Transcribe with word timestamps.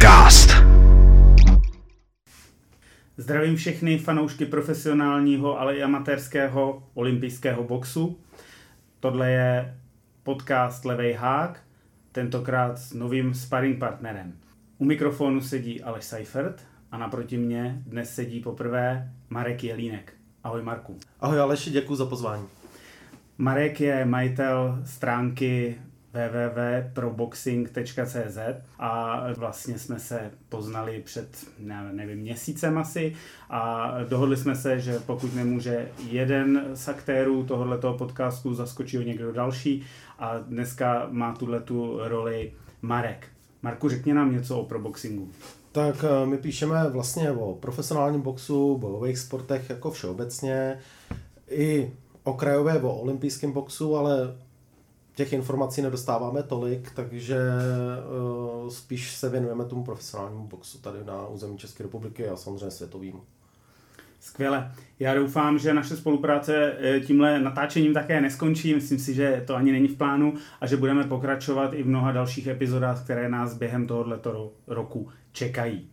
Podcast. 0.00 0.50
Zdravím 3.16 3.56
všechny 3.56 3.98
fanoušky 3.98 4.46
profesionálního, 4.46 5.60
ale 5.60 5.76
i 5.76 5.82
amatérského 5.82 6.82
olympijského 6.94 7.64
boxu. 7.64 8.18
Tohle 9.00 9.30
je 9.30 9.76
podcast 10.22 10.84
Levej 10.84 11.12
hák, 11.12 11.60
tentokrát 12.12 12.78
s 12.78 12.92
novým 12.92 13.34
sparring 13.34 13.78
partnerem. 13.78 14.32
U 14.78 14.84
mikrofonu 14.84 15.40
sedí 15.40 15.82
Aleš 15.82 16.04
Seifert 16.04 16.66
a 16.92 16.98
naproti 16.98 17.38
mě 17.38 17.82
dnes 17.86 18.14
sedí 18.14 18.40
poprvé 18.40 19.10
Marek 19.30 19.64
Jelínek. 19.64 20.12
Ahoj 20.44 20.62
Marku. 20.62 20.96
Ahoj 21.20 21.40
Aleši, 21.40 21.70
děkuji 21.70 21.96
za 21.96 22.06
pozvání. 22.06 22.46
Marek 23.38 23.80
je 23.80 24.04
majitel 24.04 24.82
stránky 24.84 25.78
www.proboxing.cz 26.12 28.38
a 28.78 29.22
vlastně 29.36 29.78
jsme 29.78 29.98
se 29.98 30.30
poznali 30.48 31.02
před, 31.04 31.28
nevím, 31.92 32.18
měsícem 32.18 32.78
asi 32.78 33.16
a 33.50 33.94
dohodli 34.08 34.36
jsme 34.36 34.56
se, 34.56 34.80
že 34.80 34.98
pokud 34.98 35.34
nemůže 35.34 35.88
jeden 36.08 36.64
z 36.74 36.88
aktérů 36.88 37.44
tohoto 37.44 37.92
podcastu, 37.92 38.54
zaskočí 38.54 38.96
ho 38.96 39.02
někdo 39.02 39.32
další 39.32 39.82
a 40.18 40.38
dneska 40.38 41.06
má 41.10 41.34
tuhle 41.34 41.60
tu 41.60 41.98
roli 42.02 42.52
Marek. 42.82 43.26
Marku, 43.62 43.88
řekni 43.88 44.14
nám 44.14 44.32
něco 44.32 44.60
o 44.60 44.64
proboxingu. 44.64 45.28
Tak 45.72 46.04
eh, 46.04 46.26
my 46.26 46.38
píšeme 46.38 46.88
vlastně 46.88 47.32
o 47.32 47.54
profesionálním 47.54 48.20
boxu, 48.20 48.78
bojových 48.78 49.18
sportech 49.18 49.70
jako 49.70 49.90
všeobecně, 49.90 50.78
i 51.50 51.92
okrajové 52.24 52.80
o 52.80 52.94
olympijském 52.94 53.52
boxu, 53.52 53.96
ale 53.96 54.36
těch 55.20 55.32
informací 55.32 55.82
nedostáváme 55.82 56.42
tolik, 56.42 56.90
takže 56.94 57.38
uh, 58.62 58.70
spíš 58.70 59.16
se 59.16 59.28
věnujeme 59.28 59.64
tomu 59.64 59.84
profesionálnímu 59.84 60.46
boxu 60.46 60.78
tady 60.78 60.98
na 61.04 61.26
území 61.26 61.58
České 61.58 61.82
republiky 61.82 62.28
a 62.28 62.36
samozřejmě 62.36 62.70
světovým. 62.70 63.20
Skvěle. 64.20 64.72
Já 64.98 65.14
doufám, 65.14 65.58
že 65.58 65.74
naše 65.74 65.96
spolupráce 65.96 66.72
eh, 66.78 67.00
tímhle 67.00 67.40
natáčením 67.40 67.94
také 67.94 68.20
neskončí. 68.20 68.74
Myslím 68.74 68.98
si, 68.98 69.14
že 69.14 69.44
to 69.46 69.56
ani 69.56 69.72
není 69.72 69.88
v 69.88 69.96
plánu 69.96 70.34
a 70.60 70.66
že 70.66 70.76
budeme 70.76 71.04
pokračovat 71.04 71.74
i 71.74 71.82
v 71.82 71.88
mnoha 71.88 72.12
dalších 72.12 72.46
epizodách, 72.46 73.04
které 73.04 73.28
nás 73.28 73.54
během 73.54 73.86
tohoto 73.86 74.52
roku 74.66 75.08
čekají. 75.32 75.88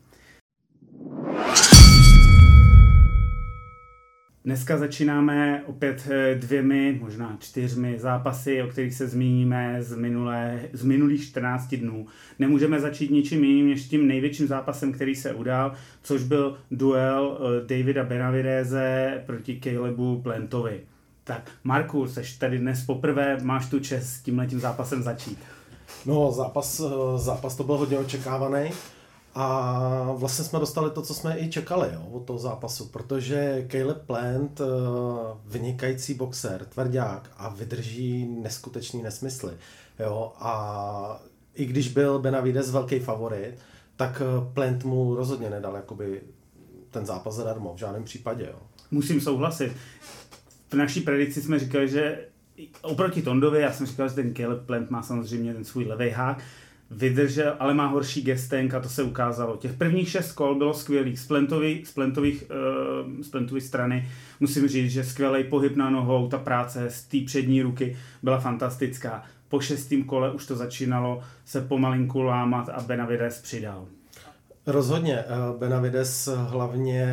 Dneska 4.47 4.77
začínáme 4.77 5.63
opět 5.65 6.07
eh, 6.11 6.35
dvěmi, 6.35 6.99
možná 7.01 7.37
čtyřmi 7.39 7.99
zápasy, 7.99 8.63
o 8.63 8.67
kterých 8.67 8.93
se 8.93 9.07
zmíníme 9.07 9.83
z, 9.83 9.95
minulé, 9.95 10.59
z 10.73 10.83
minulých 10.83 11.23
14 11.23 11.75
dnů. 11.75 12.05
Nemůžeme 12.39 12.79
začít 12.79 13.11
ničím 13.11 13.43
jiným 13.43 13.69
než 13.69 13.87
tím 13.87 14.07
největším 14.07 14.47
zápasem, 14.47 14.93
který 14.93 15.15
se 15.15 15.33
udál, 15.33 15.73
což 16.03 16.23
byl 16.23 16.57
duel 16.71 17.37
eh, 17.39 17.65
Davida 17.67 18.03
Benavideze 18.03 19.23
proti 19.25 19.61
Calebu 19.63 20.21
Plentovi. 20.21 20.81
Tak 21.23 21.51
Marku, 21.63 22.07
seš 22.07 22.37
tady 22.37 22.59
dnes 22.59 22.85
poprvé, 22.85 23.37
máš 23.41 23.69
tu 23.69 23.79
čest 23.79 24.07
s 24.09 24.21
tímhletím 24.21 24.59
zápasem 24.59 25.03
začít. 25.03 25.39
No, 26.05 26.31
zápas, 26.31 26.79
eh, 26.85 27.17
zápas 27.17 27.55
to 27.55 27.63
byl 27.63 27.77
hodně 27.77 27.97
očekávaný. 27.97 28.71
A 29.35 30.11
vlastně 30.15 30.45
jsme 30.45 30.59
dostali 30.59 30.91
to, 30.91 31.01
co 31.01 31.13
jsme 31.13 31.39
i 31.39 31.49
čekali 31.49 31.89
jo, 31.93 32.07
od 32.11 32.25
toho 32.25 32.39
zápasu, 32.39 32.85
protože 32.85 33.67
Caleb 33.71 34.05
Plant, 34.05 34.61
eh, 34.61 34.65
vynikající 35.45 36.13
boxer, 36.13 36.65
tvrdák 36.65 37.31
a 37.37 37.49
vydrží 37.49 38.25
neskutečný 38.25 39.03
nesmysly. 39.03 39.53
Jo, 39.99 40.33
a 40.39 41.21
i 41.53 41.65
když 41.65 41.87
byl 41.87 42.19
Benavides 42.19 42.71
velký 42.71 42.99
favorit, 42.99 43.55
tak 43.95 44.21
eh, 44.21 44.53
Plant 44.53 44.83
mu 44.83 45.15
rozhodně 45.15 45.49
nedal 45.49 45.75
jakoby 45.75 46.21
ten 46.91 47.05
zápas 47.05 47.35
zadarmo, 47.35 47.73
v 47.73 47.77
žádném 47.77 48.03
případě. 48.03 48.45
Jo. 48.45 48.59
Musím 48.91 49.21
souhlasit. 49.21 49.71
V 50.69 50.73
naší 50.73 51.01
predikci 51.01 51.41
jsme 51.41 51.59
říkali, 51.59 51.89
že 51.89 52.27
oproti 52.81 53.21
Tondovi, 53.21 53.61
já 53.61 53.73
jsem 53.73 53.85
říkal, 53.85 54.09
že 54.09 54.15
ten 54.15 54.33
Caleb 54.33 54.65
Plant 54.65 54.89
má 54.89 55.03
samozřejmě 55.03 55.53
ten 55.53 55.65
svůj 55.65 55.85
levý 55.85 56.09
hák, 56.09 56.43
vydržel, 56.91 57.55
ale 57.59 57.73
má 57.73 57.87
horší 57.87 58.21
gestenk 58.21 58.73
a 58.73 58.79
to 58.79 58.89
se 58.89 59.03
ukázalo. 59.03 59.57
Těch 59.57 59.73
prvních 59.73 60.09
šest 60.09 60.31
kol 60.31 60.55
bylo 60.55 60.73
skvělých. 60.73 61.19
Z, 61.19 61.27
plentový, 61.27 61.85
z, 61.85 61.91
plentových, 61.91 62.43
uh, 63.51 63.59
strany 63.59 64.09
musím 64.39 64.67
říct, 64.67 64.91
že 64.91 65.03
skvělý 65.03 65.43
pohyb 65.43 65.75
na 65.75 65.89
nohou, 65.89 66.27
ta 66.27 66.37
práce 66.37 66.89
z 66.89 67.03
té 67.03 67.17
přední 67.25 67.61
ruky 67.61 67.97
byla 68.23 68.39
fantastická. 68.39 69.23
Po 69.49 69.59
šestém 69.59 70.03
kole 70.03 70.31
už 70.31 70.45
to 70.45 70.55
začínalo 70.55 71.23
se 71.45 71.61
pomalinku 71.61 72.21
lámat 72.21 72.69
a 72.69 72.81
Benavides 72.81 73.41
přidal. 73.41 73.87
Rozhodně. 74.67 75.19
Eh, 75.19 75.25
Benavides 75.57 76.29
hlavně 76.47 77.07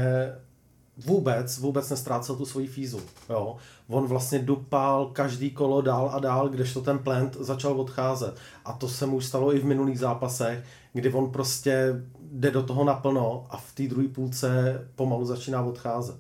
vůbec, 0.97 1.59
vůbec 1.59 1.91
nestrácel 1.91 2.37
tu 2.37 2.47
svoji 2.47 2.67
fízu. 2.67 3.01
Jo. 3.31 3.57
On 3.89 4.07
vlastně 4.07 4.39
dupal 4.39 5.07
každý 5.07 5.51
kolo 5.51 5.81
dál 5.81 6.11
a 6.15 6.19
dál, 6.19 6.49
kdežto 6.49 6.81
ten 6.81 6.99
plant 6.99 7.37
začal 7.41 7.81
odcházet. 7.81 8.35
A 8.65 8.73
to 8.73 8.89
se 8.89 9.07
mu 9.07 9.17
už 9.17 9.25
stalo 9.25 9.55
i 9.55 9.59
v 9.59 9.65
minulých 9.65 9.99
zápasech, 9.99 10.65
kdy 10.93 11.13
on 11.13 11.31
prostě 11.31 12.03
jde 12.33 12.51
do 12.51 12.63
toho 12.63 12.85
naplno 12.85 13.47
a 13.51 13.57
v 13.57 13.73
té 13.75 13.83
druhé 13.83 14.09
půlce 14.09 14.81
pomalu 14.95 15.25
začíná 15.25 15.63
odcházet. 15.63 16.17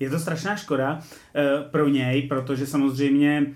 Je 0.00 0.10
to 0.10 0.18
strašná 0.18 0.56
škoda 0.56 1.00
e, 1.34 1.62
pro 1.70 1.88
něj, 1.88 2.22
protože 2.22 2.66
samozřejmě 2.66 3.46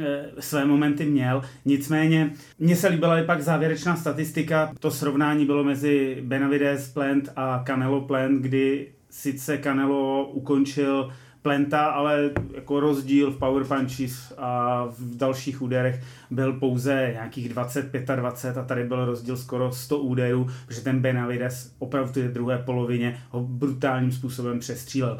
e, 0.00 0.30
své 0.38 0.64
momenty 0.64 1.04
měl. 1.04 1.42
Nicméně 1.64 2.32
mně 2.58 2.76
se 2.76 2.88
líbila 2.88 3.18
i 3.18 3.24
pak 3.24 3.42
závěrečná 3.42 3.96
statistika. 3.96 4.72
To 4.80 4.90
srovnání 4.90 5.46
bylo 5.46 5.64
mezi 5.64 6.18
Benavides 6.22 6.88
Plant 6.88 7.28
a 7.36 7.64
Canelo 7.66 8.00
Plant, 8.00 8.42
kdy 8.42 8.92
sice 9.12 9.58
Canelo 9.58 10.26
ukončil 10.26 11.12
Plenta, 11.42 11.84
ale 11.86 12.30
jako 12.54 12.80
rozdíl 12.80 13.30
v 13.30 13.38
power 13.38 13.64
punches 13.64 14.32
a 14.38 14.84
v 14.84 15.16
dalších 15.16 15.62
úderech 15.62 16.02
byl 16.30 16.52
pouze 16.52 17.10
nějakých 17.12 17.54
20-25 17.54 18.60
a 18.60 18.64
tady 18.64 18.84
byl 18.84 19.04
rozdíl 19.04 19.36
skoro 19.36 19.72
100 19.72 19.98
úderů, 19.98 20.50
protože 20.66 20.80
ten 20.80 21.00
Benavides 21.00 21.74
opravdu 21.78 22.22
v 22.22 22.32
druhé 22.32 22.58
polovině 22.58 23.22
ho 23.30 23.40
brutálním 23.40 24.12
způsobem 24.12 24.58
přestřílel. 24.58 25.18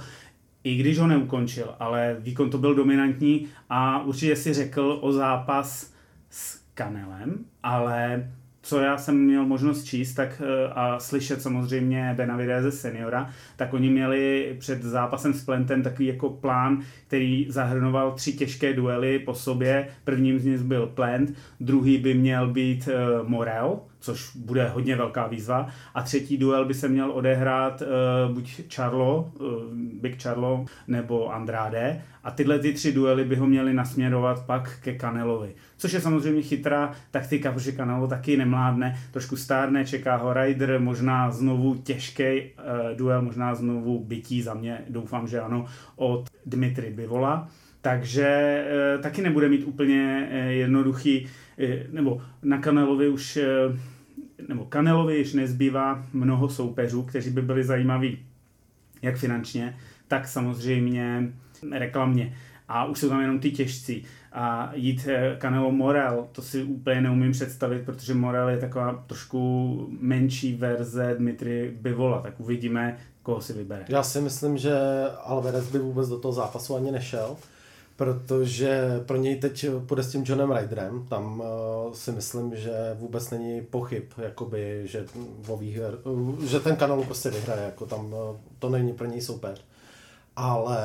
I 0.65 0.77
když 0.77 0.99
ho 0.99 1.07
neukončil, 1.07 1.75
ale 1.79 2.17
výkon 2.19 2.51
to 2.51 2.59
byl 2.59 2.75
dominantní 2.75 3.47
a 3.71 4.03
určitě 4.03 4.37
si 4.37 4.55
řekl 4.55 4.99
o 5.01 5.13
zápas 5.13 5.93
s 6.31 6.61
Kanelem, 6.75 7.45
ale 7.63 8.31
co 8.62 8.81
já 8.81 8.99
jsem 8.99 9.19
měl 9.19 9.47
možnost 9.47 9.84
číst 9.84 10.15
tak, 10.15 10.43
eh, 10.45 10.73
a 10.73 10.99
slyšet 10.99 11.43
samozřejmě 11.43 12.15
Benavideze 12.17 12.73
seniora, 12.73 13.31
tak 13.56 13.75
oni 13.75 13.91
měli 13.91 14.56
před 14.59 14.83
zápasem 14.83 15.34
s 15.34 15.45
Plentem 15.45 15.83
takový 15.83 16.06
jako 16.06 16.31
plán, 16.31 16.83
který 17.06 17.47
zahrnoval 17.49 18.12
tři 18.12 18.33
těžké 18.33 18.73
duely 18.73 19.19
po 19.19 19.34
sobě. 19.34 19.89
Prvním 20.05 20.39
z 20.39 20.45
nich 20.45 20.61
byl 20.61 20.87
Plant, 20.87 21.34
druhý 21.61 21.99
by 21.99 22.15
měl 22.15 22.49
být 22.53 22.89
uh, 22.89 23.28
Morel, 23.28 23.81
což 24.03 24.37
bude 24.37 24.69
hodně 24.69 24.97
velká 24.97 25.27
výzva. 25.27 25.67
A 25.95 26.03
třetí 26.03 26.39
duel 26.39 26.65
by 26.65 26.75
se 26.75 26.89
měl 26.89 27.13
odehrát 27.13 27.83
uh, 27.83 28.35
buď 28.35 28.61
Charlo, 28.75 29.33
uh, 29.41 29.47
Big 30.01 30.23
Charlo, 30.23 30.65
nebo 30.89 31.33
Andrade. 31.33 32.03
A 32.25 32.31
tyhle 32.31 32.59
ty 32.59 32.73
tři 32.73 32.93
duely 32.93 33.25
by 33.25 33.37
ho 33.37 33.47
měli 33.47 33.75
nasměrovat 33.75 34.47
pak 34.47 34.79
ke 34.81 34.95
Kanelovi. 34.95 35.55
Což 35.77 35.93
je 35.93 36.01
samozřejmě 36.01 36.43
chytrá 36.43 36.93
taktika, 37.11 37.53
protože 37.53 37.73
Canelo 37.73 38.09
taky 38.09 38.37
nemládne, 38.37 38.99
trošku 39.11 39.37
stárne, 39.37 39.85
čeká 39.85 40.17
ho 40.17 40.33
Ryder, 40.33 40.81
možná 40.81 41.31
znovu 41.31 41.75
těžký 41.75 42.23
uh, 42.23 42.97
duel, 42.97 43.23
možná 43.23 43.55
znovu 43.55 44.05
bytí 44.05 44.43
za 44.43 44.55
mě, 44.55 44.85
doufám, 44.89 45.27
že 45.27 45.41
ano, 45.41 45.67
od 45.97 46.29
Dmitry 46.47 46.91
Bivola. 46.91 47.49
Takže 47.81 48.65
taky 49.03 49.23
nebude 49.23 49.49
mít 49.49 49.65
úplně 49.65 50.29
jednoduchý, 50.49 51.26
nebo 51.91 52.23
na 52.43 52.59
Kanelovi 52.59 53.09
už 53.09 53.38
nebo 54.49 54.65
Kanelovi 54.65 55.17
již 55.17 55.33
nezbývá 55.33 56.06
mnoho 56.12 56.49
soupeřů, 56.49 57.03
kteří 57.03 57.31
by 57.31 57.43
byli 57.43 57.65
zajímaví 57.65 58.19
jak 59.03 59.17
finančně, 59.17 59.77
tak 60.09 60.29
samozřejmě 60.29 61.33
reklamně. 61.71 62.37
A 62.69 62.85
už 62.85 62.99
jsou 62.99 63.09
tam 63.09 63.21
jenom 63.21 63.41
ty 63.41 63.50
těžcí. 63.50 64.05
A 64.33 64.73
jít 64.75 65.09
Canelo 65.39 65.69
eh, 65.69 65.73
Morel, 65.73 66.29
to 66.33 66.43
si 66.43 66.62
úplně 66.62 67.00
neumím 67.00 67.33
představit, 67.33 67.85
protože 67.85 68.15
Morel 68.15 68.49
je 68.49 68.59
taková 68.59 69.05
trošku 69.06 69.89
menší 70.00 70.55
verze 70.55 71.15
Dmitry 71.19 71.77
Bivola, 71.81 72.21
tak 72.21 72.41
uvidíme, 72.41 72.99
koho 73.23 73.41
si 73.41 73.53
vybere. 73.53 73.85
Já 73.88 74.03
si 74.03 74.21
myslím, 74.21 74.59
že 74.59 74.75
Alvarez 75.25 75.73
by 75.73 75.79
vůbec 75.79 76.09
do 76.09 76.19
toho 76.19 76.33
zápasu 76.33 76.77
ani 76.77 76.91
nešel 76.91 77.37
protože 78.02 79.00
pro 79.06 79.16
něj 79.16 79.37
teď 79.37 79.66
půjde 79.87 80.02
s 80.02 80.10
tím 80.10 80.25
Johnem 80.26 80.52
Ryderem, 80.52 81.06
tam 81.08 81.40
uh, 81.40 81.93
si 81.93 82.12
myslím, 82.12 82.56
že 82.56 82.96
vůbec 82.99 83.31
není 83.31 83.62
pochyb, 83.62 84.04
jakoby, 84.19 84.82
že, 84.84 85.06
o 85.49 85.56
výher, 85.56 85.99
uh, 86.04 86.44
že 86.44 86.60
ten 86.60 86.76
kanál 86.76 87.02
prostě 87.04 87.31
vyhraje, 87.31 87.62
jako 87.62 87.87
tam 87.87 88.06
uh, 88.06 88.37
to 88.58 88.69
není 88.69 88.93
pro 88.93 89.06
něj 89.06 89.20
soupeř. 89.20 89.64
Ale 90.37 90.78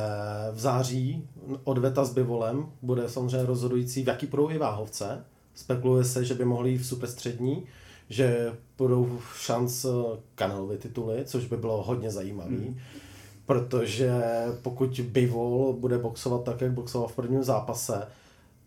v 0.52 0.60
září 0.60 1.28
odveta 1.64 2.06
s 2.06 2.14
Bivolem 2.14 2.66
bude 2.82 3.10
samozřejmě 3.10 3.46
rozhodující, 3.46 4.04
v 4.04 4.08
jaký 4.08 4.28
budou 4.28 4.50
i 4.50 4.58
váhovce. 4.58 5.26
Spekuluje 5.56 6.04
se, 6.04 6.26
že 6.26 6.34
by 6.34 6.46
mohli 6.46 6.70
jít 6.70 6.78
v 6.78 6.88
superstřední, 6.88 7.64
že 8.10 8.54
budou 8.78 9.20
šanc 9.36 9.86
Canelovi 10.36 10.78
tituly, 10.78 11.26
což 11.26 11.46
by 11.46 11.58
bylo 11.58 11.84
hodně 11.84 12.12
zajímavý. 12.12 12.56
Hmm. 12.56 12.78
Protože 13.48 14.12
pokud 14.62 15.00
Bivol 15.00 15.74
bude 15.80 15.98
boxovat 15.98 16.44
tak, 16.44 16.62
jak 16.62 16.72
boxoval 16.72 17.08
v 17.08 17.16
prvním 17.16 17.44
zápase, 17.44 18.08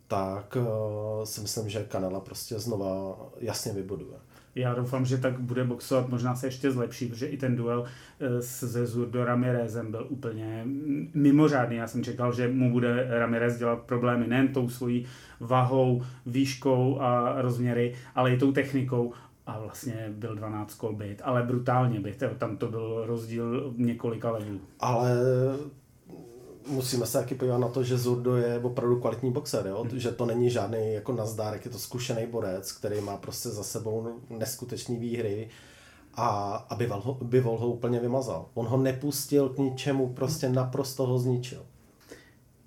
tak 0.09 0.57
uh, 0.57 1.25
si 1.25 1.41
myslím, 1.41 1.69
že 1.69 1.85
Kanela 1.85 2.21
prostě 2.21 2.59
znova 2.59 3.17
jasně 3.41 3.73
vybuduje. 3.73 4.19
Já 4.55 4.75
doufám, 4.75 5.07
že 5.07 5.19
tak 5.19 5.41
bude 5.41 5.65
boxovat, 5.65 6.09
možná 6.09 6.35
se 6.35 6.47
ještě 6.47 6.71
zlepší, 6.71 7.07
protože 7.07 7.27
i 7.27 7.37
ten 7.37 7.57
duel 7.57 7.85
eh, 8.21 8.43
se 8.43 8.87
Zurdo 8.87 9.25
Ramirezem 9.25 9.91
byl 9.91 10.07
úplně 10.09 10.63
mimořádný. 11.15 11.77
Já 11.77 11.87
jsem 11.87 12.05
čekal, 12.05 12.33
že 12.33 12.49
mu 12.49 12.73
bude 12.73 13.07
Ramirez 13.09 13.59
dělat 13.59 13.79
problémy 13.79 14.27
nejen 14.27 14.49
tou 14.49 14.69
svojí 14.69 15.07
vahou, 15.41 16.03
výškou 16.27 17.01
a 17.01 17.43
rozměry, 17.43 17.95
ale 18.15 18.33
i 18.35 18.39
tou 18.39 18.53
technikou 18.53 19.13
a 19.51 19.59
vlastně 19.59 20.07
byl 20.11 20.35
12 20.35 20.75
kol 20.75 20.93
byt, 20.93 21.23
ale 21.25 21.43
brutálně 21.43 22.01
byt, 22.01 22.23
tam 22.39 22.57
to 22.57 22.69
byl 22.69 23.07
rozdíl 23.07 23.75
několika 23.77 24.31
levelů. 24.31 24.61
Ale 24.81 25.11
musíme 26.69 27.07
se 27.07 27.19
taky 27.19 27.35
podívat 27.35 27.59
na 27.59 27.69
to, 27.69 27.83
že 27.83 27.99
Zurdo 27.99 28.37
je 28.37 28.59
opravdu 28.59 29.01
kvalitní 29.01 29.33
boxer, 29.33 29.67
jo? 29.67 29.87
Hmm. 29.89 30.01
že 30.01 30.13
to 30.13 30.27
není 30.27 30.51
žádný 30.51 30.93
jako 30.93 31.13
nazdárek, 31.13 31.65
je 31.65 31.71
to 31.71 31.79
zkušený 31.79 32.27
borec, 32.27 32.73
který 32.73 33.01
má 33.01 33.17
prostě 33.17 33.49
za 33.49 33.63
sebou 33.63 34.21
neskutečný 34.31 34.97
výhry 34.97 35.49
a 36.15 36.55
aby 36.71 36.87
ho, 36.87 37.19
Bivol 37.23 37.59
ho 37.59 37.69
úplně 37.69 38.01
vymazal. 38.01 38.47
On 38.55 38.67
ho 38.67 38.77
nepustil 38.77 39.49
k 39.49 39.59
ničemu, 39.59 40.15
prostě 40.15 40.49
naprosto 40.49 41.07
ho 41.07 41.19
zničil. 41.19 41.67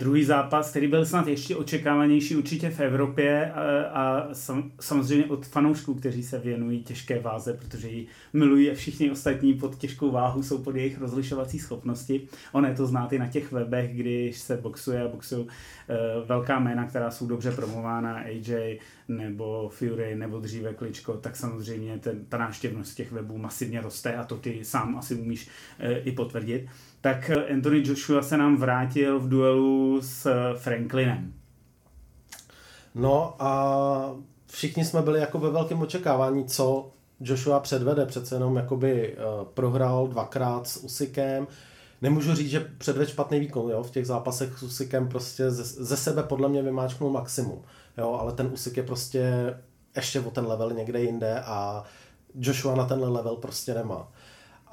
Druhý 0.03 0.23
zápas, 0.23 0.69
který 0.69 0.87
byl 0.87 1.05
snad 1.05 1.27
ještě 1.27 1.55
očekávanější 1.55 2.35
určitě 2.35 2.69
v 2.69 2.79
Evropě 2.79 3.51
a, 3.51 3.61
a 3.91 4.33
sam, 4.33 4.71
samozřejmě 4.79 5.25
od 5.25 5.45
fanoušků, 5.45 5.93
kteří 5.93 6.23
se 6.23 6.39
věnují 6.39 6.83
těžké 6.83 7.19
váze, 7.19 7.53
protože 7.53 7.89
ji 7.89 8.07
milují 8.33 8.71
a 8.71 8.75
všichni 8.75 9.11
ostatní 9.11 9.53
pod 9.53 9.77
těžkou 9.77 10.11
váhu 10.11 10.43
jsou 10.43 10.57
pod 10.57 10.75
jejich 10.75 10.99
rozlišovací 10.99 11.59
schopnosti. 11.59 12.27
Ono 12.51 12.67
je 12.67 12.75
to 12.75 12.87
znát 12.87 13.13
i 13.13 13.19
na 13.19 13.27
těch 13.27 13.51
webech, 13.51 13.95
když 13.95 14.39
se 14.39 14.57
boxuje 14.57 15.01
a 15.01 15.07
boxují 15.07 15.43
uh, 15.43 15.49
velká 16.27 16.59
jména, 16.59 16.87
která 16.87 17.11
jsou 17.11 17.27
dobře 17.27 17.51
promována, 17.51 18.15
AJ 18.15 18.79
nebo 19.07 19.69
Fury 19.69 20.15
nebo 20.15 20.39
dříve 20.39 20.73
Kličko, 20.73 21.13
tak 21.13 21.35
samozřejmě 21.35 21.97
ten, 21.97 22.25
ta 22.25 22.37
návštěvnost 22.37 22.95
těch 22.95 23.11
webů 23.11 23.37
masivně 23.37 23.81
roste 23.81 24.15
a 24.15 24.23
to 24.23 24.37
ty 24.37 24.59
sám 24.63 24.97
asi 24.97 25.15
umíš 25.15 25.47
uh, 25.79 26.07
i 26.07 26.11
potvrdit 26.11 26.67
tak 27.03 27.31
Anthony 27.51 27.83
Joshua 27.85 28.21
se 28.21 28.37
nám 28.37 28.57
vrátil 28.57 29.19
v 29.19 29.29
duelu 29.29 30.01
s 30.01 30.27
Franklinem. 30.57 31.33
No 32.95 33.35
a 33.39 34.15
všichni 34.47 34.85
jsme 34.85 35.01
byli 35.01 35.19
jako 35.19 35.39
ve 35.39 35.49
velkém 35.49 35.81
očekávání, 35.81 36.45
co 36.45 36.91
Joshua 37.19 37.59
předvede. 37.59 38.05
Přece 38.05 38.35
jenom 38.35 38.55
jakoby 38.55 39.17
uh, 39.17 39.47
prohrál 39.47 40.07
dvakrát 40.07 40.67
s 40.67 40.77
Usikem. 40.77 41.47
Nemůžu 42.01 42.35
říct, 42.35 42.49
že 42.49 42.71
předved 42.77 43.09
špatný 43.09 43.39
výkon, 43.39 43.71
jo? 43.71 43.83
v 43.83 43.91
těch 43.91 44.07
zápasech 44.07 44.57
s 44.57 44.63
Usikem 44.63 45.09
prostě 45.09 45.51
ze, 45.51 45.63
ze 45.63 45.97
sebe 45.97 46.23
podle 46.23 46.49
mě 46.49 46.61
vymáčknul 46.61 47.09
maximum, 47.09 47.61
jo? 47.97 48.17
ale 48.21 48.33
ten 48.33 48.47
Usik 48.53 48.77
je 48.77 48.83
prostě 48.83 49.53
ještě 49.95 50.19
o 50.19 50.31
ten 50.31 50.47
level 50.47 50.71
někde 50.71 51.01
jinde 51.01 51.39
a 51.39 51.83
Joshua 52.35 52.75
na 52.75 52.85
tenhle 52.85 53.09
level 53.09 53.35
prostě 53.35 53.73
nemá. 53.73 54.07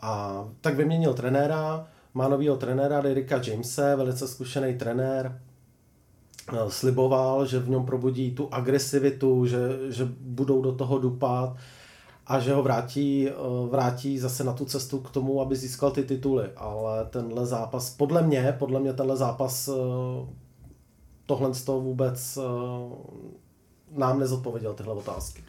A 0.02 0.44
tak 0.60 0.74
vyměnil 0.74 1.14
trenéra, 1.14 1.86
má 2.14 2.28
nového 2.28 2.56
trenéra 2.56 3.00
Derika 3.00 3.40
Jamese, 3.46 3.96
velice 3.96 4.28
zkušený 4.28 4.74
trenér, 4.74 5.40
eh, 6.52 6.56
sliboval, 6.68 7.46
že 7.46 7.58
v 7.58 7.68
něm 7.68 7.84
probudí 7.84 8.34
tu 8.34 8.54
agresivitu, 8.54 9.46
že, 9.46 9.58
že 9.92 10.08
budou 10.20 10.62
do 10.62 10.72
toho 10.72 10.98
dupat 10.98 11.56
a 12.26 12.40
že 12.40 12.54
ho 12.54 12.62
vrátí, 12.62 13.28
eh, 13.28 13.32
vrátí 13.70 14.18
zase 14.18 14.44
na 14.44 14.52
tu 14.52 14.64
cestu 14.64 14.98
k 14.98 15.10
tomu, 15.10 15.40
aby 15.40 15.56
získal 15.56 15.90
ty 15.90 16.02
tituly. 16.02 16.50
Ale 16.56 17.04
tenhle 17.04 17.46
zápas, 17.46 17.90
podle 17.90 18.22
mě, 18.22 18.56
podle 18.58 18.80
mě 18.80 18.92
tenhle 18.92 19.16
zápas 19.16 19.68
eh, 19.68 19.72
tohle 21.26 21.54
z 21.54 21.64
toho 21.64 21.80
vůbec 21.80 22.38
nám 23.90 24.18
nezodpověděl 24.18 24.74
tyhle 24.74 24.94
otázky. 24.94 25.44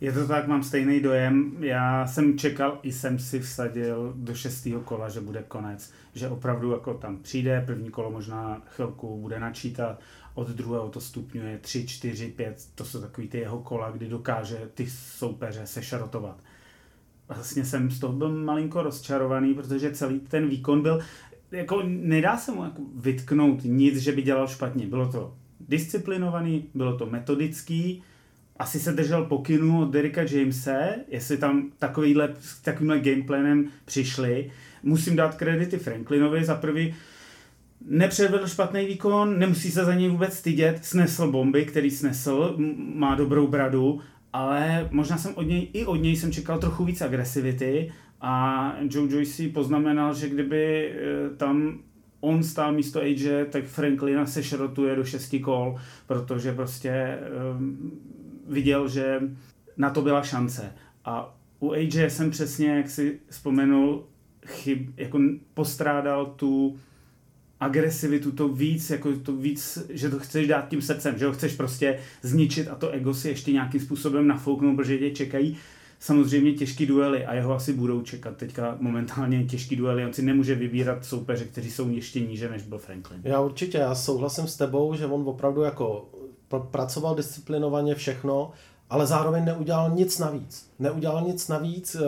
Je 0.00 0.12
to 0.12 0.26
tak, 0.26 0.46
mám 0.46 0.62
stejný 0.62 1.00
dojem. 1.00 1.52
Já 1.60 2.06
jsem 2.06 2.38
čekal, 2.38 2.78
i 2.82 2.92
jsem 2.92 3.18
si 3.18 3.40
vsadil 3.40 4.12
do 4.16 4.34
šestého 4.34 4.80
kola, 4.80 5.08
že 5.08 5.20
bude 5.20 5.42
konec. 5.48 5.92
Že 6.14 6.28
opravdu 6.28 6.72
jako 6.72 6.94
tam 6.94 7.16
přijde, 7.16 7.62
první 7.66 7.90
kolo 7.90 8.10
možná 8.10 8.62
chvilku 8.66 9.20
bude 9.20 9.40
načítat, 9.40 10.00
od 10.34 10.48
druhého 10.48 10.88
to 10.88 11.00
stupňuje 11.00 11.58
3, 11.58 11.86
4, 11.86 12.28
5, 12.28 12.68
to 12.74 12.84
jsou 12.84 13.00
takový 13.00 13.28
ty 13.28 13.38
jeho 13.38 13.58
kola, 13.58 13.90
kdy 13.90 14.08
dokáže 14.08 14.68
ty 14.74 14.86
soupeře 14.90 15.66
sešarotovat. 15.66 16.40
Vlastně 17.28 17.64
jsem 17.64 17.90
z 17.90 18.00
toho 18.00 18.12
byl 18.12 18.44
malinko 18.44 18.82
rozčarovaný, 18.82 19.54
protože 19.54 19.90
celý 19.90 20.20
ten 20.20 20.48
výkon 20.48 20.82
byl, 20.82 21.00
jako 21.50 21.82
nedá 21.86 22.36
se 22.36 22.52
mu 22.52 22.64
jako 22.64 22.82
vytknout 22.96 23.64
nic, 23.64 23.96
že 23.96 24.12
by 24.12 24.22
dělal 24.22 24.48
špatně. 24.48 24.86
Bylo 24.86 25.12
to 25.12 25.34
disciplinovaný, 25.60 26.68
bylo 26.74 26.98
to 26.98 27.06
metodický, 27.06 28.02
asi 28.58 28.80
se 28.80 28.92
držel 28.92 29.24
pokynu 29.24 29.80
od 29.80 29.90
Derika 29.90 30.22
Jamese, 30.22 30.94
jestli 31.08 31.36
tam 31.36 31.70
takovýhle, 31.78 32.34
s 32.40 32.60
takovýmhle 32.60 33.00
gameplanem 33.00 33.68
přišli. 33.84 34.50
Musím 34.82 35.16
dát 35.16 35.34
kredity 35.34 35.78
Franklinovi 35.78 36.44
za 36.44 36.54
prvý, 36.54 36.94
nepředvedl 37.86 38.46
špatný 38.46 38.86
výkon, 38.86 39.38
nemusí 39.38 39.70
se 39.70 39.84
za 39.84 39.94
něj 39.94 40.08
vůbec 40.08 40.34
stydět, 40.34 40.84
snesl 40.84 41.30
bomby, 41.30 41.64
který 41.64 41.90
snesl, 41.90 42.56
má 42.76 43.14
dobrou 43.14 43.46
bradu, 43.46 44.00
ale 44.32 44.88
možná 44.90 45.18
jsem 45.18 45.34
od 45.34 45.42
něj, 45.42 45.68
i 45.72 45.86
od 45.86 45.96
něj 45.96 46.16
jsem 46.16 46.32
čekal 46.32 46.58
trochu 46.58 46.84
víc 46.84 47.00
agresivity 47.00 47.92
a 48.20 48.74
Joe 48.90 49.14
Joyce 49.14 49.48
poznamenal, 49.48 50.14
že 50.14 50.28
kdyby 50.28 50.90
e, 50.90 51.30
tam 51.36 51.78
on 52.20 52.42
stál 52.42 52.72
místo 52.72 53.00
AJ, 53.00 53.44
tak 53.50 53.64
Franklina 53.64 54.26
se 54.26 54.42
šrotuje 54.42 54.96
do 54.96 55.04
šesti 55.04 55.40
kol, 55.40 55.76
protože 56.06 56.52
prostě 56.52 57.18
um, 57.58 58.00
viděl, 58.48 58.88
že 58.88 59.20
na 59.76 59.90
to 59.90 60.02
byla 60.02 60.22
šance. 60.22 60.72
A 61.04 61.38
u 61.60 61.72
AJ 61.72 62.10
jsem 62.10 62.30
přesně, 62.30 62.68
jak 62.68 62.90
si 62.90 63.18
vzpomenul, 63.28 64.06
chyb, 64.46 64.78
jako 64.96 65.20
postrádal 65.54 66.26
tu 66.26 66.78
agresivitu, 67.60 68.32
to 68.32 68.48
víc, 68.48 68.90
jako 68.90 69.16
to 69.16 69.36
víc, 69.36 69.78
že 69.90 70.08
to 70.10 70.18
chceš 70.18 70.46
dát 70.46 70.68
tím 70.68 70.82
srdcem, 70.82 71.18
že 71.18 71.26
ho 71.26 71.32
chceš 71.32 71.54
prostě 71.54 71.98
zničit 72.22 72.68
a 72.68 72.74
to 72.74 72.90
ego 72.90 73.14
si 73.14 73.28
ještě 73.28 73.52
nějakým 73.52 73.80
způsobem 73.80 74.26
nafouknout, 74.26 74.76
protože 74.76 74.98
tě 74.98 75.10
čekají 75.10 75.56
samozřejmě 76.00 76.52
těžký 76.52 76.86
duely 76.86 77.26
a 77.26 77.34
jeho 77.34 77.54
asi 77.54 77.72
budou 77.72 78.02
čekat 78.02 78.36
teďka 78.36 78.76
momentálně 78.80 79.44
těžký 79.44 79.76
duely. 79.76 80.06
On 80.06 80.12
si 80.12 80.22
nemůže 80.22 80.54
vybírat 80.54 81.04
soupeře, 81.04 81.44
kteří 81.44 81.70
jsou 81.70 81.90
ještě 81.90 82.20
níže 82.20 82.50
než 82.50 82.62
byl 82.62 82.78
Franklin. 82.78 83.20
Já 83.24 83.40
určitě, 83.40 83.78
já 83.78 83.94
souhlasím 83.94 84.46
s 84.46 84.56
tebou, 84.56 84.94
že 84.94 85.06
on 85.06 85.28
opravdu 85.28 85.62
jako 85.62 86.10
pracoval 86.70 87.14
disciplinovaně 87.14 87.94
všechno, 87.94 88.50
ale 88.90 89.06
zároveň 89.06 89.44
neudělal 89.44 89.90
nic 89.90 90.18
navíc. 90.18 90.70
Neudělal 90.78 91.22
nic 91.22 91.48
navíc, 91.48 91.94
uh, 91.94 92.02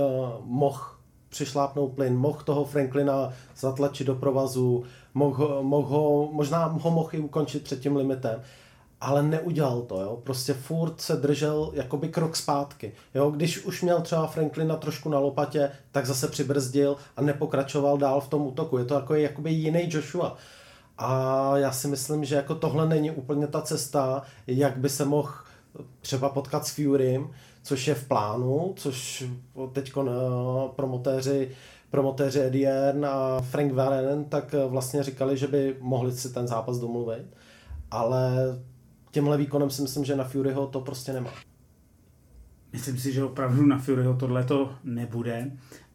mohl 0.44 0.80
přišlápnout 1.28 1.92
plyn, 1.92 2.16
mohl 2.16 2.40
toho 2.44 2.64
Franklina 2.64 3.32
zatlačit 3.56 4.06
do 4.06 4.14
provazu, 4.14 4.84
mohl, 5.14 5.62
mohl 5.62 5.88
ho, 5.88 6.28
možná 6.32 6.66
ho 6.66 6.90
mohl 6.90 7.08
i 7.12 7.18
ukončit 7.18 7.64
před 7.64 7.80
tím 7.80 7.96
limitem, 7.96 8.42
ale 9.00 9.22
neudělal 9.22 9.82
to, 9.82 10.00
jo. 10.00 10.20
Prostě 10.24 10.54
furt 10.54 11.00
se 11.00 11.16
držel 11.16 11.70
jakoby 11.74 12.08
krok 12.08 12.36
zpátky. 12.36 12.92
Jo, 13.14 13.30
když 13.30 13.64
už 13.64 13.82
měl 13.82 14.00
třeba 14.00 14.26
Franklina 14.26 14.76
trošku 14.76 15.08
na 15.08 15.18
lopatě, 15.18 15.70
tak 15.92 16.06
zase 16.06 16.28
přibrzdil 16.28 16.96
a 17.16 17.22
nepokračoval 17.22 17.98
dál 17.98 18.20
v 18.20 18.28
tom 18.28 18.42
útoku. 18.42 18.78
Je 18.78 18.84
to 18.84 18.94
jako 18.94 19.14
jakoby 19.14 19.50
jiný 19.50 19.88
Joshua. 19.88 20.36
A 21.02 21.52
já 21.56 21.72
si 21.72 21.88
myslím, 21.88 22.24
že 22.24 22.34
jako 22.34 22.54
tohle 22.54 22.88
není 22.88 23.10
úplně 23.10 23.46
ta 23.46 23.62
cesta, 23.62 24.22
jak 24.46 24.76
by 24.76 24.88
se 24.88 25.04
mohl 25.04 25.32
třeba 26.00 26.28
potkat 26.28 26.66
s 26.66 26.70
Furym, 26.70 27.30
což 27.62 27.88
je 27.88 27.94
v 27.94 28.08
plánu, 28.08 28.74
což 28.76 29.24
teď 29.72 29.92
eh, 29.96 30.10
promotéři, 30.76 31.50
promotéři 31.90 32.40
Eddie 32.40 32.92
a 33.08 33.40
Frank 33.40 33.72
Warren 33.72 34.24
tak 34.24 34.54
eh, 34.54 34.66
vlastně 34.66 35.02
říkali, 35.02 35.36
že 35.36 35.46
by 35.48 35.76
mohli 35.80 36.12
si 36.12 36.32
ten 36.32 36.48
zápas 36.48 36.78
domluvit, 36.78 37.26
ale 37.90 38.32
tímhle 39.10 39.36
výkonem 39.36 39.70
si 39.70 39.82
myslím, 39.82 40.04
že 40.04 40.16
na 40.16 40.24
Furyho 40.24 40.66
to 40.66 40.80
prostě 40.80 41.12
nemá. 41.12 41.30
Myslím 42.72 42.98
si, 42.98 43.12
že 43.12 43.24
opravdu 43.24 43.66
na 43.66 43.78
Furyho 43.78 44.16
tohle 44.16 44.44
to 44.44 44.70
nebude 44.84 45.50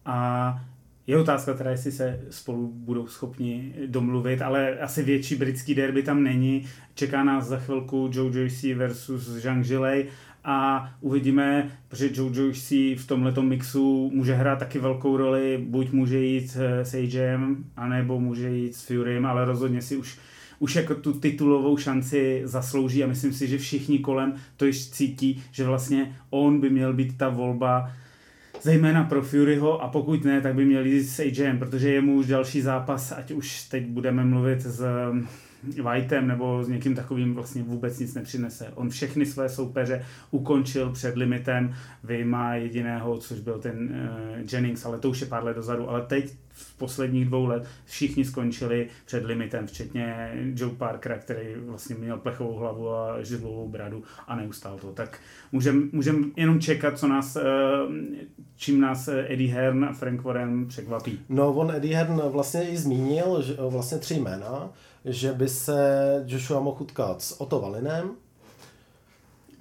a 0.05 0.59
je 1.07 1.17
otázka 1.17 1.53
teda, 1.53 1.71
jestli 1.71 1.91
se 1.91 2.19
spolu 2.29 2.67
budou 2.67 3.07
schopni 3.07 3.74
domluvit, 3.85 4.41
ale 4.41 4.79
asi 4.79 5.03
větší 5.03 5.35
britský 5.35 5.75
derby 5.75 6.03
tam 6.03 6.24
není. 6.24 6.65
Čeká 6.95 7.24
nás 7.24 7.45
za 7.45 7.57
chvilku 7.57 8.09
Joe 8.13 8.39
Joyce 8.39 8.74
versus 8.74 9.21
Zhang 9.21 9.65
Zhilei 9.65 10.07
a 10.43 10.89
uvidíme, 11.01 11.71
protože 11.88 12.09
Joe 12.13 12.41
Joyce 12.41 12.75
v 12.75 13.07
tomhle 13.07 13.33
mixu 13.41 14.12
může 14.13 14.33
hrát 14.33 14.59
taky 14.59 14.79
velkou 14.79 15.17
roli, 15.17 15.65
buď 15.67 15.91
může 15.91 16.19
jít 16.19 16.57
eh, 16.59 16.85
s 16.85 16.93
AJem, 16.93 17.65
anebo 17.75 18.19
může 18.19 18.50
jít 18.50 18.75
s 18.75 18.81
Furym, 18.88 19.25
ale 19.25 19.45
rozhodně 19.45 19.81
si 19.81 19.97
už 19.97 20.17
už 20.59 20.75
jako 20.75 20.95
tu 20.95 21.13
titulovou 21.13 21.77
šanci 21.77 22.41
zaslouží 22.43 23.03
a 23.03 23.07
myslím 23.07 23.33
si, 23.33 23.47
že 23.47 23.57
všichni 23.57 24.00
kolem 24.00 24.33
to 24.57 24.65
již 24.65 24.89
cítí, 24.89 25.43
že 25.51 25.63
vlastně 25.63 26.15
on 26.29 26.59
by 26.59 26.69
měl 26.69 26.93
být 26.93 27.17
ta 27.17 27.29
volba 27.29 27.91
zejména 28.65 29.03
pro 29.03 29.22
Furyho 29.22 29.81
a 29.81 29.88
pokud 29.88 30.24
ne, 30.24 30.41
tak 30.41 30.55
by 30.55 30.65
měl 30.65 30.86
jít 30.86 31.03
s 31.03 31.19
AJM, 31.19 31.60
protože 31.60 31.93
je 31.93 32.01
mu 32.01 32.13
už 32.13 32.27
další 32.27 32.62
zápas, 32.62 33.12
ať 33.12 33.31
už 33.31 33.63
teď 33.63 33.86
budeme 33.86 34.25
mluvit 34.25 34.62
s 34.62 34.84
Whiteem 35.81 36.27
nebo 36.27 36.63
s 36.63 36.67
někým 36.67 36.95
takovým 36.95 37.34
vlastně 37.34 37.63
vůbec 37.63 38.00
nic 38.00 38.13
nepřinese. 38.13 38.72
On 38.75 38.89
všechny 38.89 39.25
své 39.25 39.50
soupeře 39.50 40.05
ukončil 40.31 40.91
před 40.91 41.17
limitem, 41.17 41.75
vyjma 42.03 42.55
jediného, 42.55 43.17
což 43.17 43.39
byl 43.39 43.60
ten 43.60 43.89
uh, 43.89 44.53
Jennings, 44.53 44.86
ale 44.86 45.00
to 45.00 45.10
už 45.10 45.22
je 45.22 45.27
pár 45.27 45.43
let 45.43 45.55
dozadu, 45.55 45.89
ale 45.89 46.01
teď 46.01 46.34
v 46.57 46.77
posledních 46.77 47.25
dvou 47.25 47.45
let 47.45 47.67
všichni 47.86 48.25
skončili 48.25 48.88
před 49.05 49.25
limitem, 49.25 49.67
včetně 49.67 50.31
Joe 50.55 50.75
Parkera, 50.75 51.17
který 51.17 51.48
vlastně 51.65 51.95
měl 51.95 52.17
plechovou 52.17 52.55
hlavu 52.55 52.89
a 52.89 53.24
židlovou 53.24 53.69
bradu 53.69 54.03
a 54.27 54.36
neustál 54.36 54.77
to. 54.77 54.91
Tak 54.91 55.19
můžeme 55.51 55.81
můžem 55.91 56.31
jenom 56.36 56.60
čekat, 56.60 57.00
co 57.00 57.07
nás, 57.07 57.36
eh, 57.36 57.41
čím 58.55 58.81
nás 58.81 59.07
Eddie 59.07 59.53
Hearn 59.53 59.86
a 59.86 59.93
Frank 59.93 60.24
Warren 60.24 60.67
překvapí. 60.67 61.19
No, 61.29 61.53
on 61.53 61.72
Eddie 61.72 61.95
Hearn 61.95 62.22
vlastně 62.29 62.69
i 62.69 62.77
zmínil 62.77 63.41
že 63.41 63.53
vlastně 63.69 63.98
tři 63.98 64.19
jména, 64.19 64.69
že 65.05 65.33
by 65.33 65.50
se 65.50 65.75
Joshua 66.25 66.59
mohl 66.59 66.77
utkat 66.81 67.21
s 67.21 67.41
Otto 67.41 67.59
Valinem, 67.59 68.15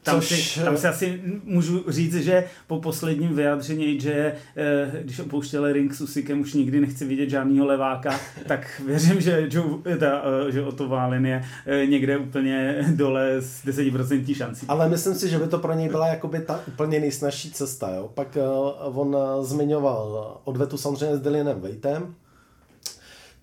tam, 0.04 0.20
Což... 0.20 0.52
si, 0.52 0.60
tam 0.60 0.76
si 0.76 0.86
asi 0.88 1.20
můžu 1.44 1.84
říct, 1.88 2.16
že 2.16 2.44
po 2.66 2.80
posledním 2.80 3.34
vyjádření, 3.34 4.00
že 4.00 4.34
eh, 4.56 5.02
když 5.02 5.20
opouštěli 5.20 5.72
ring 5.72 5.94
s 5.94 6.00
Usikem, 6.00 6.40
už 6.40 6.54
nikdy 6.54 6.80
nechci 6.80 7.04
vidět 7.04 7.30
žádného 7.30 7.66
leváka, 7.66 8.20
tak 8.46 8.82
věřím, 8.86 9.20
že, 9.20 9.48
Joe, 9.50 9.96
ta, 9.98 10.22
eh, 10.48 10.52
že 10.52 10.62
Otto 10.62 10.88
Válin 10.88 11.26
je 11.26 11.44
eh, 11.66 11.86
někde 11.86 12.18
úplně 12.18 12.84
dole 12.94 13.34
s 13.34 13.64
10% 13.64 14.36
šancí. 14.36 14.66
Ale 14.68 14.88
myslím 14.88 15.14
si, 15.14 15.28
že 15.28 15.38
by 15.38 15.46
to 15.46 15.58
pro 15.58 15.74
něj 15.74 15.88
byla 15.88 16.08
jakoby 16.08 16.40
ta 16.40 16.60
úplně 16.68 17.00
nejsnažší 17.00 17.50
cesta. 17.50 17.90
Jo? 17.90 18.10
Pak 18.14 18.38
on 18.82 19.16
zmiňoval 19.42 20.40
odvetu 20.44 20.76
samozřejmě 20.76 21.16
s 21.16 21.20
Dylinem 21.20 21.60
Vejtem, 21.60 22.14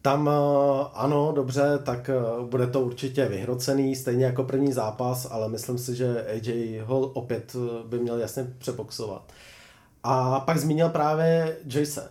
tam 0.01 0.29
eh, 0.29 0.89
ano, 0.93 1.31
dobře, 1.35 1.79
tak 1.83 2.09
eh, 2.09 2.13
bude 2.49 2.67
to 2.67 2.81
určitě 2.81 3.25
vyhrocený, 3.25 3.95
stejně 3.95 4.25
jako 4.25 4.43
první 4.43 4.73
zápas, 4.73 5.27
ale 5.31 5.49
myslím 5.49 5.77
si, 5.77 5.95
že 5.95 6.25
AJ 6.25 6.79
ho 6.85 6.99
opět 6.99 7.55
eh, 7.55 7.87
by 7.87 7.99
měl 7.99 8.17
jasně 8.17 8.53
přeboxovat. 8.57 9.33
A 10.03 10.39
pak 10.39 10.57
zmínil 10.57 10.89
právě 10.89 11.57
Jason. 11.65 12.03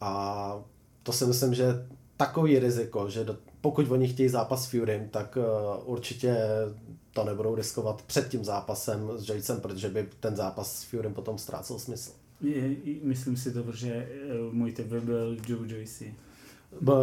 A 0.00 0.62
to 1.02 1.12
si 1.12 1.26
myslím, 1.26 1.54
že 1.54 1.86
takový 2.16 2.58
riziko, 2.58 3.10
že 3.10 3.24
do, 3.24 3.36
pokud 3.60 3.90
oni 3.90 4.08
chtějí 4.08 4.28
zápas 4.28 4.64
s 4.64 4.70
Furym, 4.70 5.08
tak 5.08 5.38
určitě 5.84 6.36
to 7.12 7.24
nebudou 7.24 7.54
riskovat 7.54 8.02
před 8.02 8.28
tím 8.28 8.44
zápasem 8.44 9.10
s 9.16 9.28
Jasem, 9.28 9.60
protože 9.60 9.88
by 9.88 10.08
ten 10.20 10.36
zápas 10.36 10.76
s 10.76 10.82
Furym 10.82 11.14
potom 11.14 11.38
ztrácel 11.38 11.78
smysl. 11.78 12.10
Myslím 13.02 13.36
si 13.36 13.52
to, 13.52 13.72
že 13.72 14.08
můj 14.52 14.74
by 14.88 15.00
byl 15.00 15.36
Joe 15.48 15.74
Joyce. 15.74 16.04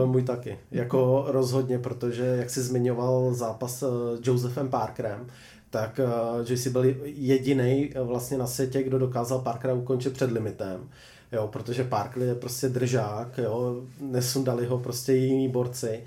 Můj 0.06 0.24
taky. 0.24 0.60
Jako 0.72 1.25
rozhodně, 1.27 1.80
protože 1.80 2.24
jak 2.25 2.50
jsi 2.50 2.62
zmiňoval 2.62 3.34
zápas 3.34 3.80
s 3.80 3.84
eh, 3.84 4.22
Josephem 4.24 4.70
Parkerem, 4.70 5.27
tak 5.70 6.00
uh, 6.39 6.46
jsi 6.46 6.70
byl 6.70 6.84
jediný 7.03 7.92
eh, 7.96 8.01
vlastně 8.01 8.38
na 8.38 8.48
světě, 8.48 8.84
kdo 8.84 9.00
dokázal 9.00 9.39
Parkera 9.39 9.74
ukončit 9.74 10.13
před 10.13 10.32
limitem. 10.32 10.89
Jo, 11.32 11.48
protože 11.48 11.84
Parker 11.84 12.24
je 12.24 12.36
prostě 12.36 12.70
držák, 12.70 13.38
jo, 13.38 13.82
nesundali 14.01 14.65
ho 14.65 14.80
prostě 14.80 15.13
jiní 15.13 15.50
borci 15.50 16.03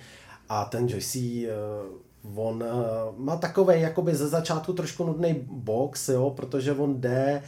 a 0.48 0.64
ten 0.64 0.88
JC 0.88 1.16
uh, 1.16 2.46
on 2.46 2.64
má 3.16 3.36
takový 3.36 3.80
jakoby 3.80 4.14
ze 4.14 4.28
začátku 4.28 4.72
trošku 4.72 5.04
nudný 5.04 5.34
box, 5.50 6.08
jo, 6.08 6.30
protože 6.30 6.72
on 6.72 7.00
jde 7.00 7.42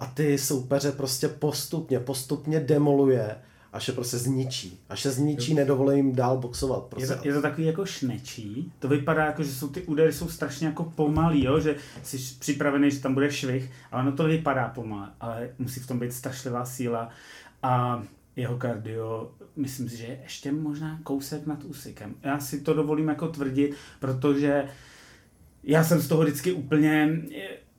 a 0.00 0.12
ty 0.14 0.38
soupeře 0.38 0.92
prostě 0.92 1.28
postupně, 1.28 2.00
postupně 2.00 2.60
demoluje 2.60 3.36
až 3.72 3.88
je 3.88 3.94
prostě 3.94 4.18
zničí. 4.18 4.80
Až 4.88 5.02
se 5.02 5.10
zničí, 5.10 5.54
nedovolí 5.54 5.96
jim 5.96 6.14
dál 6.14 6.38
boxovat. 6.38 6.84
Prostě. 6.84 7.12
Je, 7.12 7.16
to, 7.16 7.28
je 7.28 7.34
to 7.34 7.42
takový 7.42 7.66
jako 7.66 7.86
šnečí. 7.86 8.72
To 8.78 8.88
vypadá 8.88 9.26
jako, 9.26 9.42
že 9.42 9.52
jsou 9.52 9.68
ty 9.68 9.82
údery 9.82 10.12
jsou 10.12 10.28
strašně 10.28 10.66
jako 10.66 10.84
pomalý, 10.84 11.44
jo? 11.44 11.60
že 11.60 11.76
jsi 12.02 12.18
připravený, 12.38 12.90
že 12.90 13.00
tam 13.00 13.14
bude 13.14 13.30
švih, 13.30 13.70
ale 13.92 14.02
ono 14.02 14.12
to 14.12 14.24
vypadá 14.24 14.68
pomalé, 14.68 15.08
ale 15.20 15.50
musí 15.58 15.80
v 15.80 15.86
tom 15.86 15.98
být 15.98 16.12
strašlivá 16.12 16.64
síla 16.64 17.08
a 17.62 18.02
jeho 18.36 18.56
kardio, 18.56 19.30
myslím 19.56 19.88
si, 19.88 19.96
že 19.96 20.04
je 20.04 20.20
ještě 20.22 20.52
možná 20.52 21.00
kousek 21.02 21.46
nad 21.46 21.64
úsikem. 21.64 22.14
Já 22.22 22.38
si 22.38 22.60
to 22.60 22.74
dovolím 22.74 23.08
jako 23.08 23.28
tvrdit, 23.28 23.74
protože 24.00 24.64
já 25.62 25.84
jsem 25.84 26.00
z 26.00 26.08
toho 26.08 26.22
vždycky 26.22 26.52
úplně 26.52 27.22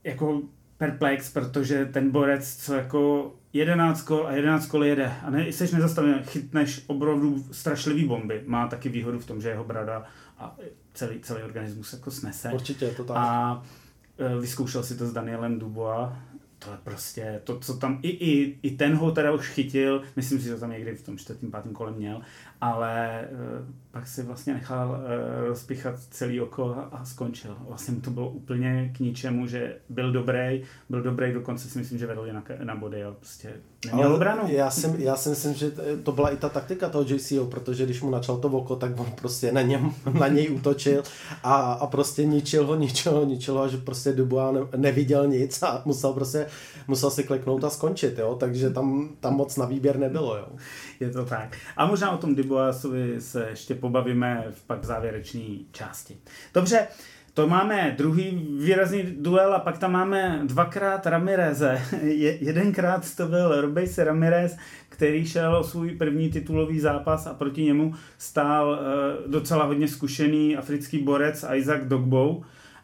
jako 0.03 0.41
perplex, 0.77 1.33
protože 1.33 1.85
ten 1.85 2.11
borec, 2.11 2.55
co 2.55 2.73
jako 2.73 3.33
11 3.53 4.01
kol 4.01 4.27
a 4.27 4.31
11 4.31 4.67
kol 4.67 4.85
jede 4.85 5.13
a 5.23 5.29
ne, 5.29 5.47
jsi 5.47 5.75
nezastavený, 5.75 6.23
chytneš 6.23 6.83
opravdu 6.87 7.43
strašlivý 7.51 8.05
bomby. 8.05 8.43
Má 8.45 8.67
taky 8.67 8.89
výhodu 8.89 9.19
v 9.19 9.25
tom, 9.25 9.41
že 9.41 9.49
jeho 9.49 9.63
brada 9.63 10.03
a 10.37 10.55
celý, 10.93 11.19
celý 11.19 11.43
organismus 11.43 11.93
jako 11.93 12.11
snese. 12.11 12.51
Určitě, 12.53 12.87
to 12.87 13.03
tak. 13.03 13.17
A 13.17 13.63
e, 14.17 14.39
vyzkoušel 14.39 14.83
si 14.83 14.97
to 14.97 15.07
s 15.07 15.13
Danielem 15.13 15.59
Dubois, 15.59 16.09
to 16.59 16.71
je 16.71 16.77
prostě, 16.83 17.41
to, 17.43 17.59
co 17.59 17.77
tam, 17.77 17.99
i, 18.01 18.09
i, 18.09 18.59
i 18.63 18.71
ten 18.71 18.95
ho 18.95 19.11
teda 19.11 19.31
už 19.31 19.47
chytil, 19.47 20.03
myslím 20.15 20.39
si, 20.39 20.45
že 20.45 20.53
to 20.53 20.59
tam 20.59 20.71
někdy 20.71 20.95
v 20.95 21.05
tom 21.05 21.17
čtvrtým, 21.17 21.51
pátém 21.51 21.73
kole 21.73 21.91
měl, 21.91 22.21
ale 22.63 23.21
e, 23.21 23.27
pak 23.91 24.07
si 24.07 24.23
vlastně 24.23 24.53
nechal 24.53 25.01
e, 25.05 25.47
rozpichat 25.47 25.99
celý 25.99 26.41
oko 26.41 26.75
a, 26.75 26.81
a 26.81 27.05
skončil. 27.05 27.55
Vlastně 27.67 27.93
mu 27.93 28.01
to 28.01 28.11
bylo 28.11 28.29
úplně 28.29 28.91
k 28.95 28.99
ničemu, 28.99 29.47
že 29.47 29.75
byl 29.89 30.11
dobrý, 30.11 30.63
byl 30.89 31.01
dobrý, 31.01 31.33
dokonce 31.33 31.69
si 31.69 31.79
myslím, 31.79 31.99
že 31.99 32.07
vedl 32.07 32.27
na, 32.31 32.43
na 32.63 32.75
body, 32.75 33.03
ale 33.03 33.15
prostě 33.19 33.53
neměl 33.85 34.07
ale 34.07 34.15
obranu. 34.15 34.41
Já 34.47 34.69
si, 34.69 34.93
já 34.97 35.15
si 35.15 35.29
myslím, 35.29 35.53
že 35.53 35.71
to 36.03 36.11
byla 36.11 36.29
i 36.29 36.37
ta 36.37 36.49
taktika 36.49 36.89
toho 36.89 37.05
JCO, 37.07 37.45
protože 37.45 37.85
když 37.85 38.01
mu 38.01 38.09
načal 38.09 38.37
to 38.37 38.47
oko, 38.47 38.75
tak 38.75 38.99
on 38.99 39.11
prostě 39.21 39.51
na, 39.51 39.61
něm, 39.61 39.93
na 40.19 40.27
něj 40.27 40.51
útočil 40.51 41.03
a, 41.43 41.55
a 41.73 41.87
prostě 41.87 42.25
ničil 42.25 42.65
ho, 42.65 42.75
ničil 42.75 43.11
ho, 43.11 43.25
ničil 43.25 43.57
ho, 43.57 43.67
že 43.67 43.77
prostě 43.77 44.13
Dubois 44.13 44.55
ne, 44.55 44.77
neviděl 44.77 45.27
nic 45.27 45.63
a 45.63 45.81
musel 45.85 46.13
prostě, 46.13 46.47
musel 46.87 47.11
si 47.11 47.23
kliknout 47.23 47.63
a 47.63 47.69
skončit, 47.69 48.17
jo, 48.17 48.35
takže 48.39 48.69
tam, 48.69 49.09
tam 49.19 49.33
moc 49.33 49.57
na 49.57 49.65
výběr 49.65 49.99
nebylo, 49.99 50.37
jo. 50.37 50.47
Je 50.99 51.11
to 51.11 51.25
tak. 51.25 51.57
A 51.77 51.85
možná 51.85 52.11
o 52.11 52.17
tom 52.17 52.35
Duboisovi 52.53 53.21
se 53.21 53.47
ještě 53.49 53.75
pobavíme 53.75 54.45
v 54.51 54.63
pak 54.63 54.83
závěrečné 54.83 55.41
části. 55.71 56.17
Dobře, 56.53 56.87
to 57.33 57.47
máme 57.47 57.95
druhý 57.97 58.57
výrazný 58.59 59.03
duel 59.03 59.53
a 59.53 59.59
pak 59.59 59.77
tam 59.77 59.91
máme 59.91 60.41
dvakrát 60.43 61.07
Ramireze. 61.07 61.81
Je, 62.01 62.43
jedenkrát 62.43 63.15
to 63.15 63.27
byl 63.27 63.61
Robejse 63.61 64.03
Ramirez, 64.03 64.57
který 64.89 65.25
šel 65.25 65.55
o 65.55 65.63
svůj 65.63 65.91
první 65.95 66.29
titulový 66.29 66.79
zápas 66.79 67.27
a 67.27 67.33
proti 67.33 67.63
němu 67.63 67.93
stál 68.17 68.69
uh, 68.69 69.31
docela 69.31 69.65
hodně 69.65 69.87
zkušený 69.87 70.57
africký 70.57 70.99
borec 70.99 71.45
Isaac 71.55 71.83
Dogbow. 71.83 72.43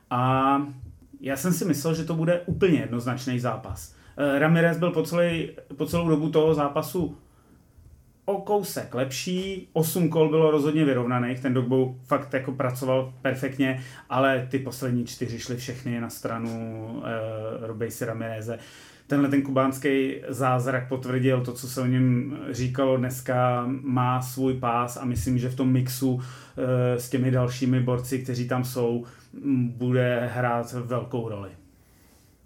A 0.10 0.62
já 1.22 1.38
jsem 1.38 1.54
si 1.54 1.66
myslel, 1.66 1.94
že 1.94 2.04
to 2.04 2.14
bude 2.14 2.42
úplně 2.46 2.80
jednoznačný 2.80 3.40
zápas. 3.40 3.96
Uh, 4.18 4.40
Ramirez 4.40 4.78
byl 4.78 4.92
po, 4.92 5.04
celý, 5.04 5.50
po 5.78 5.86
celou 5.86 6.10
dobu 6.10 6.30
toho 6.30 6.54
zápasu 6.54 7.18
o 8.29 8.41
kousek 8.41 8.95
lepší, 8.95 9.69
8 9.74 10.09
kol 10.09 10.29
bylo 10.29 10.51
rozhodně 10.51 10.86
vyrovnaných, 10.86 11.39
ten 11.39 11.53
Dogbo 11.53 11.95
fakt 12.05 12.33
jako 12.33 12.51
pracoval 12.51 13.13
perfektně, 13.21 13.83
ale 14.09 14.48
ty 14.51 14.59
poslední 14.59 15.05
čtyři 15.05 15.39
šly 15.39 15.57
všechny 15.57 16.01
na 16.01 16.09
stranu 16.09 16.86
uh, 16.98 17.03
eh, 17.05 17.67
Robejsi 17.67 18.05
Ramireze. 18.05 18.59
Tenhle 19.07 19.29
ten 19.29 19.41
kubánský 19.41 20.15
zázrak 20.27 20.89
potvrdil 20.89 21.41
to, 21.41 21.53
co 21.53 21.67
se 21.67 21.81
o 21.81 21.86
něm 21.86 22.38
říkalo 22.50 22.98
dneska, 22.98 23.65
má 23.81 24.21
svůj 24.21 24.53
pás 24.53 24.98
a 24.98 25.05
myslím, 25.05 25.38
že 25.38 25.50
v 25.50 25.55
tom 25.55 25.71
mixu 25.71 26.13
uh, 26.13 26.21
s 26.98 27.09
těmi 27.09 27.31
dalšími 27.31 27.79
borci, 27.79 28.19
kteří 28.19 28.48
tam 28.48 28.63
jsou, 28.63 29.05
bude 29.77 30.29
hrát 30.33 30.74
velkou 30.74 31.29
roli. 31.29 31.50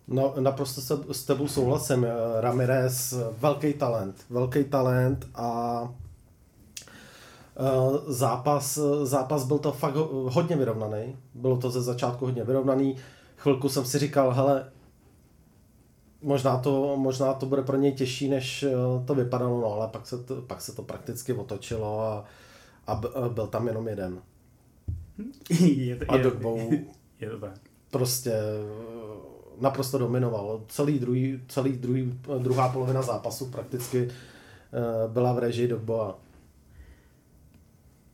No, 0.08 0.34
naprosto 0.40 0.82
se, 0.82 0.98
s 1.12 1.24
tebou 1.24 1.48
souhlasím. 1.48 2.08
Ramirez, 2.40 3.14
velký 3.38 3.74
talent, 3.74 4.26
velký 4.30 4.64
talent 4.64 5.28
a 5.36 5.82
uh, 7.60 7.98
zápas, 8.08 8.80
zápas 9.04 9.46
byl 9.46 9.60
to 9.60 9.72
fakt 9.72 9.96
hodně 10.12 10.56
vyrovnaný. 10.56 11.18
Bylo 11.34 11.58
to 11.58 11.70
ze 11.70 11.82
začátku 11.82 12.26
hodně 12.26 12.44
vyrovnaný. 12.44 12.96
Chvilku 13.38 13.70
jsem 13.70 13.86
si 13.86 14.00
říkal, 14.00 14.32
hele, 14.32 14.66
možná 16.24 16.58
to, 16.58 16.98
možná 16.98 17.34
to 17.34 17.46
bude 17.46 17.62
pro 17.62 17.78
něj 17.78 17.94
těžší, 17.94 18.30
než 18.30 18.64
eh, 18.64 18.72
to 19.06 19.16
vypadalo, 19.16 19.62
no, 19.62 19.74
ale 19.74 19.88
pak 19.88 20.08
se 20.08 20.24
to, 20.24 20.42
pak 20.42 20.62
se 20.62 20.76
to 20.76 20.82
prakticky 20.82 21.34
otočilo 21.34 22.02
a, 22.02 22.26
a 22.88 22.96
byl 23.30 23.48
tam 23.48 23.68
jenom 23.68 23.88
jeden. 23.88 24.22
je 25.60 25.96
to, 25.96 26.12
a 26.12 26.18
je, 26.18 26.24
je 27.20 27.30
to 27.30 27.40
tak. 27.40 27.60
Prostě 27.92 28.34
naprosto 29.62 29.98
dominoval. 29.98 30.62
Celý, 30.68 31.00
druhý, 31.00 31.42
celý 31.48 31.72
druhý, 31.72 32.20
druhá 32.38 32.70
polovina 32.70 33.02
zápasu 33.02 33.46
prakticky 33.46 34.08
eh, 34.08 35.08
byla 35.08 35.34
v 35.34 35.40
režii 35.40 35.68
Dogboa. 35.68 36.20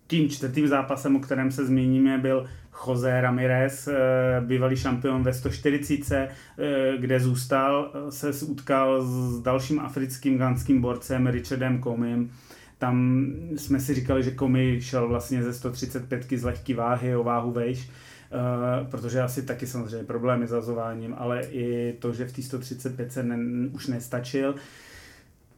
tím 0.08 0.30
čtvrtým 0.30 0.68
zápasem, 0.68 1.16
o 1.16 1.20
kterém 1.20 1.52
se 1.52 1.66
zmíníme, 1.66 2.18
byl 2.18 2.46
Jose 2.88 3.22
Ramirez, 3.22 3.88
eh, 3.88 3.96
bývalý 4.42 4.76
šampion 4.76 5.24
ve 5.24 5.34
140, 5.34 6.30
eh, 6.58 6.98
kde 6.98 7.20
zůstal, 7.20 7.92
se 8.10 8.46
utkal 8.46 9.02
s 9.06 9.42
dalším 9.42 9.80
africkým 9.80 10.38
ganským 10.38 10.82
borcem 10.82 11.28
Richardem 11.28 11.84
Comim. 11.84 12.32
Tam 12.80 13.26
jsme 13.58 13.80
si 13.80 13.94
říkali, 13.94 14.24
že 14.24 14.32
Komi 14.32 14.82
šel 14.82 15.08
vlastně 15.08 15.44
ze 15.44 15.54
135 15.54 16.38
z 16.38 16.44
lehký 16.44 16.74
váhy 16.74 17.16
o 17.16 17.24
váhu 17.24 17.52
vejš, 17.52 17.90
Uh, 18.32 18.88
protože 18.88 19.22
asi 19.22 19.42
taky 19.42 19.68
samozřejmě 19.68 20.04
problémy 20.04 20.48
s 20.48 20.50
zazováním, 20.50 21.16
ale 21.18 21.42
i 21.42 21.96
to, 22.00 22.14
že 22.14 22.26
v 22.26 22.34
té 22.34 22.42
135 22.42 23.12
se 23.12 23.24
ne, 23.24 23.70
už 23.74 23.88
nestačil. 23.88 24.56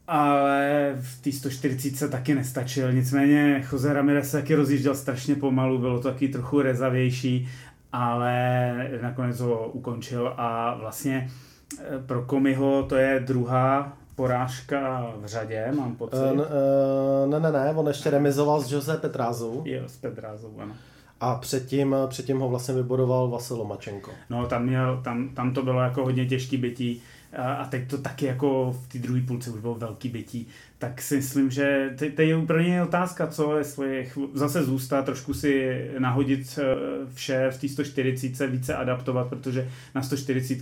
Ale 0.08 0.92
v 1.02 1.22
té 1.22 1.32
140 1.32 1.96
se 1.96 2.10
taky 2.10 2.36
nestačil, 2.36 2.94
nicméně 2.94 3.64
Jose 3.72 3.94
Ramirez 3.94 4.32
se 4.32 4.38
taky 4.38 4.56
rozjížděl 4.56 4.96
strašně 4.96 5.36
pomalu, 5.36 5.78
bylo 5.78 6.00
to 6.00 6.12
taky 6.12 6.28
trochu 6.28 6.62
rezavější, 6.62 7.50
ale 7.94 8.74
nakonec 9.02 9.40
ho 9.40 9.70
ukončil 9.70 10.34
a 10.38 10.76
vlastně 10.80 11.32
eh, 11.80 12.00
pro 12.06 12.22
Komiho 12.22 12.84
to 12.84 12.96
je 12.96 13.20
druhá 13.20 13.98
porážka 14.16 15.14
v 15.18 15.26
řadě, 15.26 15.72
mám 15.76 15.96
pocit. 15.96 16.16
Uh, 16.16 17.30
ne, 17.30 17.40
ne, 17.40 17.52
ne, 17.52 17.74
on 17.76 17.88
ještě 17.88 18.10
remizoval 18.10 18.62
s 18.62 18.72
Jose 18.72 18.98
Petrázu. 18.98 19.64
Jo, 19.66 19.84
s 19.88 19.98
Petrázou, 19.98 20.60
ano. 20.60 20.74
A 21.22 21.36
předtím, 21.36 21.96
předtím 22.08 22.40
ho 22.40 22.50
vlastně 22.50 22.74
vybodoval 22.74 23.30
Vasil 23.30 23.58
Lomačenko. 23.58 24.12
No, 24.30 24.48
tam, 24.48 24.66
měl, 24.66 25.02
tam, 25.04 25.30
tam 25.30 25.54
to 25.54 25.64
bylo 25.64 25.82
jako 25.82 26.04
hodně 26.04 26.26
těžký 26.26 26.58
bytí 26.58 27.02
a 27.38 27.66
teď 27.66 27.90
to 27.90 27.98
taky 27.98 28.26
jako 28.26 28.72
v 28.72 28.88
té 28.88 29.00
druhé 29.00 29.22
půlce 29.22 29.50
už 29.50 29.62
bylo 29.62 29.76
velký 29.76 30.10
bytí, 30.10 30.48
tak 30.78 31.02
si 31.02 31.16
myslím, 31.16 31.52
že 31.52 31.94
teď 31.96 32.20
je 32.20 32.42
pro 32.42 32.62
ně 32.62 32.84
otázka, 32.84 33.28
co 33.28 33.58
jestli 33.58 34.12
zase 34.34 34.64
zůstat, 34.64 35.06
trošku 35.06 35.34
si 35.34 35.86
nahodit 36.00 36.60
eh, 36.62 36.76
vše 37.14 37.52
v 37.52 37.62
té 37.62 37.70
140, 37.70 38.48
více 38.48 38.76
adaptovat, 38.76 39.28
protože 39.28 39.70
na 39.96 40.02
140 40.02 40.58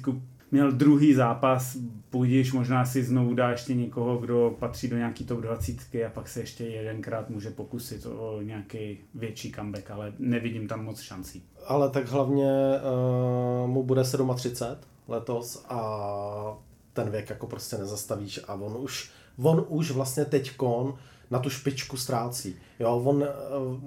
měl 0.52 0.72
druhý 0.72 1.14
zápas, 1.14 1.78
půjdeš, 2.10 2.54
možná 2.54 2.86
si 2.86 3.04
znovu 3.04 3.34
dá 3.34 3.50
ještě 3.50 3.76
někoho, 3.76 4.18
kdo 4.18 4.56
patří 4.60 4.88
do 4.88 4.98
nějaký 4.98 5.26
top 5.26 5.40
20 5.40 5.96
a 6.06 6.10
pak 6.14 6.30
se 6.30 6.40
ještě 6.40 6.64
jedenkrát 6.64 7.30
může 7.30 7.50
pokusit 7.50 8.06
o 8.06 8.42
nějaký 8.42 8.98
větší 9.16 9.52
comeback, 9.52 9.92
ale 9.92 10.14
nevidím 10.20 10.68
tam 10.68 10.86
moc 10.86 11.02
šancí. 11.02 11.44
Ale 11.68 11.90
tak 11.90 12.08
hlavně 12.08 12.52
uh, 13.64 13.70
mu 13.70 13.84
bude 13.84 14.04
37 14.36 14.78
letos 15.08 15.66
a 15.70 16.58
ten 16.94 17.10
věk 17.10 17.30
jako 17.30 17.48
prostě 17.48 17.78
nezastavíš 17.78 18.40
a 18.48 18.54
on 18.54 18.78
už, 18.84 19.12
on 19.38 19.66
už 19.68 19.92
vlastně 19.92 20.26
teďkon 20.26 20.94
na 21.32 21.40
tu 21.40 21.50
špičku 21.50 21.98
ztrácí. 21.98 22.56
Jo, 22.80 23.02
on 23.06 23.16
uh, 23.16 23.26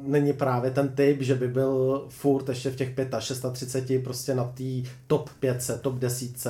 není 0.03 0.33
právě 0.33 0.71
ten 0.71 0.89
typ, 0.89 1.23
že 1.23 1.35
by 1.35 1.49
byl 1.49 2.05
furt 2.09 2.49
ještě 2.49 2.71
v 2.71 2.77
těch 2.77 2.95
35, 3.21 3.53
36 3.53 4.05
prostě 4.05 4.35
na 4.35 4.45
té 4.45 4.91
top 5.07 5.31
5, 5.41 5.71
top 5.81 5.95
10, 5.95 6.49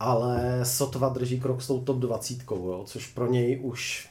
ale 0.00 0.60
sotva 0.62 1.08
drží 1.08 1.40
krok 1.40 1.62
s 1.62 1.66
tou 1.66 1.80
top 1.80 1.98
20, 1.98 2.38
jo, 2.50 2.82
což 2.86 3.06
pro 3.06 3.26
něj 3.26 3.60
už 3.62 4.08